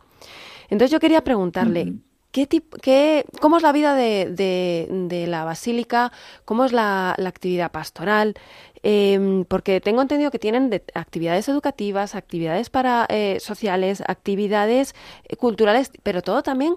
Entonces 0.68 0.90
yo 0.90 1.00
quería 1.00 1.24
preguntarle, 1.24 1.94
¿qué 2.30 2.46
qué, 2.46 3.24
¿cómo 3.40 3.56
es 3.56 3.62
la 3.62 3.72
vida 3.72 3.94
de, 3.94 5.24
la 5.28 5.44
basílica? 5.44 6.12
¿Cómo 6.44 6.64
es 6.64 6.72
la, 6.72 7.12
actividad 7.12 7.72
pastoral? 7.72 8.34
Em, 8.82 9.44
porque 9.44 9.80
tengo 9.80 10.02
entendido 10.02 10.30
que 10.30 10.38
tienen 10.38 10.70
actividades 10.94 11.48
educativas, 11.48 12.14
actividades 12.14 12.70
para 12.70 13.06
eh, 13.08 13.38
sociales, 13.40 14.02
actividades 14.06 14.94
eh, 15.24 15.36
culturales, 15.36 15.90
pero 16.04 16.22
todo 16.22 16.42
también 16.44 16.74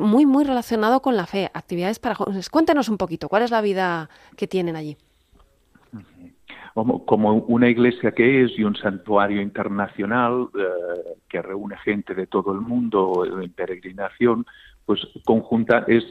muy, 0.00 0.26
muy 0.26 0.44
relacionado 0.44 1.02
con 1.02 1.16
la 1.16 1.26
fe, 1.26 1.50
actividades 1.52 1.98
para 1.98 2.14
jóvenes. 2.14 2.50
Cuéntenos 2.50 2.88
un 2.88 2.98
poquito, 2.98 3.28
¿cuál 3.28 3.42
es 3.42 3.50
la 3.50 3.62
vida 3.62 4.10
que 4.36 4.46
tienen 4.46 4.76
allí? 4.76 4.96
Como, 6.74 7.34
una 7.48 7.68
iglesia 7.68 8.12
que 8.12 8.44
es 8.44 8.58
y 8.58 8.64
un 8.64 8.76
santuario 8.76 9.40
internacional 9.40 10.48
eh, 10.54 11.14
que 11.28 11.42
reúne 11.42 11.76
gente 11.78 12.14
de 12.14 12.26
todo 12.26 12.52
el 12.52 12.60
mundo 12.60 13.24
en 13.42 13.52
peregrinación, 13.52 14.46
pues 14.86 15.00
conjunta 15.24 15.84
es 15.88 16.04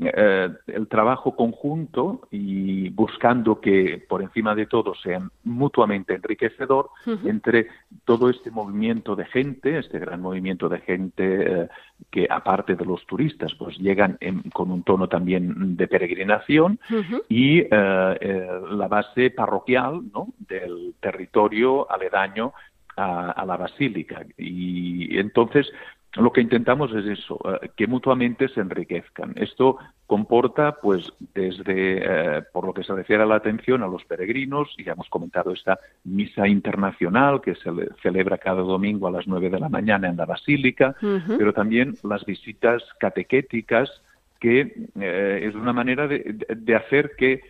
eh, 0.00 0.48
el 0.68 0.88
trabajo 0.88 1.36
conjunto 1.36 2.22
y 2.30 2.88
buscando 2.88 3.60
que 3.60 4.02
por 4.08 4.22
encima 4.22 4.54
de 4.54 4.64
todo 4.64 4.94
sea 4.94 5.18
mutuamente 5.44 6.14
enriquecedor 6.14 6.88
entre 7.24 7.66
todo 8.06 8.30
este 8.30 8.50
movimiento 8.50 9.14
de 9.14 9.26
gente, 9.26 9.78
este 9.78 9.98
gran 9.98 10.22
movimiento 10.22 10.70
de 10.70 10.80
gente 10.80 11.62
eh, 11.62 11.68
que 12.10 12.26
aparte 12.30 12.74
de 12.74 12.86
los 12.86 13.04
turistas 13.04 13.54
pues 13.58 13.76
llegan 13.78 14.18
con 14.54 14.70
un 14.70 14.82
tono 14.82 15.08
también 15.08 15.76
de 15.76 15.86
peregrinación 15.86 16.80
y 17.28 17.60
eh, 17.60 18.48
la 18.70 18.88
base 18.88 19.30
parroquial 19.30 20.00
¿no? 20.10 20.28
del 20.38 20.94
territorio 21.00 21.90
aledaño 21.90 22.54
a, 22.96 23.44
la 23.46 23.56
basílica. 23.56 24.24
Y 24.36 25.18
entonces 25.18 25.70
lo 26.16 26.30
que 26.30 26.42
intentamos 26.42 26.92
es 26.94 27.06
eso, 27.06 27.40
eh, 27.62 27.70
que 27.74 27.86
mutuamente 27.86 28.48
se 28.48 28.60
enriquezcan. 28.60 29.32
Esto 29.36 29.78
comporta, 30.06 30.76
pues, 30.82 31.10
desde, 31.34 32.02
eh, 32.04 32.42
por 32.52 32.66
lo 32.66 32.74
que 32.74 32.84
se 32.84 32.92
refiere 32.94 33.22
a 33.22 33.26
la 33.26 33.36
atención 33.36 33.82
a 33.82 33.86
los 33.86 34.04
peregrinos, 34.04 34.74
y 34.76 34.84
ya 34.84 34.92
hemos 34.92 35.08
comentado 35.08 35.52
esta 35.52 35.78
misa 36.04 36.46
internacional 36.46 37.40
que 37.40 37.54
se 37.54 37.70
celebra 38.02 38.36
cada 38.36 38.60
domingo 38.60 39.08
a 39.08 39.10
las 39.10 39.26
nueve 39.26 39.48
de 39.48 39.58
la 39.58 39.70
mañana 39.70 40.08
en 40.08 40.16
la 40.16 40.26
Basílica, 40.26 40.94
pero 41.38 41.54
también 41.54 41.94
las 42.02 42.24
visitas 42.26 42.82
catequéticas, 43.00 43.90
que 44.38 44.74
eh, 45.00 45.40
es 45.48 45.54
una 45.54 45.72
manera 45.72 46.06
de, 46.08 46.36
de 46.48 46.74
hacer 46.74 47.12
que 47.16 47.40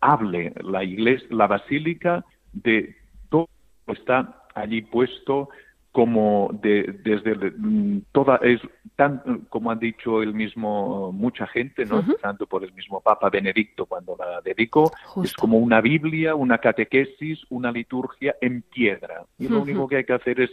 hable 0.00 0.52
la 0.64 0.82
iglesia, 0.82 1.28
la 1.30 1.46
Basílica 1.46 2.24
de 2.52 2.96
todo 3.28 3.48
lo 3.86 3.94
que 3.94 4.00
está 4.00 4.42
allí 4.54 4.82
puesto 4.82 5.50
como 5.92 6.50
de, 6.62 7.00
desde 7.02 7.34
mm, 7.34 8.02
toda 8.12 8.36
es 8.42 8.60
tan 8.94 9.46
como 9.48 9.70
han 9.70 9.80
dicho 9.80 10.22
el 10.22 10.34
mismo 10.34 11.10
mucha 11.12 11.46
gente 11.48 11.84
no 11.84 12.04
tanto 12.22 12.46
por 12.46 12.62
el 12.62 12.72
mismo 12.72 13.00
Papa 13.00 13.28
Benedicto 13.28 13.86
cuando 13.86 14.16
la 14.16 14.40
dedicó 14.40 14.92
es 15.24 15.32
como 15.34 15.58
una 15.58 15.80
Biblia 15.80 16.34
una 16.36 16.58
catequesis 16.58 17.44
una 17.50 17.72
liturgia 17.72 18.36
en 18.40 18.62
piedra. 18.62 19.24
Y 19.38 19.48
lo 19.48 19.62
único 19.62 19.88
que 19.88 19.96
hay 19.96 20.04
que 20.04 20.12
hacer 20.12 20.40
es 20.40 20.50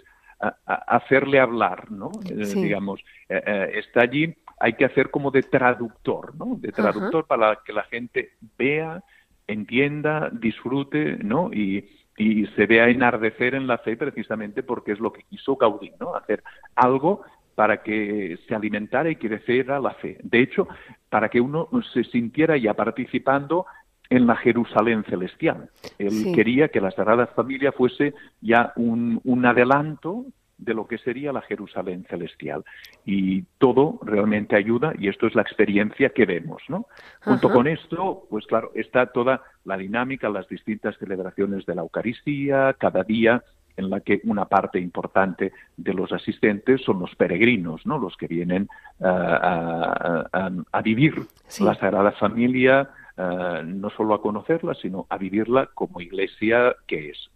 hacerle 0.66 1.40
hablar 1.40 1.92
no 1.92 2.12
eh, 2.30 2.46
digamos 2.56 3.02
eh, 3.30 3.42
eh, 3.46 3.72
está 3.76 4.02
allí 4.02 4.36
hay 4.60 4.74
que 4.74 4.86
hacer 4.86 5.12
como 5.12 5.30
de 5.30 5.44
traductor 5.44 6.36
no 6.36 6.58
de 6.60 6.72
traductor 6.72 7.26
para 7.28 7.60
que 7.64 7.74
la 7.74 7.84
gente 7.84 8.32
vea 8.58 9.04
entienda 9.46 10.30
disfrute 10.32 11.18
no 11.24 11.52
y 11.54 11.90
y 12.18 12.48
se 12.48 12.66
vea 12.66 12.90
enardecer 12.90 13.54
en 13.54 13.68
la 13.68 13.78
fe 13.78 13.96
precisamente 13.96 14.64
porque 14.64 14.92
es 14.92 15.00
lo 15.00 15.14
que 15.14 15.24
quiso 15.24 15.56
Gaudí, 15.56 15.92
¿no? 16.00 16.16
Hacer 16.16 16.44
algo 16.76 17.22
para 17.54 17.84
que 17.84 18.38
se 18.48 18.56
alimentara 18.56 19.10
y 19.10 19.16
creciera 19.16 19.80
la 19.80 19.92
fe. 19.92 20.18
De 20.24 20.42
hecho, 20.42 20.68
para 21.10 21.30
que 21.30 21.40
uno 21.40 21.70
se 21.94 22.04
sintiera 22.04 22.58
ya 22.58 22.74
participando 22.74 23.66
en 24.10 24.26
la 24.26 24.36
Jerusalén 24.36 25.04
celestial. 25.10 25.70
Él 25.98 26.32
quería 26.34 26.70
que 26.70 26.82
la 26.82 26.92
Sagrada 26.92 27.28
Familia 27.28 27.72
fuese 27.72 28.14
ya 28.42 28.74
un, 28.76 29.20
un 29.24 29.46
adelanto 29.46 30.26
de 30.58 30.74
lo 30.74 30.88
que 30.88 30.98
sería 30.98 31.32
la 31.32 31.42
Jerusalén 31.42 32.06
celestial. 32.10 32.64
Y 33.06 33.44
todo 33.60 34.00
realmente 34.04 34.56
ayuda 34.56 34.94
y 34.98 35.08
esto 35.08 35.28
es 35.28 35.36
la 35.36 35.42
experiencia 35.42 36.10
que 36.10 36.26
vemos, 36.26 36.62
¿no? 36.68 36.88
Junto 37.22 37.52
con 37.52 37.68
esto, 37.68 38.26
pues 38.30 38.46
claro, 38.48 38.72
está 38.76 39.08
toda 39.08 39.42
la 39.66 39.78
dinámica, 39.78 40.30
las 40.30 40.48
distintas 40.48 40.98
celebraciones 40.98 41.66
de 41.66 41.76
la 41.76 41.82
Eucaristía, 41.82 42.76
cada 42.80 43.04
día 43.04 43.44
en 43.78 43.92
la 43.92 44.00
que 44.00 44.20
una 44.24 44.46
parte 44.46 44.80
importante 44.80 45.54
de 45.78 45.94
los 45.94 46.12
asistentes 46.12 46.82
son 46.82 47.00
los 47.00 47.16
peregrinos, 47.16 47.86
¿no? 47.86 48.00
Los 48.00 48.18
que 48.18 48.28
vienen 48.28 48.68
a, 49.00 50.26
a, 50.72 50.82
vivir 50.82 51.14
la 51.60 51.76
Sagrada 51.76 52.12
Familia, 52.14 52.90
eh, 53.20 53.64
no 53.66 53.90
solo 53.90 54.14
a 54.14 54.22
conocerla, 54.22 54.76
sino 54.76 55.08
a 55.10 55.18
vivirla 55.18 55.72
como 55.74 56.02
iglesia 56.02 56.76
que 56.86 57.10
es. 57.10 57.30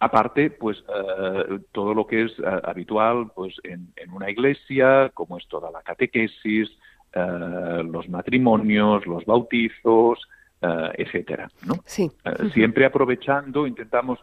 Aparte, 0.00 0.50
pues 0.50 0.82
eh, 0.88 1.58
todo 1.72 1.92
lo 1.92 2.06
que 2.06 2.22
es 2.22 2.32
eh, 2.38 2.60
habitual 2.64 3.30
pues 3.34 3.54
en, 3.64 3.92
una 4.14 4.30
iglesia, 4.30 5.10
como 5.12 5.36
es 5.36 5.46
toda 5.48 5.70
la 5.70 5.82
catequesis, 5.82 6.70
los 7.14 8.08
matrimonios, 8.08 9.06
los 9.06 9.24
bautizos, 9.24 10.18
etcétera. 10.60 11.48
¿no? 11.64 11.74
Siempre 12.52 12.86
aprovechando, 12.86 13.68
intentamos 13.68 14.18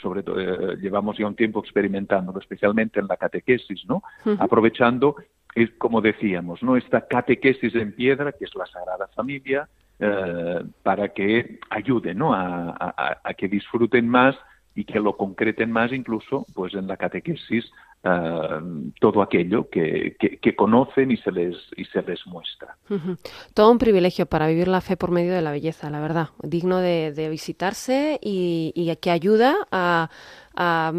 sobre 0.00 0.22
todo 0.22 0.72
llevamos 0.74 1.18
ya 1.18 1.26
un 1.26 1.36
tiempo 1.36 1.60
experimentando, 1.60 2.38
especialmente 2.38 2.98
en 3.00 3.06
la 3.06 3.16
catequesis, 3.16 3.84
¿no? 3.86 4.02
Aprovechando 4.38 5.16
es 5.54 5.70
como 5.78 6.00
decíamos, 6.00 6.62
¿no? 6.62 6.76
Esta 6.76 7.06
catequesis 7.06 7.74
en 7.74 7.92
piedra, 7.92 8.32
que 8.32 8.44
es 8.44 8.54
la 8.54 8.66
Sagrada 8.66 9.08
Familia, 9.08 9.68
eh, 9.98 10.62
para 10.82 11.08
que 11.08 11.58
ayude, 11.70 12.14
¿no? 12.14 12.32
A, 12.32 13.22
que 13.36 13.48
disfruten 13.48 14.08
más 14.08 14.36
y 14.78 14.84
que 14.84 15.00
lo 15.00 15.16
concreten 15.16 15.72
más 15.72 15.92
incluso, 15.92 16.46
pues 16.54 16.72
en 16.74 16.86
la 16.86 16.96
catequesis, 16.96 17.64
eh, 18.04 18.60
todo 19.00 19.22
aquello 19.22 19.68
que, 19.68 20.16
que, 20.16 20.54
conocen 20.54 21.10
y 21.10 21.16
se 21.16 21.32
les 21.32 21.56
y 21.76 21.84
se 21.86 22.00
les 22.02 22.24
muestra. 22.28 22.76
Todo 23.54 23.72
un 23.72 23.78
privilegio 23.78 24.26
para 24.26 24.46
vivir 24.46 24.68
la 24.68 24.80
fe 24.80 24.96
por 24.96 25.10
medio 25.10 25.34
de 25.34 25.42
la 25.42 25.50
belleza, 25.50 25.90
la 25.90 25.98
verdad, 25.98 26.28
digno 26.44 26.78
de, 26.78 27.28
visitarse 27.28 28.20
y, 28.22 28.72
y 28.76 28.94
que 28.94 29.10
ayuda 29.10 29.56
a, 29.72 30.10
a, 30.54 30.92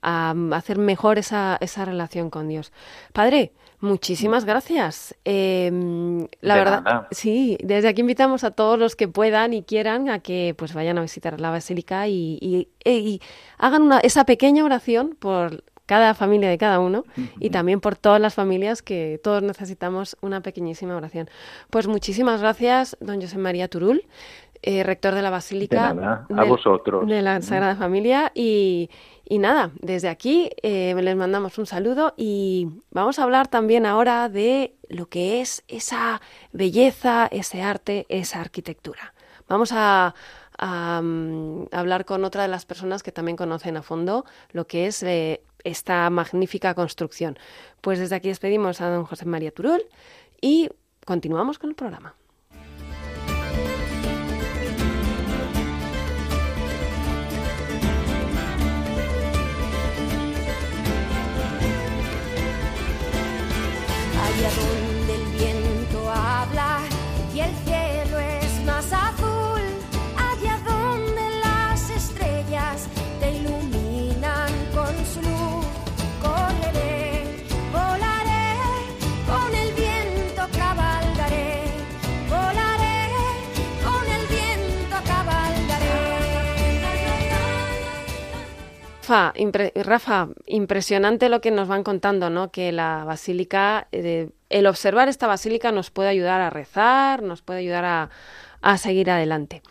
a 0.00 0.34
hacer 0.52 0.78
mejor 0.78 1.18
esa, 1.18 1.58
esa 1.60 1.84
relación 1.84 2.30
con 2.30 2.48
Dios. 2.48 2.72
Padre, 3.12 3.52
Muchísimas 3.80 4.44
gracias. 4.44 5.14
Em, 5.24 6.26
la 6.40 6.56
verdad, 6.56 7.06
sí, 7.12 7.58
desde 7.62 7.88
aquí 7.88 8.00
invitamos 8.00 8.42
a 8.42 8.50
todos 8.50 8.78
los 8.78 8.96
que 8.96 9.06
puedan 9.06 9.52
y 9.52 9.62
quieran 9.62 10.08
a 10.08 10.18
que 10.18 10.54
pues 10.58 10.74
vayan 10.74 10.98
a 10.98 11.02
visitar 11.02 11.40
la 11.40 11.50
basílica 11.50 12.08
y, 12.08 12.68
e, 12.84 13.20
hagan 13.56 13.82
una, 13.82 14.00
esa 14.00 14.24
pequeña 14.24 14.64
oración 14.64 15.16
por 15.18 15.62
cada 15.86 16.12
familia 16.12 16.50
de 16.50 16.58
cada 16.58 16.80
uno 16.80 17.04
y 17.40 17.48
también 17.48 17.80
por 17.80 17.96
todas 17.96 18.20
las 18.20 18.34
familias 18.34 18.82
que 18.82 19.18
todos 19.24 19.42
necesitamos 19.42 20.18
una 20.20 20.42
pequeñísima 20.42 20.94
oración. 20.94 21.30
Pues 21.70 21.86
muchísimas 21.86 22.42
gracias, 22.42 22.96
don 23.00 23.20
José 23.20 23.38
María 23.38 23.68
Turul. 23.68 24.04
Eh, 24.60 24.82
rector 24.82 25.14
de 25.14 25.22
la 25.22 25.30
Basílica 25.30 26.24
a 26.36 26.44
vosotros. 26.44 27.06
de 27.06 27.22
la 27.22 27.40
Sagrada 27.42 27.76
Familia 27.76 28.32
y, 28.34 28.90
y 29.30 29.38
nada, 29.38 29.72
desde 29.82 30.08
aquí 30.08 30.50
eh, 30.62 30.94
les 30.98 31.14
mandamos 31.14 31.58
un 31.58 31.66
saludo 31.66 32.14
y 32.16 32.68
vamos 32.90 33.18
a 33.18 33.24
hablar 33.24 33.46
también 33.46 33.84
ahora 33.84 34.30
de 34.30 34.74
lo 34.88 35.10
que 35.10 35.42
es 35.42 35.64
esa 35.68 36.22
belleza, 36.52 37.28
ese 37.30 37.60
arte, 37.60 38.06
esa 38.08 38.40
arquitectura. 38.40 39.12
Vamos 39.46 39.70
a, 39.74 40.14
mm, 40.58 41.64
hablar 41.72 42.06
con 42.06 42.24
otra 42.24 42.40
de 42.40 42.48
las 42.48 42.64
personas 42.64 43.02
que 43.02 43.12
también 43.12 43.36
conocen 43.36 43.76
a 43.76 43.82
fondo 43.82 44.24
lo 44.52 44.66
que 44.66 44.86
es 44.86 45.02
eh, 45.02 45.42
esta 45.62 46.08
magnífica 46.08 46.72
construcción. 46.72 47.38
Pues 47.82 47.98
desde 47.98 48.16
aquí 48.16 48.28
despedimos 48.28 48.80
a 48.80 48.88
don 48.88 49.04
José 49.04 49.26
María 49.26 49.50
Turul 49.50 49.82
y 50.40 50.70
continuamos 51.04 51.58
con 51.58 51.68
el 51.68 51.76
programa. 51.76 52.14
Rafa, 89.08 89.32
Rafa, 89.74 90.28
impresionante 90.46 91.30
lo 91.30 91.40
que 91.40 91.50
nos 91.50 91.66
van 91.66 91.82
contando, 91.82 92.28
¿no? 92.28 92.50
Que 92.50 92.72
la 92.72 93.04
basílica 93.04 93.88
eh, 93.90 94.28
el 94.50 94.66
observar 94.66 95.08
esta 95.08 95.26
basílica 95.26 95.72
nos 95.72 95.90
puede 95.90 96.10
ayudar 96.10 96.42
a 96.42 96.50
rezar, 96.50 97.22
nos 97.22 97.40
puede 97.40 97.60
ayudar 97.60 98.10
a, 98.60 98.78
seguir 98.78 99.10
adelante. 99.10 99.62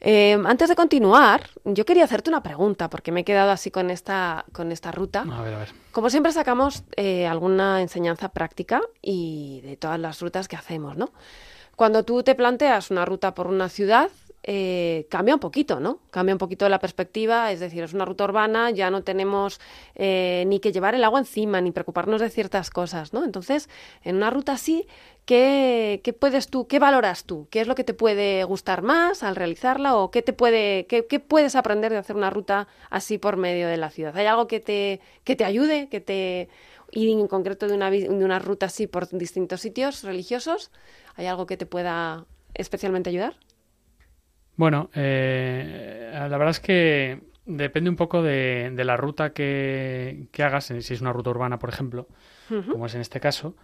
Eh, 0.00 0.36
antes 0.46 0.68
de 0.68 0.74
continuar, 0.74 1.48
yo 1.64 1.84
quería 1.84 2.02
hacerte 2.02 2.28
una 2.30 2.42
pregunta, 2.42 2.90
porque 2.90 3.12
me 3.12 3.20
he 3.20 3.24
quedado 3.24 3.52
así 3.52 3.70
con 3.70 3.88
esta, 3.90 4.44
con 4.52 4.72
esta 4.72 4.90
ruta. 4.90 5.24
A 5.30 5.42
ver, 5.42 5.54
a 5.54 5.58
ver. 5.58 5.68
Como 5.92 6.10
siempre 6.10 6.32
sacamos 6.32 6.82
eh, 6.96 7.28
alguna 7.28 7.82
enseñanza 7.82 8.30
práctica 8.30 8.80
y 9.00 9.60
de 9.62 9.76
todas 9.76 10.00
las 10.00 10.20
rutas 10.20 10.48
que 10.48 10.56
hacemos, 10.56 10.96
¿no? 10.96 11.12
Cuando 11.76 12.02
tú 12.02 12.24
te 12.24 12.34
planteas 12.34 12.90
una 12.90 13.04
ruta 13.04 13.32
por 13.34 13.46
una 13.46 13.68
ciudad, 13.68 14.10
eh, 14.44 15.06
cambia 15.08 15.34
un 15.34 15.40
poquito, 15.40 15.78
¿no? 15.78 16.00
Cambia 16.10 16.34
un 16.34 16.38
poquito 16.38 16.68
la 16.68 16.80
perspectiva, 16.80 17.52
es 17.52 17.60
decir, 17.60 17.84
es 17.84 17.94
una 17.94 18.04
ruta 18.04 18.24
urbana, 18.24 18.70
ya 18.70 18.90
no 18.90 19.04
tenemos 19.04 19.60
eh, 19.94 20.44
ni 20.48 20.58
que 20.58 20.72
llevar 20.72 20.96
el 20.96 21.04
agua 21.04 21.20
encima, 21.20 21.60
ni 21.60 21.70
preocuparnos 21.70 22.20
de 22.20 22.28
ciertas 22.28 22.70
cosas, 22.70 23.12
¿no? 23.12 23.24
Entonces, 23.24 23.68
en 24.02 24.16
una 24.16 24.30
ruta 24.30 24.52
así, 24.52 24.88
¿qué, 25.26 26.00
qué 26.02 26.12
puedes 26.12 26.48
tú, 26.48 26.66
qué 26.66 26.80
valoras 26.80 27.24
tú? 27.24 27.46
¿Qué 27.50 27.60
es 27.60 27.68
lo 27.68 27.76
que 27.76 27.84
te 27.84 27.94
puede 27.94 28.42
gustar 28.44 28.82
más 28.82 29.22
al 29.22 29.36
realizarla 29.36 29.96
o 29.96 30.10
qué 30.10 30.22
te 30.22 30.32
puede, 30.32 30.86
qué, 30.86 31.20
puedes 31.20 31.54
aprender 31.54 31.92
de 31.92 31.98
hacer 31.98 32.16
una 32.16 32.30
ruta 32.30 32.66
así 32.90 33.18
por 33.18 33.36
medio 33.36 33.68
de 33.68 33.76
la 33.76 33.90
ciudad? 33.90 34.16
¿Hay 34.16 34.26
algo 34.26 34.48
que 34.48 34.58
te, 34.58 35.00
que 35.22 35.36
te 35.36 35.44
ayude, 35.44 35.88
que 35.88 36.00
te 36.00 36.48
ir 36.90 37.08
en 37.18 37.28
concreto 37.28 37.68
de 37.68 37.74
una, 37.74 37.90
de 37.90 38.08
una 38.08 38.38
ruta 38.40 38.66
así 38.66 38.88
por 38.88 39.08
distintos 39.08 39.60
sitios 39.60 40.02
religiosos? 40.02 40.72
¿Hay 41.14 41.26
algo 41.26 41.46
que 41.46 41.56
te 41.56 41.66
pueda 41.66 42.26
especialmente 42.54 43.10
ayudar? 43.10 43.36
Bueno, 44.62 44.90
eh, 44.94 46.12
la 46.12 46.38
verdad 46.38 46.50
es 46.50 46.60
que 46.60 47.20
depende 47.44 47.90
un 47.90 47.96
poco 47.96 48.22
de, 48.22 48.72
la 48.76 48.96
ruta 48.96 49.32
que, 49.32 50.28
hagas, 50.38 50.66
si 50.66 50.94
es 50.94 51.00
una 51.00 51.12
ruta 51.12 51.30
urbana, 51.30 51.58
por 51.58 51.68
ejemplo, 51.68 52.06
como 52.70 52.86
es 52.86 52.94
en 52.94 53.00
este 53.00 53.18
caso. 53.18 53.56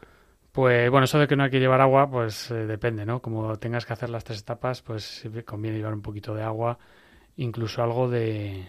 Pues 0.51 0.91
bueno, 0.91 1.05
eso 1.05 1.21
de 1.21 1.29
que 1.29 1.37
no 1.37 1.45
hay 1.45 1.51
que 1.51 1.61
llevar 1.61 1.81
agua, 1.83 2.11
pues 2.11 2.51
eh, 2.51 2.67
depende, 2.67 3.07
¿no? 3.07 3.23
Como 3.23 3.61
tengas 3.61 3.87
que 3.87 3.93
hacer 3.93 4.11
las 4.11 4.25
tres 4.25 4.41
etapas, 4.41 4.83
pues 4.83 5.23
conviene 5.47 5.79
llevar 5.79 5.95
un 5.95 6.03
poquito 6.03 6.35
de 6.35 6.43
agua, 6.43 6.81
incluso 7.37 7.81
algo 7.81 8.11
de, 8.11 8.67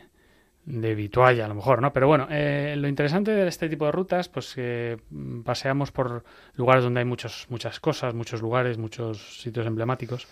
de 0.65 0.93
vitualla, 0.93 1.45
a 1.45 1.47
lo 1.47 1.55
mejor, 1.55 1.81
¿no? 1.81 1.91
Pero 1.91 2.05
bueno, 2.05 2.27
eh, 2.29 2.75
lo 2.77 2.87
interesante 2.87 3.31
de 3.31 3.47
este 3.47 3.69
tipo 3.69 3.85
de 3.85 3.91
rutas, 3.91 4.29
pues 4.29 4.53
que 4.53 4.99
paseamos 5.43 5.91
por 5.91 6.23
lugares 6.53 6.83
donde 6.83 6.99
hay 6.99 7.07
muchos, 7.07 7.47
muchas 7.49 7.79
cosas, 7.79 8.13
muchos 8.13 8.39
lugares, 8.43 8.77
muchos 8.77 9.41
sitios 9.41 9.65
emblemáticos. 9.65 10.27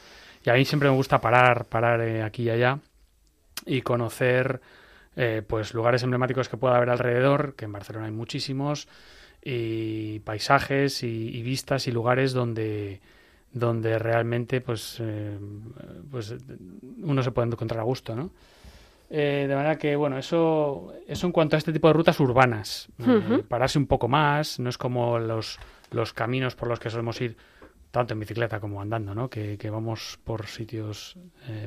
Y 0.48 0.50
a 0.50 0.54
mí 0.54 0.64
siempre 0.64 0.90
me 0.90 0.96
gusta 0.96 1.20
parar, 1.20 1.66
parar 1.66 2.00
eh, 2.00 2.24
aquí 2.24 2.44
y 2.44 2.50
allá 2.50 2.80
y 3.66 3.82
conocer 3.82 4.62
eh, 5.18 5.42
pues 5.46 5.74
lugares 5.74 6.04
emblemáticos 6.04 6.48
que 6.48 6.56
pueda 6.56 6.78
haber 6.78 6.90
alrededor, 6.90 7.54
que 7.56 7.66
en 7.66 7.74
Barcelona 7.74 8.06
hay 8.06 8.14
muchísimos, 8.14 8.88
y 9.44 10.20
paisajes 10.20 11.04
y, 11.04 11.42
vistas 11.42 11.88
y 11.88 11.92
lugares 11.92 12.32
donde 12.32 13.02
donde 13.52 14.00
realmente 14.00 14.62
pues 14.62 15.02
eh, 15.02 15.38
pues 16.10 16.34
uno 17.02 17.22
se 17.24 17.32
puede 17.32 17.50
encontrar 17.50 17.82
a 17.82 17.84
gusto, 17.84 18.16
¿no? 18.16 18.32
Eh, 19.10 19.48
de 19.50 19.56
manera 19.56 19.78
que, 19.78 19.98
bueno, 19.98 20.18
eso, 20.18 20.94
eso 21.08 21.28
en 21.28 21.34
cuanto 21.34 21.58
a 21.58 21.60
este 21.60 21.74
tipo 21.74 21.88
de 21.90 21.94
rutas 21.94 22.20
urbanas. 22.22 22.88
pararse 23.50 23.80
un 23.80 23.88
poco 23.88 24.08
más, 24.08 24.60
no 24.60 24.70
es 24.70 24.78
como 24.78 25.20
los, 25.20 25.60
los 25.92 26.14
caminos 26.14 26.56
por 26.56 26.70
los 26.70 26.80
que 26.80 26.90
solemos 26.90 27.20
ir 27.20 27.36
tanto 27.98 28.14
en 28.14 28.20
bicicleta 28.20 28.60
como 28.60 28.82
andando, 28.82 29.14
¿no? 29.14 29.30
Que, 29.30 29.58
que 29.58 29.70
vamos 29.70 30.20
por 30.24 30.48
sitios, 30.48 31.18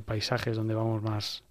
paisajes 0.05 0.57
donde 0.57 0.75
vamos 0.75 1.03
más, 1.03 1.43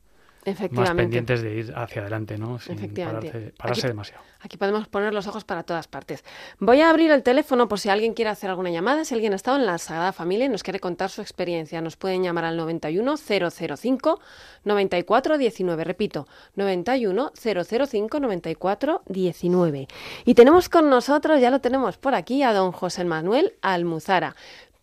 más 0.71 0.91
pendientes 0.91 1.41
de 1.41 1.55
ir 1.55 1.73
hacia 1.75 2.01
adelante, 2.01 2.37
¿no? 2.37 2.59
Sin 2.59 2.77
Efectivamente. 2.77 3.53
pararse, 3.57 3.87
demasiado. 3.87 4.23
Aquí 4.41 4.55
podemos 4.55 4.87
poner 4.87 5.13
los 5.13 5.27
ojos 5.27 5.43
para 5.43 5.63
todas 5.63 5.87
partes. 5.87 6.23
Voy 6.59 6.79
a 6.79 6.89
abrir 6.89 7.11
el 7.11 7.23
teléfono 7.23 7.67
por 7.67 7.77
si 7.79 7.89
alguien 7.89 8.13
quiere 8.13 8.31
hacer 8.31 8.49
alguna 8.49 8.69
llamada. 8.69 9.03
Si 9.03 9.13
alguien 9.13 9.33
ha 9.33 9.35
estado 9.35 9.57
en 9.57 9.65
la 9.65 9.77
Sagrada 9.77 10.13
Familia 10.13 10.45
y 10.45 10.49
nos 10.49 10.63
quiere 10.63 10.79
contar 10.79 11.09
su 11.09 11.21
experiencia, 11.21 11.81
nos 11.81 11.97
pueden 11.97 12.23
llamar 12.23 12.45
al 12.45 12.55
91 12.55 13.15
005 13.17 14.19
94 14.63 15.37
19. 15.37 15.83
Repito, 15.83 16.27
91 16.55 17.33
005 17.35 18.19
94 18.19 19.01
19. 19.07 19.87
Y 20.23 20.33
tenemos 20.35 20.69
con 20.69 20.89
nosotros, 20.89 21.41
ya 21.41 21.51
lo 21.51 21.59
tenemos 21.59 21.97
por 21.97 22.15
aquí, 22.15 22.41
a 22.43 22.53
don 22.53 22.71
José 22.71 23.03
Manuel 23.03 23.55
Almuzara, 23.61 24.37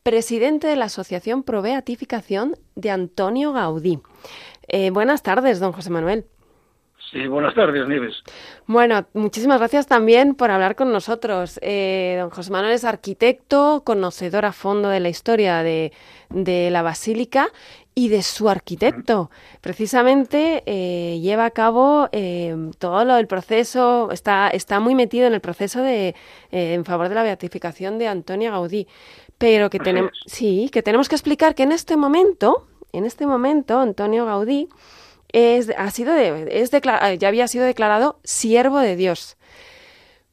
presidente 0.07 0.69
de 0.69 0.77
la 0.77 0.85
Asociación 0.85 1.43
Pro 1.43 1.63
Beatificación 1.63 2.55
de 2.77 2.91
Antonio 2.91 3.53
Gaudí. 3.53 3.99
Eh, 4.69 4.91
buenas 4.91 5.25
tardes, 5.25 5.59
don 5.59 5.73
José 5.73 5.91
Manuel. 5.91 6.27
Sí, 7.11 7.27
buenas 7.27 7.57
tardes, 7.57 7.89
Nieves. 7.89 8.15
Bueno, 8.69 9.05
muchísimas 9.15 9.59
gracias 9.59 9.89
también 9.89 10.37
por 10.37 10.53
hablar 10.53 10.77
con 10.77 10.93
nosotros. 10.93 11.59
Eh, 11.61 12.19
don 12.21 12.31
José 12.31 12.53
Manuel 12.53 12.75
es 12.75 12.85
arquitecto, 12.85 13.83
conocedor 13.85 14.45
a 14.45 14.53
fondo 14.53 14.91
de 14.91 15.01
la 15.01 15.09
historia 15.09 15.65
de, 15.65 15.91
la 16.31 16.83
basílica 16.83 17.49
y 17.93 18.09
de 18.09 18.23
su 18.23 18.49
arquitecto. 18.49 19.33
Precisamente 19.61 20.63
eh, 20.67 21.19
lleva 21.19 21.47
a 21.47 21.51
cabo 21.51 22.09
todo 22.79 23.05
lo, 23.05 23.17
el 23.17 23.27
proceso, 23.27 24.11
está, 24.13 24.51
está 24.51 24.79
muy 24.79 24.95
metido 24.95 25.27
en 25.27 25.35
el 25.35 25.41
proceso 25.41 25.83
de, 25.83 26.15
en 26.53 26.85
favor 26.85 27.09
de 27.09 27.17
la 27.17 27.25
beatificación 27.25 27.99
de 27.99 28.07
Antonia 28.07 28.53
Gaudí. 28.53 28.87
Pero 29.39 29.69
que 29.71 29.79
tenemos, 29.79 30.13
sí, 30.27 30.71
que 30.73 30.83
tenemos 30.83 31.09
que 31.09 31.15
explicar 31.15 31.55
que 31.55 31.63
en 31.63 31.73
este 31.73 31.97
momento 31.97 32.67
en 32.97 33.05
este 33.05 33.27
momento, 33.27 33.79
Antonio 33.79 34.25
Gaudí 34.25 34.69
es, 35.31 35.71
ha 35.77 35.91
sido 35.91 36.15
es 36.15 36.71
ya 36.71 37.29
había 37.29 37.47
sido 37.47 37.67
declarado 37.67 38.19
siervo 38.25 38.79
de 38.79 38.97
Dios. 38.97 39.37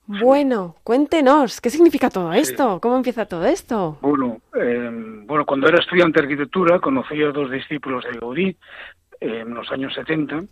Bueno, 0.06 0.76
cuéntenos, 0.84 1.60
¿qué 1.62 1.70
significa 1.70 2.10
todo 2.10 2.34
esto? 2.34 2.80
¿Cómo 2.82 2.98
empieza 2.98 3.26
todo 3.26 3.46
esto? 3.46 3.98
Bueno, 4.02 4.42
em, 4.54 5.26
bueno, 5.26 5.46
cuando 5.46 5.68
era 5.68 5.80
estudiante 5.80 6.20
de 6.20 6.26
arquitectura 6.26 6.80
conocí 6.80 7.22
a 7.22 7.32
dos 7.32 7.52
discípulos 7.52 8.04
de 8.06 8.20
Gaudí 8.20 8.58
en 9.20 9.54
los 9.54 9.70
años 9.72 9.94
70 9.94 10.44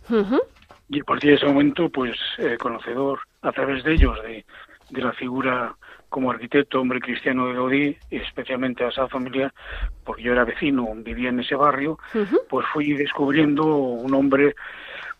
y 0.88 1.00
a 1.00 1.04
partir 1.04 1.30
de 1.30 1.36
ese 1.36 1.46
momento, 1.46 1.88
pues, 1.88 2.16
eh, 2.38 2.56
conocedor 2.58 3.20
a 3.42 3.52
través 3.52 3.84
de 3.84 3.94
ellos 3.94 4.22
de, 4.22 4.44
de 4.90 5.02
la 5.02 5.12
figura 5.12 5.76
como 6.12 6.30
arquitecto, 6.30 6.78
hombre 6.78 7.00
cristiano 7.00 7.48
de 7.48 7.54
Gaudí, 7.54 7.96
y 8.10 8.16
especialmente 8.16 8.84
a 8.84 8.88
esa 8.88 9.08
familia, 9.08 9.52
porque 10.04 10.22
yo 10.22 10.32
era 10.32 10.44
vecino, 10.44 10.86
vivía 10.94 11.30
en 11.30 11.40
ese 11.40 11.56
barrio, 11.56 11.98
pues 12.50 12.66
fui 12.72 12.92
descubriendo 12.92 13.64
un 13.64 14.12
hombre 14.12 14.54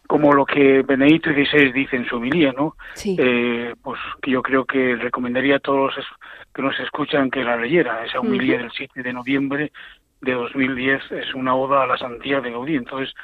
como 0.07 0.35
lo 0.35 0.45
que 0.45 0.83
Benedito 0.83 1.31
XVI 1.31 1.73
dice 1.73 1.97
en 1.97 2.07
su 2.07 2.17
homilía, 2.17 2.53
¿no? 2.53 2.77
Eh, 3.19 3.75
pues 3.83 3.99
que 4.21 4.33
yo 4.33 4.43
creo 4.43 4.67
que 4.67 4.97
recomendaría 4.97 5.57
a 5.57 5.61
todos 5.61 5.97
los 5.97 6.07
que 6.55 6.61
nos 6.61 6.79
escuchan 6.79 7.31
que 7.31 7.43
la 7.43 7.57
leyera. 7.57 8.05
Esa 8.05 8.21
homilía 8.21 8.59
del 8.59 8.71
7 8.71 9.03
de 9.03 9.13
noviembre 9.15 9.73
de 10.21 10.33
2010 10.33 11.11
es 11.13 11.35
una 11.35 11.55
oda 11.55 11.85
a 11.85 11.87
la 11.87 11.97
santidad 11.97 12.43
de 12.43 12.51
Gaudí. 12.51 12.77
Entonces, 12.77 13.15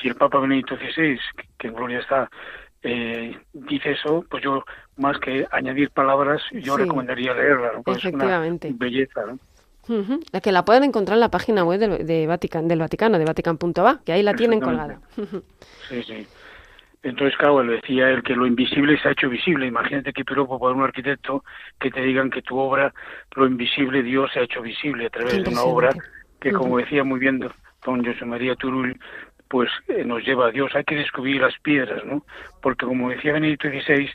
si 0.00 0.08
el 0.08 0.14
Papa 0.14 0.38
Benedito 0.38 0.76
XVI, 0.76 1.18
que 1.58 1.68
en 1.68 1.74
gloria 1.74 1.98
está, 1.98 2.30
eh, 2.84 3.36
dice 3.52 3.92
eso, 3.92 4.24
pues 4.30 4.44
yo 4.44 4.62
más 4.96 5.18
que 5.18 5.46
añadir 5.50 5.90
palabras, 5.90 6.42
yo 6.52 6.76
recomendaría 6.76 7.32
leerla, 7.32 7.72
Efectivamente. 7.86 8.68
Es 8.68 8.74
una 8.74 8.84
belleza, 8.84 9.26
¿no? 9.26 9.38
La 10.32 10.40
que 10.40 10.52
la 10.52 10.64
pueden 10.64 10.84
encontrar 10.84 11.16
en 11.16 11.20
la 11.20 11.30
página 11.30 11.64
web 11.64 11.80
del, 11.80 12.06
de 12.06 12.26
Vatican, 12.26 12.68
del 12.68 12.78
Vaticano, 12.78 13.18
de 13.18 13.24
vatican.va, 13.24 14.00
que 14.04 14.12
ahí 14.12 14.22
la 14.22 14.34
tienen 14.34 14.60
colgada. 14.60 15.00
sí, 15.88 16.02
sí. 16.02 16.26
Entonces, 17.02 17.36
claro, 17.36 17.60
él 17.60 17.68
decía 17.68 18.08
el 18.08 18.22
que 18.22 18.34
lo 18.34 18.46
invisible 18.46 18.98
se 18.98 19.08
ha 19.08 19.12
hecho 19.12 19.28
visible. 19.28 19.66
Imagínate 19.66 20.14
qué 20.14 20.24
piropo 20.24 20.58
para 20.58 20.72
un 20.72 20.82
arquitecto 20.82 21.44
que 21.78 21.90
te 21.90 22.00
digan 22.00 22.30
que 22.30 22.40
tu 22.40 22.58
obra, 22.58 22.94
lo 23.36 23.46
invisible, 23.46 24.02
Dios 24.02 24.30
se 24.32 24.40
ha 24.40 24.44
hecho 24.44 24.62
visible 24.62 25.06
a 25.06 25.10
través 25.10 25.44
de 25.44 25.50
una 25.50 25.62
obra 25.62 25.90
que, 26.40 26.50
como 26.52 26.78
decía 26.78 27.04
muy 27.04 27.20
bien 27.20 27.40
don 27.84 28.04
José 28.04 28.24
María 28.24 28.54
Turull, 28.56 28.98
pues 29.48 29.70
eh, 29.88 30.04
nos 30.04 30.24
lleva 30.24 30.48
a 30.48 30.50
Dios. 30.50 30.74
Hay 30.74 30.84
que 30.84 30.96
descubrir 30.96 31.40
las 31.40 31.58
piedras, 31.60 32.04
¿no? 32.04 32.24
Porque 32.62 32.86
como 32.86 33.10
decía 33.10 33.32
Benedicto 33.32 33.68
XVI, 33.68 34.10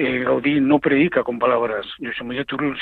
eh, 0.00 0.22
Gaudí 0.22 0.60
no 0.60 0.78
predica 0.78 1.24
con 1.24 1.40
palabras. 1.40 1.84
Yo 1.98 2.10
soy 2.16 2.26
muy 2.26 2.36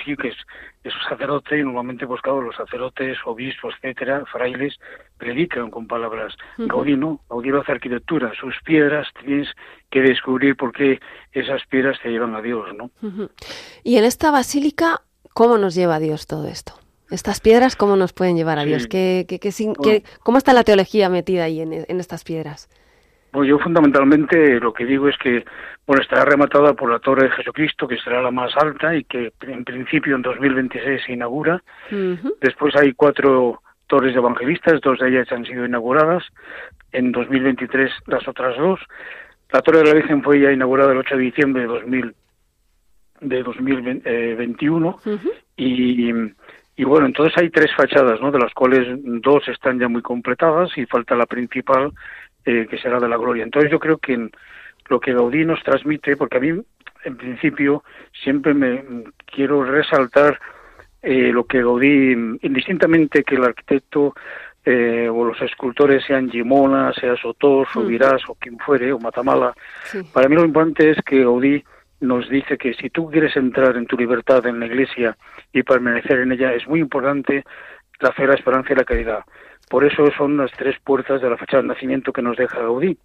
sí 0.05 0.17
que 0.17 0.29
es, 0.29 0.37
es 0.85 0.95
un 0.95 1.03
sacerdote 1.09 1.59
y 1.59 1.63
normalmente 1.63 2.07
pues 2.07 2.21
los 2.25 2.55
sacerdotes, 2.55 3.17
obispos, 3.25 3.75
etcétera, 3.81 4.25
frailes, 4.31 4.77
predican 5.17 5.71
con 5.71 5.87
palabras. 5.87 6.35
Gaudí 6.59 6.95
no, 6.95 7.21
Gaudí 7.31 7.49
lo 7.49 7.63
hace 7.63 7.73
arquitectura. 7.73 8.33
Sus 8.39 8.55
piedras 8.63 9.09
tienes 9.25 9.49
que 9.91 10.03
descubrir 10.03 10.57
por 10.57 10.73
qué 10.73 11.01
esas 11.33 11.65
piedras 11.67 11.99
te 12.03 12.11
llevan 12.11 12.35
a 12.35 12.43
Dios, 12.43 12.69
¿no? 12.77 12.91
Y 13.83 13.97
en 13.97 14.05
esta 14.05 14.31
basílica, 14.31 15.01
¿cómo 15.33 15.57
nos 15.57 15.75
lleva 15.75 15.95
a 15.95 16.01
Dios 16.01 16.27
todo 16.27 16.47
esto? 16.49 16.75
Estas 17.11 17.41
piedras, 17.41 17.77
¿cómo 17.77 17.97
nos 17.97 18.13
pueden 18.13 18.37
llevar 18.37 18.59
a 18.59 18.65
Dios? 18.65 18.89
¿Qué, 18.89 19.27
qué, 19.29 20.03
cómo 20.21 20.39
está 20.39 20.53
la 20.53 20.65
teología 20.65 21.09
metida 21.09 21.45
ahí 21.45 21.61
en, 21.61 22.01
estas 22.01 22.25
piedras? 22.25 22.69
Pues 23.31 23.49
yo 23.49 23.59
fundamentalmente 23.59 24.59
lo 24.61 24.73
que 24.73 24.87
digo 24.87 25.09
es 25.09 25.17
que 25.19 25.45
bueno, 25.87 26.03
estará 26.03 26.25
rematada 26.25 26.75
por 26.75 26.91
la 26.91 26.99
Torre 26.99 27.29
de 27.29 27.35
Jesucristo, 27.37 27.87
que 27.87 27.99
será 27.99 28.21
la 28.21 28.31
más 28.31 28.57
alta 28.57 28.97
y 28.97 29.05
que 29.05 29.33
en 29.43 29.65
principio 29.65 30.17
en 30.17 30.23
2026 30.23 31.03
se 31.07 31.13
inaugura. 31.13 31.63
Después 32.41 32.75
hay 32.77 32.93
cuatro 32.93 33.63
torres 33.87 34.15
de 34.15 34.19
evangelistas, 34.19 34.81
dos 34.81 34.99
de 34.99 35.09
ellas 35.09 35.31
han 35.31 35.45
sido 35.45 35.65
inauguradas. 35.65 36.25
En 36.91 37.13
2023 37.13 37.93
las 38.07 38.27
otras 38.27 38.57
dos. 38.57 38.81
La 39.53 39.61
Torre 39.61 39.79
de 39.79 39.85
la 39.85 39.95
Virgen 39.95 40.25
fue 40.25 40.41
ya 40.41 40.51
inaugurada 40.51 40.91
el 40.91 40.99
8 40.99 41.17
de 41.17 41.23
diciembre 41.23 41.63
de 41.63 41.69
2000 41.69 42.15
de 43.21 43.43
2021 43.43 44.99
y 45.57 46.13
y 46.77 46.85
bueno, 46.85 47.07
entonces 47.07 47.35
hay 47.39 47.49
tres 47.49 47.75
fachadas, 47.75 48.21
¿no? 48.21 48.31
De 48.31 48.39
las 48.39 48.53
cuales 48.53 48.87
dos 49.03 49.49
están 49.49 49.79
ya 49.79 49.89
muy 49.89 50.03
completadas 50.03 50.77
y 50.77 50.85
falta 50.85 51.17
la 51.17 51.25
principal, 51.25 51.93
eh, 52.45 52.67
que 52.69 52.79
será 52.79 53.01
de 53.01 53.09
la 53.09 53.17
gloria. 53.17 53.45
Entonces 53.45 53.71
yo 53.71 53.79
creo 53.79 53.97
que 53.97 54.29
lo 54.89 55.01
que 55.01 55.15
Gaudí 55.15 55.45
nos 55.47 55.63
transmite, 55.63 56.17
porque 56.17 56.37
a 56.37 56.41
mí, 56.41 56.51
en 57.05 57.17
principio, 57.17 57.83
siempre 58.23 58.53
me 58.53 58.85
quiero 59.25 59.65
resaltar 59.65 60.39
eh, 61.03 61.31
lo 61.33 61.45
que 61.45 61.63
Gaudí, 61.63 62.13
indistintamente 62.43 63.25
que 63.25 63.37
el 63.37 63.45
arquitecto 63.45 64.15
eh, 64.63 65.09
o 65.09 65.25
los 65.25 65.41
escultores 65.41 66.05
sean 66.05 66.29
Gimona, 66.29 66.93
sea 66.93 67.17
Sotos, 67.17 67.69
o 67.75 67.85
Virás, 67.85 68.21
o 68.29 68.35
quien 68.35 68.59
fuere, 68.59 68.93
o 68.93 68.99
Matamala, 68.99 69.55
para 70.13 70.29
mí 70.29 70.35
lo 70.35 70.45
importante 70.45 70.91
es 70.91 70.99
que 71.07 71.21
Gaudí 71.21 71.65
nos 72.01 72.29
dice 72.29 72.59
que 72.59 72.75
si 72.75 72.91
tú 72.91 73.11
quieres 73.11 73.37
entrar 73.37 73.77
en 73.77 73.87
tu 73.87 73.97
libertad 73.97 74.47
en 74.47 74.61
la 74.61 74.67
Iglesia 74.67 75.17
y 75.53 75.63
permanecer 75.63 76.21
en 76.21 76.33
ella, 76.33 76.53
es 76.53 76.67
muy 76.69 76.81
importante 76.81 77.45
la 78.01 78.13
fe, 78.13 78.27
la 78.27 78.35
esperanza 78.35 78.73
y 78.73 78.77
la 78.77 78.85
caridad. 78.85 79.25
Por 79.69 79.85
eso 79.85 80.11
son 80.17 80.37
las 80.37 80.53
tres 80.53 80.77
puertas 80.85 81.21
de 81.21 81.31
la 81.31 81.37
fachada 81.37 81.63
de 81.63 81.69
nacimiento 81.69 82.13
que 82.13 82.23
nos 82.23 82.37
deja 82.37 82.61
Gaudí 82.61 82.97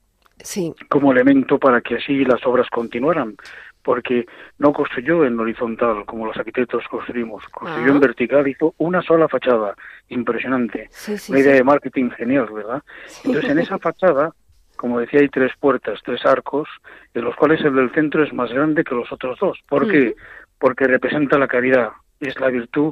sí. 0.43 0.73
como 0.89 1.11
elemento 1.11 1.57
para 1.57 1.81
que 1.81 1.95
así 1.95 2.23
las 2.25 2.45
obras 2.45 2.67
continuaran. 2.69 3.35
Porque 3.83 4.27
no 4.59 4.71
construyó 4.73 5.25
en 5.25 5.39
horizontal 5.39 6.05
como 6.05 6.27
los 6.27 6.37
arquitectos 6.37 6.83
construimos, 6.87 7.43
construyó 7.47 7.89
en 7.89 7.97
ah. 7.97 7.99
vertical, 7.99 8.47
hizo 8.47 8.75
una 8.77 9.01
sola 9.01 9.27
fachada, 9.27 9.73
impresionante. 10.09 10.87
una 11.29 11.39
idea 11.39 11.53
de 11.55 11.63
marketing 11.63 12.11
genial, 12.11 12.47
¿verdad? 12.53 12.83
Entonces 13.23 13.49
en 13.49 13.57
esa 13.57 13.79
fachada 13.79 14.35
como 14.81 14.99
decía, 14.99 15.19
hay 15.19 15.29
tres 15.29 15.51
puertas, 15.59 15.99
tres 16.03 16.25
arcos, 16.25 16.67
de 17.13 17.21
los 17.21 17.35
cuales 17.35 17.61
el 17.61 17.75
del 17.75 17.91
centro 17.91 18.23
es 18.23 18.33
más 18.33 18.51
grande 18.51 18.83
que 18.83 18.95
los 18.95 19.11
otros 19.11 19.37
dos. 19.39 19.59
¿Por 19.69 19.87
qué? 19.87 20.15
Porque 20.57 20.87
representa 20.87 21.37
la 21.37 21.47
caridad, 21.47 21.89
es 22.19 22.39
la 22.39 22.47
virtud 22.47 22.91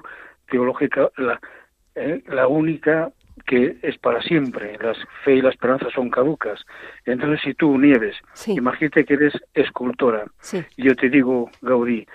teológica, 0.51 1.09
la, 1.17 1.41
eh, 1.95 2.21
la 2.27 2.47
única 2.47 3.11
que 3.47 3.77
es 3.81 3.97
para 3.97 4.21
siempre. 4.21 4.77
La 4.79 4.93
fe 5.23 5.37
y 5.37 5.41
la 5.41 5.49
esperanza 5.49 5.87
son 5.89 6.11
caducas. 6.11 6.63
Entonces, 7.05 7.41
si 7.43 7.55
tú, 7.55 7.75
Nieves, 7.79 8.15
imagínate 8.45 9.03
que 9.03 9.15
eres 9.15 9.33
escultora, 9.55 10.25
y 10.77 10.83
yo 10.83 10.95
te 10.95 11.09
digo, 11.09 11.49
Gaudí, 11.63 12.05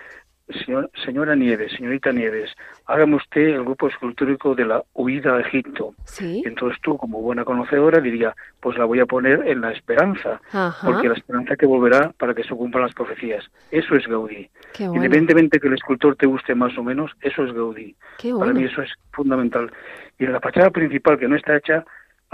señora 1.05 1.34
Nieves, 1.34 1.72
señorita 1.72 2.12
Nieves, 2.12 2.51
hágame 2.86 3.16
usted 3.16 3.49
el 3.49 3.64
grupo 3.64 3.88
escultórico 3.88 4.55
de 4.55 4.66
la 4.66 4.82
huida 4.92 5.36
a 5.36 5.40
Egipto. 5.40 5.95
¿Sí? 6.05 6.42
entonces 6.45 6.80
tú, 6.82 6.97
como 6.97 7.20
buena 7.20 7.45
conocedora, 7.45 8.01
diría, 8.01 8.34
pues 8.61 8.76
la 8.76 8.84
voy 8.84 9.01
a 9.01 9.07
poner 9.07 9.47
en 9.47 9.61
la 9.61 9.72
esperanza, 9.72 10.40
porque 10.84 11.09
la 11.09 11.14
esperanza 11.14 11.57
que 11.57 11.66
volverá 11.66 12.12
para 12.18 12.34
que 12.34 12.45
se 12.45 12.55
cumplan 12.55 12.84
las 12.84 12.95
profecías. 12.95 13.45
Eso 13.70 13.95
es 13.95 14.07
Gaudí. 14.07 14.49
Independientemente 14.78 15.61
que 15.61 15.68
el 15.68 15.74
escultor 15.74 16.16
te 16.16 16.26
guste 16.26 16.55
más 16.55 16.76
o 16.76 16.82
menos, 16.82 17.12
eso 17.20 17.45
es 17.45 17.53
Gaudí. 17.53 17.97
Para 18.38 18.53
mí 18.53 18.64
eso 18.64 18.82
es 18.82 18.90
fundamental. 19.12 19.72
Y 20.18 20.24
en 20.24 20.32
la 20.32 20.40
fachada 20.40 20.70
principal, 20.70 21.18
que 21.18 21.28
no 21.28 21.36
está 21.36 21.57
hecha, 21.57 21.84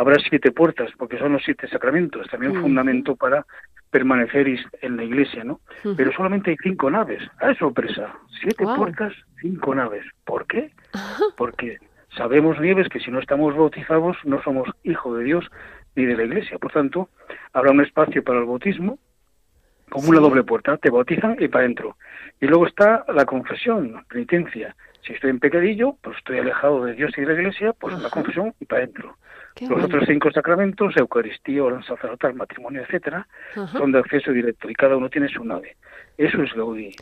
habrá 0.01 0.19
siete 0.19 0.51
puertas, 0.51 0.91
porque 0.97 1.19
son 1.19 1.35
los 1.35 1.43
siete 1.45 1.69
sacramentos, 1.69 2.27
también 2.29 2.55
fundamento 2.55 3.17
para 3.17 3.45
permanecer 3.91 4.49
en 4.81 4.97
la 4.97 5.05
iglesia, 5.05 5.45
¿no? 5.45 5.61
Pero 5.95 6.11
solamente 6.13 6.51
hay 6.51 6.57
cinco 6.63 6.91
naves. 6.91 7.23
¡Ah, 7.39 7.53
sorpresa! 7.59 8.15
Siete 8.41 8.65
puertas, 8.65 9.13
cinco 9.43 9.75
naves. 9.75 10.05
¿Por 10.25 10.47
qué? 10.47 10.71
Porque 11.37 11.79
sabemos, 12.17 12.59
Nieves, 12.61 12.89
que 12.89 13.01
si 13.01 13.11
no 13.11 13.19
estamos 13.19 13.55
bautizados 13.55 14.17
no 14.25 14.43
somos 14.43 14.71
hijos 14.85 15.19
de 15.19 15.25
Dios 15.25 15.45
ni 15.97 16.07
de 16.07 16.17
la 16.17 16.25
iglesia. 16.25 16.59
Por 16.59 16.73
tanto, 16.73 17.11
habrá 17.53 17.71
un 17.71 17.83
espacio 17.83 18.25
para 18.25 18.39
el 18.39 18.47
bautismo, 18.47 18.99
como 19.91 20.09
una 20.09 20.21
doble 20.21 20.45
puerta. 20.45 20.79
Te 20.79 20.89
bautizan 20.89 21.37
y 21.39 21.49
para 21.49 21.65
adentro. 21.65 21.99
Y 22.41 22.47
luego 22.47 22.67
está 22.67 23.05
la 23.13 23.27
confesión, 23.27 24.03
penitencia. 24.09 24.75
Si 25.03 25.13
estoy 25.13 25.29
en 25.29 25.41
pecadillo, 25.41 25.97
pues 26.01 26.17
estoy 26.17 26.39
alejado 26.39 26.87
de 26.87 26.95
Dios 26.95 27.13
y 27.19 27.21
de 27.21 27.27
la 27.27 27.35
iglesia, 27.35 27.75
pues 27.75 28.01
la 28.01 28.09
confesión 28.09 28.55
y 28.61 28.65
para 28.65 28.85
adentro. 28.85 29.17
Los 29.69 29.85
otros 29.85 30.05
cinco 30.07 30.31
sacramentos, 30.31 30.97
Eucaristía, 30.97 31.63
oración 31.63 31.97
sacerdotal, 31.97 32.35
matrimonio, 32.35 32.83
etcétera, 32.83 33.27
son 33.73 33.93
de 33.93 33.99
acceso 33.99 34.33
directo 34.33 34.71
y 34.71 34.75
cada 34.75 34.97
uno 34.97 35.09
tiene 35.11 35.29
su 35.29 35.45
nave. 35.45 35.77
Eso 36.17 36.43
es 36.43 36.53
Gaudí. 36.55 36.95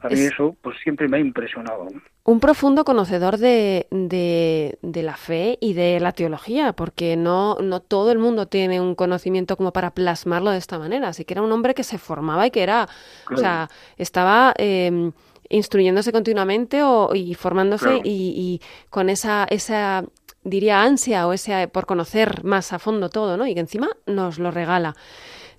A 0.00 0.08
mí 0.08 0.20
eso 0.20 0.56
pues 0.60 0.76
siempre 0.82 1.08
me 1.08 1.18
ha 1.18 1.20
impresionado. 1.20 1.86
Un 2.24 2.40
profundo 2.40 2.84
conocedor 2.84 3.38
de, 3.38 3.86
de, 3.90 4.78
de, 4.82 5.02
la 5.02 5.16
fe 5.16 5.58
y 5.60 5.74
de 5.74 6.00
la 6.00 6.12
teología, 6.12 6.72
porque 6.72 7.16
no, 7.16 7.56
no 7.60 7.80
todo 7.80 8.10
el 8.10 8.18
mundo 8.18 8.46
tiene 8.46 8.80
un 8.80 8.96
conocimiento 8.96 9.56
como 9.56 9.72
para 9.72 9.92
plasmarlo 9.92 10.50
de 10.50 10.58
esta 10.58 10.78
manera. 10.78 11.08
Así 11.08 11.24
que 11.24 11.34
era 11.34 11.42
un 11.42 11.52
hombre 11.52 11.74
que 11.74 11.84
se 11.84 11.98
formaba 11.98 12.46
y 12.46 12.50
que 12.50 12.62
era, 12.62 12.88
o 13.32 13.36
sea, 13.36 13.68
estaba 13.96 14.54
eh, 14.58 15.12
instruyéndose 15.48 16.12
continuamente 16.12 16.82
o, 16.82 17.14
y 17.14 17.34
formándose 17.34 18.00
y, 18.02 18.32
y, 18.34 18.60
con 18.90 19.08
esa, 19.08 19.46
esa 19.50 20.04
diría 20.44 20.82
ansia 20.82 21.26
o 21.26 21.32
ese 21.32 21.68
por 21.68 21.86
conocer 21.86 22.44
más 22.44 22.72
a 22.72 22.78
fondo 22.78 23.08
todo, 23.08 23.36
¿no? 23.36 23.46
Y 23.46 23.54
que 23.54 23.60
encima 23.60 23.88
nos 24.06 24.38
lo 24.38 24.50
regala. 24.50 24.94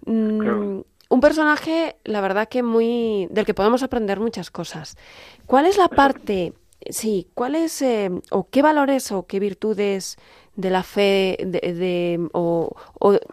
Mm, 0.06 0.82
un 1.10 1.22
personaje, 1.22 1.96
la 2.04 2.22
verdad 2.22 2.50
que 2.50 2.64
muy 2.64 3.28
del 3.30 3.46
que 3.46 3.54
podemos 3.54 3.84
aprender 3.84 4.20
muchas 4.20 4.52
cosas. 4.52 4.98
¿Cuál 5.46 5.66
es 5.66 5.78
la 5.78 5.88
parte, 5.88 6.54
sí, 6.90 7.28
cuál 7.34 7.56
es 7.56 7.82
eh, 7.82 8.10
o 8.32 8.50
qué 8.50 8.62
valores 8.62 9.12
o 9.12 9.28
qué 9.28 9.40
virtudes 9.40 10.18
de 10.56 10.70
la 10.70 10.84
fe 10.84 11.38
de, 11.46 12.20
o, 12.34 12.76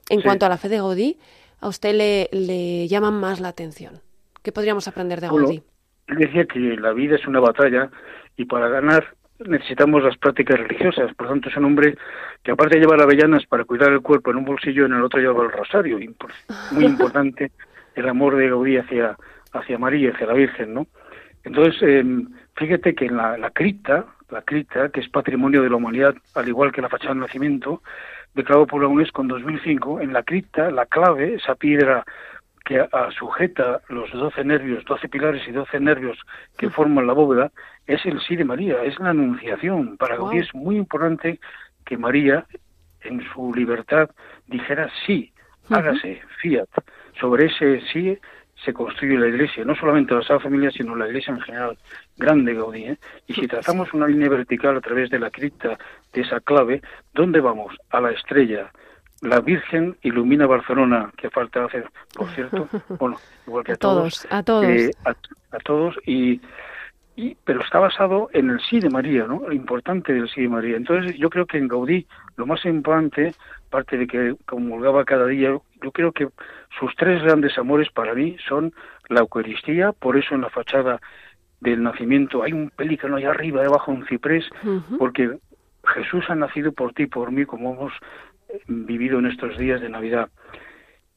en 0.09 0.23
cuanto 0.23 0.47
a 0.47 0.49
la 0.49 0.59
fe 0.59 0.69
de 0.69 0.77
Gaudí 0.77 1.19
a 1.61 1.69
usted 1.69 1.95
le, 1.95 2.29
le 2.33 2.87
llaman 2.89 3.15
más 3.15 3.41
la 3.41 3.49
atención? 3.49 4.01
¿Qué 4.43 4.53
podríamos 4.53 4.89
aprender 4.89 5.21
de 5.21 5.29
Gaudí? 5.29 5.63
él 6.11 6.17
decía 6.19 6.45
que 6.45 6.59
la 6.59 6.93
vida 6.93 7.17
es 7.17 7.27
una 7.27 7.41
batalla 7.41 7.91
y 8.37 8.45
para 8.45 8.69
ganar 8.69 9.15
necesitamos 9.49 10.03
las 10.03 10.17
prácticas 10.19 10.59
religiosas. 10.59 11.15
Por 11.15 11.29
tanto, 11.29 11.49
es 11.49 11.57
un 11.57 11.65
hombre 11.65 11.97
que 12.43 12.53
aparte 12.53 12.77
de 12.77 12.83
llevar 12.83 13.01
avellanas 13.01 13.47
para 13.47 13.65
cuidar 13.65 13.93
el 13.93 14.01
cuerpo 14.01 14.31
en 14.31 14.39
un 14.39 14.45
bolsillo, 14.45 14.87
en 14.87 14.95
el 14.95 15.03
otro 15.03 15.21
lleva 15.21 15.45
el 15.45 15.53
rosario. 15.53 15.99
Muy 16.73 16.85
importante 16.87 17.53
el 17.95 18.09
amor 18.09 18.37
de 18.37 18.49
Gaudí 18.49 18.77
hacia, 18.77 19.17
hacia 19.53 19.79
María, 19.79 20.13
hacia 20.13 20.27
la 20.27 20.35
Virgen, 20.35 20.75
¿no? 20.75 20.87
Entonces, 21.43 21.77
eh, 21.83 22.05
fíjate 22.57 22.95
que 22.95 23.07
en 23.07 23.17
la, 23.17 23.39
la, 23.39 23.51
cripta, 23.51 24.07
la 24.31 24.43
cripta, 24.43 24.91
que 24.91 25.01
es 25.01 25.09
patrimonio 25.09 25.63
de 25.63 25.71
la 25.71 25.77
humanidad, 25.77 26.15
al 26.35 26.49
igual 26.49 26.71
que 26.71 26.83
la 26.83 26.89
fachada 26.89 27.15
del 27.15 27.21
nacimiento, 27.21 27.83
declarado 28.35 28.67
por 28.67 28.83
la 28.83 28.89
UNESCO 28.89 29.23
en 29.23 29.29
2005, 29.29 30.01
en 30.01 30.13
la 30.13 30.23
cripta, 30.23 30.71
la 30.71 30.87
clave, 30.87 31.35
esa 31.35 31.55
piedra 31.55 32.05
que 32.65 32.87
sujeta 33.19 33.81
los 33.89 34.11
doce 34.13 34.45
nervios, 34.45 34.85
doce 34.85 35.09
pilares 35.09 35.47
y 35.49 35.53
doce 35.53 35.81
nervios 35.81 36.19
que 36.57 36.71
forman 36.71 37.07
la 37.07 37.13
bóveda, 37.13 37.51
es 37.87 38.05
el 38.07 38.21
sí 38.21 38.37
de 38.37 38.45
María, 38.45 38.83
es 38.85 38.99
la 38.99 39.11
anunciación. 39.11 39.97
Para 39.97 40.17
Gaudí 40.17 40.39
es 40.39 40.55
muy 40.55 40.77
importante 40.77 41.41
que 41.85 41.97
María, 41.97 42.47
en 43.03 43.23
su 43.33 43.53
libertad, 43.55 44.11
dijera 44.47 44.89
sí, 45.07 45.33
hágase, 45.69 46.23
fiat. 46.41 46.69
Sobre 47.19 47.47
ese 47.47 47.81
sí 47.93 48.17
se 48.65 48.73
construye 48.73 49.19
la 49.19 49.29
iglesia, 49.29 49.65
no 49.65 49.75
solamente 49.75 50.15
la 50.15 50.21
Sagrada 50.21 50.45
Familia, 50.45 50.71
sino 50.71 50.95
la 50.95 51.09
iglesia 51.09 51.33
en 51.33 51.41
general, 51.41 51.79
grande 52.17 52.55
Gaudí. 52.55 52.85
¿eh? 52.85 52.99
Y 53.27 53.35
si 53.35 53.47
trazamos 53.47 53.93
una 53.95 54.07
línea 54.07 54.29
vertical 54.29 54.77
a 54.77 54.81
través 54.81 55.11
de 55.11 55.19
la 55.19 55.31
cripta 55.31 55.79
de 56.13 56.21
esa 56.21 56.41
clave, 56.41 56.83
¿dónde 57.15 57.41
vamos? 57.41 57.75
A 57.91 58.01
la 58.01 58.11
estrella, 58.11 58.71
la 59.21 59.41
Virgen 59.41 59.97
ilumina 60.03 60.47
Barcelona, 60.47 61.13
que 61.17 61.31
falta 61.31 61.65
hacer, 61.65 61.89
por 62.15 62.29
cierto, 62.31 62.69
bueno, 62.99 63.17
igual 63.47 63.65
que 63.65 63.73
a, 63.73 63.77
todos, 63.77 64.27
a 64.31 64.43
todos, 64.43 64.65
eh, 64.65 64.91
a, 65.05 65.59
todos 65.59 65.97
y, 66.07 66.41
y, 67.17 67.37
pero 67.45 67.61
está 67.63 67.79
basado 67.79 68.31
en 68.33 68.51
el 68.51 68.61
sí 68.61 68.81
de 68.81 68.89
María, 68.89 69.27
¿no? 69.27 69.43
Lo 69.47 69.53
importante 69.53 70.13
del 70.13 70.29
sí 70.31 70.43
de 70.43 70.49
María. 70.49 70.77
Entonces, 70.77 71.17
yo 71.19 71.29
creo 71.29 71.47
que 71.47 71.59
en 71.59 71.69
Gaudí 71.69 72.07
lo 72.37 72.47
más 72.47 72.65
importante, 72.65 73.35
aparte 73.69 73.99
de 73.99 74.07
que 74.07 74.37
comulgaba 74.47 75.05
cada 75.05 75.27
día, 75.27 75.51
yo 75.83 75.93
creo 75.93 76.13
que 76.13 76.29
sus 76.79 76.95
tres 76.97 77.23
grandes 77.23 77.59
amores 77.59 77.91
para 77.91 78.15
mí 78.15 78.37
son 78.49 78.73
la 79.09 79.21
Eucaristía, 79.21 79.93
por 79.93 80.17
eso 80.17 80.35
en 80.35 80.41
la 80.41 80.51
fachada 80.51 81.01
del 81.61 81.83
nacimiento 81.83 82.43
hay 82.43 82.53
un 82.55 82.71
pelícano 82.71 83.17
ahí 83.17 83.25
arriba, 83.25 83.61
debajo 83.61 83.93
un 83.93 84.07
ciprés, 84.07 84.47
porque 84.99 85.39
Jesús 85.95 86.25
ha 86.29 86.35
nacido 86.35 86.73
por 86.73 86.93
ti, 86.93 87.07
por 87.07 87.31
mí, 87.31 87.45
como 87.45 87.75
hemos 87.75 87.93
vivido 88.67 89.19
en 89.19 89.27
estos 89.27 89.57
días 89.59 89.81
de 89.81 89.89
Navidad. 89.89 90.29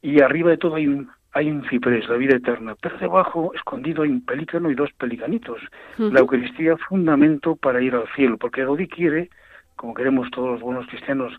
Y 0.02 0.22
arriba 0.22 0.50
de 0.52 0.58
todo 0.58 0.76
hay 0.76 0.88
un, 0.88 1.10
hay 1.34 1.50
un 1.50 1.68
ciprés, 1.70 2.08
la 2.08 2.16
vida 2.16 2.36
eterna, 2.36 2.76
pero 2.80 2.98
debajo, 2.98 3.54
escondido, 3.56 4.04
hay 4.04 4.10
un 4.10 4.26
pelícano 4.26 4.70
y 4.70 4.76
dos 4.76 4.92
pelicanitos. 4.94 5.62
La 5.98 6.20
Eucaristía, 6.20 6.78
fundamento 6.78 7.56
para 7.56 7.82
ir 7.82 7.96
al 7.96 8.08
cielo, 8.16 8.38
porque 8.38 8.64
Gaudí 8.64 8.88
quiere, 8.88 9.30
como 9.76 9.94
queremos 9.94 10.30
todos 10.32 10.52
los 10.52 10.62
buenos 10.62 10.86
cristianos, 10.88 11.34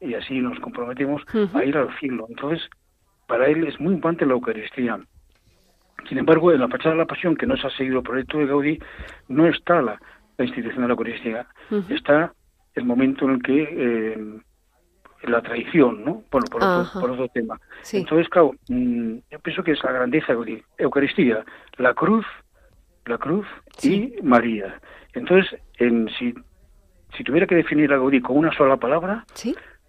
y 0.00 0.14
así 0.14 0.40
nos 0.40 0.58
comprometemos, 0.60 1.22
a 1.54 1.64
ir 1.64 1.76
al 1.76 1.96
cielo. 1.98 2.26
Entonces, 2.28 2.68
para 3.26 3.48
él 3.48 3.66
es 3.66 3.80
muy 3.80 3.94
importante 3.94 4.26
la 4.26 4.34
Eucaristía. 4.34 5.00
Sin 6.08 6.18
embargo, 6.18 6.52
en 6.52 6.60
la 6.60 6.68
fachada 6.68 6.94
de 6.94 6.98
la 6.98 7.06
pasión, 7.06 7.36
que 7.36 7.46
no 7.46 7.56
se 7.56 7.66
ha 7.66 7.70
seguido 7.70 7.98
el 7.98 8.04
proyecto 8.04 8.38
de 8.38 8.46
Gaudí, 8.46 8.78
no 9.28 9.46
está 9.46 9.82
la, 9.82 9.98
institución 10.38 10.82
de 10.82 10.88
la 10.88 10.92
Eucaristía. 10.94 11.46
Está 11.88 12.32
el 12.74 12.84
momento 12.84 13.24
en 13.24 13.30
el 13.32 13.42
que 13.42 13.62
eh, 13.70 14.40
la 15.24 15.40
traición, 15.42 16.04
¿no? 16.04 16.22
Bueno, 16.30 16.46
por, 16.50 16.62
otro, 16.62 17.00
por 17.00 17.10
otro, 17.10 17.28
tema. 17.28 17.60
Entonces, 17.92 18.28
claro, 18.28 18.52
mm, 18.68 19.16
yo 19.30 19.38
pienso 19.40 19.62
que 19.62 19.72
es 19.72 19.82
la 19.84 19.92
grandeza 19.92 20.34
de 20.34 20.62
Eucaristía, 20.78 21.44
la 21.78 21.94
cruz, 21.94 22.26
la 23.06 23.18
cruz 23.18 23.46
y 23.82 24.14
María. 24.22 24.80
Entonces, 25.14 25.60
en, 25.78 26.08
si, 26.18 26.34
si 27.16 27.24
tuviera 27.24 27.46
que 27.46 27.54
definir 27.54 27.92
a 27.92 27.96
Gaudí 27.96 28.20
con 28.20 28.36
una 28.36 28.52
sola 28.52 28.76
palabra, 28.76 29.24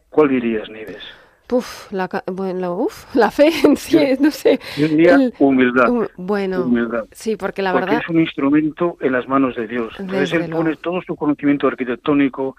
¿cuál 0.10 0.30
dirías, 0.30 0.70
Nieves? 0.70 1.04
Uf, 1.52 1.92
la, 1.92 2.10
bueno, 2.32 2.78
uf, 2.78 3.06
la 3.16 3.30
fe 3.30 3.52
en 3.64 3.78
sí, 3.78 3.98
no 4.20 4.32
sé. 4.32 4.60
Yo 4.76 4.88
diría 4.88 5.20
humildad. 5.38 6.10
bueno, 6.18 6.64
humildad. 6.64 7.06
sí, 7.12 7.36
porque 7.36 7.62
la 7.62 7.74
porque 7.74 7.86
verdad... 7.86 8.02
es 8.04 8.10
un 8.10 8.20
instrumento 8.22 8.98
en 9.02 9.12
las 9.12 9.28
manos 9.28 9.56
de 9.56 9.68
Dios. 9.68 9.94
Entonces 10.00 10.34
él 10.34 10.50
pone 10.50 10.76
todo 10.78 11.02
su 11.04 11.16
conocimiento 11.16 11.68
arquitectónico, 11.68 12.56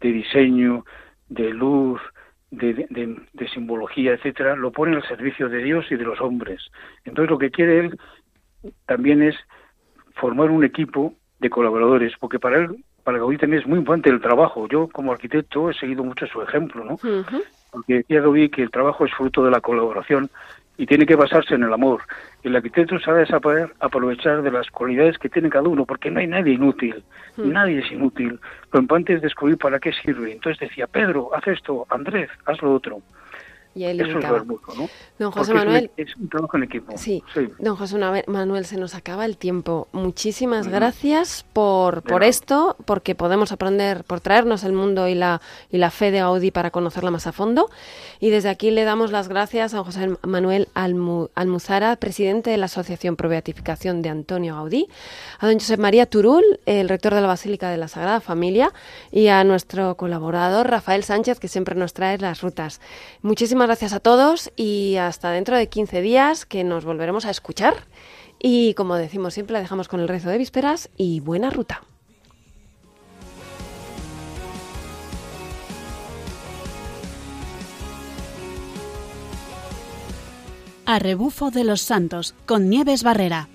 de 0.00 0.12
diseño, 0.12 0.84
de 1.30 1.50
luz, 1.50 2.00
de, 2.50 2.86
de, 3.32 3.48
simbología, 3.48 4.12
etcétera, 4.12 4.56
lo 4.56 4.72
pone 4.72 4.96
al 4.96 5.06
servicio 5.06 5.48
de 5.48 5.62
Dios 5.62 5.86
y 5.90 5.96
de 5.96 6.04
los 6.04 6.20
hombres. 6.20 6.60
Entonces 7.04 7.30
lo 7.30 7.38
que 7.38 7.50
quiere 7.50 7.78
él 7.78 7.98
también 8.86 9.22
es 9.22 9.36
formar 10.16 10.50
un 10.50 10.64
equipo 10.64 11.14
de 11.38 11.48
colaboradores, 11.48 12.12
porque 12.18 12.38
para 12.38 12.58
él, 12.58 12.84
para 13.04 13.18
Gaudí 13.18 13.38
también 13.38 13.62
es 13.62 13.68
muy 13.68 13.78
importante 13.78 14.10
el 14.10 14.20
trabajo. 14.20 14.68
Yo 14.68 14.88
como 14.88 15.12
arquitecto 15.12 15.70
he 15.70 15.74
seguido 15.74 16.04
mucho 16.04 16.26
su 16.26 16.42
ejemplo, 16.42 16.84
¿no? 16.84 16.98
Porque 17.70 17.94
decía 17.94 18.20
Gaudí 18.20 18.50
que 18.50 18.62
el 18.62 18.70
trabajo 18.70 19.06
es 19.06 19.14
fruto 19.14 19.44
de 19.44 19.52
la 19.52 19.60
colaboración 19.60 20.28
y 20.80 20.86
tiene 20.86 21.04
que 21.04 21.14
basarse 21.14 21.54
en 21.54 21.62
el 21.62 21.74
amor. 21.74 22.00
El 22.42 22.56
arquitecto 22.56 22.98
sabe 23.00 23.26
saber 23.26 23.70
aprovechar 23.80 24.40
de 24.40 24.50
las 24.50 24.70
cualidades 24.70 25.18
que 25.18 25.28
tiene 25.28 25.50
cada 25.50 25.68
uno, 25.68 25.84
porque 25.84 26.10
no 26.10 26.20
hay 26.20 26.26
nadie 26.26 26.54
inútil, 26.54 27.04
hmm. 27.36 27.52
nadie 27.52 27.80
es 27.80 27.92
inútil. 27.92 28.40
Lo 28.72 28.80
importante 28.80 29.12
es 29.12 29.20
descubrir 29.20 29.58
para 29.58 29.78
qué 29.78 29.92
sirve. 29.92 30.32
Entonces 30.32 30.58
decía, 30.58 30.86
Pedro, 30.86 31.34
haz 31.34 31.46
esto, 31.48 31.86
Andrés, 31.90 32.30
haz 32.46 32.62
lo 32.62 32.72
otro. 32.72 33.02
Y 33.74 33.84
él 33.84 34.00
es. 34.00 34.08
Don 34.08 34.20
José 34.62 34.88
Porque 35.18 35.40
es 35.42 35.48
un- 35.48 35.54
Manuel. 35.54 35.90
Es 35.96 36.16
un, 36.16 36.28
trabajo 36.28 36.56
en 36.56 36.62
equipo. 36.64 36.92
Sí, 36.96 37.22
sí. 37.34 37.48
don 37.58 37.76
José 37.76 37.98
Manuel, 38.26 38.64
se 38.64 38.76
nos 38.78 38.94
acaba 38.94 39.24
el 39.24 39.36
tiempo. 39.36 39.86
Muchísimas 39.92 40.66
gracias 40.66 41.44
por, 41.52 42.02
por 42.02 42.24
esto, 42.24 42.76
porque 42.86 43.14
podemos 43.14 43.52
aprender, 43.52 44.02
por 44.04 44.20
traernos 44.20 44.64
el 44.64 44.72
mundo 44.72 45.06
y 45.08 45.14
la, 45.14 45.40
y 45.70 45.76
la 45.78 45.90
fe 45.90 46.10
de 46.10 46.18
Gaudí 46.20 46.50
para 46.50 46.70
conocerla 46.70 47.10
más 47.10 47.26
a 47.26 47.32
fondo. 47.32 47.68
Y 48.18 48.30
desde 48.30 48.48
aquí 48.48 48.70
le 48.70 48.84
damos 48.84 49.12
las 49.12 49.28
gracias 49.28 49.74
a 49.74 49.76
don 49.76 49.84
José 49.86 50.16
Manuel 50.22 50.68
Almu- 50.74 51.30
Almuzara, 51.34 51.96
presidente 51.96 52.50
de 52.50 52.56
la 52.56 52.64
Asociación 52.66 53.16
Pro 53.16 53.28
Beatificación 53.28 54.00
de 54.02 54.08
Antonio 54.08 54.54
Gaudí, 54.56 54.88
a 55.38 55.46
don 55.46 55.54
José 55.58 55.76
María 55.76 56.06
Turul, 56.06 56.42
el 56.66 56.88
rector 56.88 57.14
de 57.14 57.20
la 57.20 57.26
Basílica 57.26 57.68
de 57.70 57.76
la 57.76 57.88
Sagrada 57.88 58.20
Familia, 58.20 58.72
y 59.12 59.28
a 59.28 59.44
nuestro 59.44 59.96
colaborador 59.96 60.68
Rafael 60.70 61.04
Sánchez, 61.04 61.38
que 61.38 61.48
siempre 61.48 61.74
nos 61.74 61.92
trae 61.92 62.16
las 62.18 62.40
rutas. 62.40 62.80
Muchísimas 63.22 63.59
gracias 63.66 63.92
a 63.92 64.00
todos 64.00 64.50
y 64.56 64.96
hasta 64.96 65.30
dentro 65.30 65.56
de 65.56 65.68
15 65.68 66.00
días 66.00 66.46
que 66.46 66.64
nos 66.64 66.84
volveremos 66.84 67.24
a 67.24 67.30
escuchar. 67.30 67.74
Y 68.38 68.74
como 68.74 68.96
decimos 68.96 69.34
siempre, 69.34 69.52
la 69.52 69.60
dejamos 69.60 69.88
con 69.88 70.00
el 70.00 70.08
rezo 70.08 70.30
de 70.30 70.38
vísperas 70.38 70.88
y 70.96 71.20
buena 71.20 71.50
ruta. 71.50 71.82
A 80.86 80.98
rebufo 80.98 81.50
de 81.50 81.64
los 81.64 81.82
santos 81.82 82.34
con 82.46 82.68
Nieves 82.68 83.02
Barrera. 83.02 83.48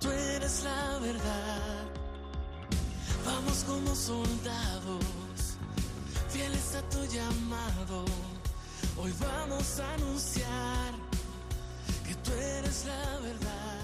Tú 0.00 0.10
eres 0.10 0.62
la 0.64 0.98
verdad. 0.98 1.84
Vamos 3.24 3.64
como 3.64 3.94
soldados, 3.94 5.56
fieles 6.28 6.74
a 6.74 6.82
tu 6.90 7.04
llamado. 7.06 8.04
Hoy 8.98 9.12
vamos 9.20 9.80
a 9.80 9.94
anunciar 9.94 10.92
que 12.06 12.14
tú 12.16 12.32
eres 12.32 12.84
la 12.84 13.18
verdad. 13.20 13.81